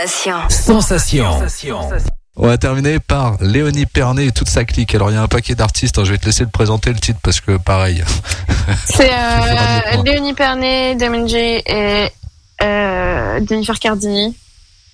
Sensation. 0.08 1.40
Sensation. 1.40 1.90
On 2.38 2.48
va 2.48 2.58
terminer 2.58 3.00
par 3.00 3.38
Léonie 3.42 3.86
Pernet 3.86 4.26
et 4.26 4.32
toute 4.32 4.50
sa 4.50 4.66
clique. 4.66 4.94
Alors 4.94 5.10
il 5.10 5.14
y 5.14 5.18
a 5.18 5.22
un 5.22 5.28
paquet 5.28 5.56
d'artistes, 5.56 5.98
hein, 5.98 6.04
je 6.04 6.12
vais 6.12 6.18
te 6.18 6.26
laisser 6.26 6.44
le 6.44 6.50
présenter 6.50 6.92
le 6.92 7.00
titre 7.00 7.20
parce 7.24 7.40
que 7.40 7.58
pareil. 7.58 8.04
C'est 8.86 9.12
euh. 9.12 10.04
Léonie 10.06 10.34
Pernet, 10.34 10.96
Damon 10.96 11.28
J 11.28 11.38
et 11.38 12.10
euh, 12.62 13.40
Jennifer 13.48 13.80
Cardini. 13.80 14.36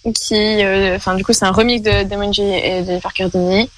Qui, 0.04 0.36
euh, 0.36 0.96
enfin, 0.96 1.14
du 1.16 1.24
coup, 1.24 1.32
c'est 1.32 1.46
un 1.46 1.52
remix 1.52 1.82
de 1.84 2.04
Damon 2.04 2.34
J 2.34 2.42
et 2.42 2.84
Jennifer 2.84 3.14
Cardini. 3.14 3.70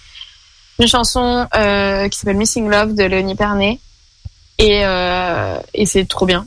Une 0.79 0.87
chanson 0.87 1.47
euh, 1.55 2.07
qui 2.07 2.17
s'appelle 2.17 2.37
Missing 2.37 2.69
Love 2.69 2.95
de 2.95 3.03
Léonie 3.03 3.35
Pernet. 3.35 3.79
Et, 4.57 4.81
euh, 4.83 5.57
et 5.73 5.85
c'est 5.85 6.07
trop 6.07 6.25
bien. 6.25 6.45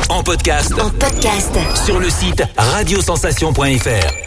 En 0.10 0.24
podcast. 0.24 0.74
En 0.80 0.90
podcast. 0.90 1.56
Sur 1.86 2.00
le 2.00 2.10
site 2.10 2.44
radiosensation.fr. 2.58 4.27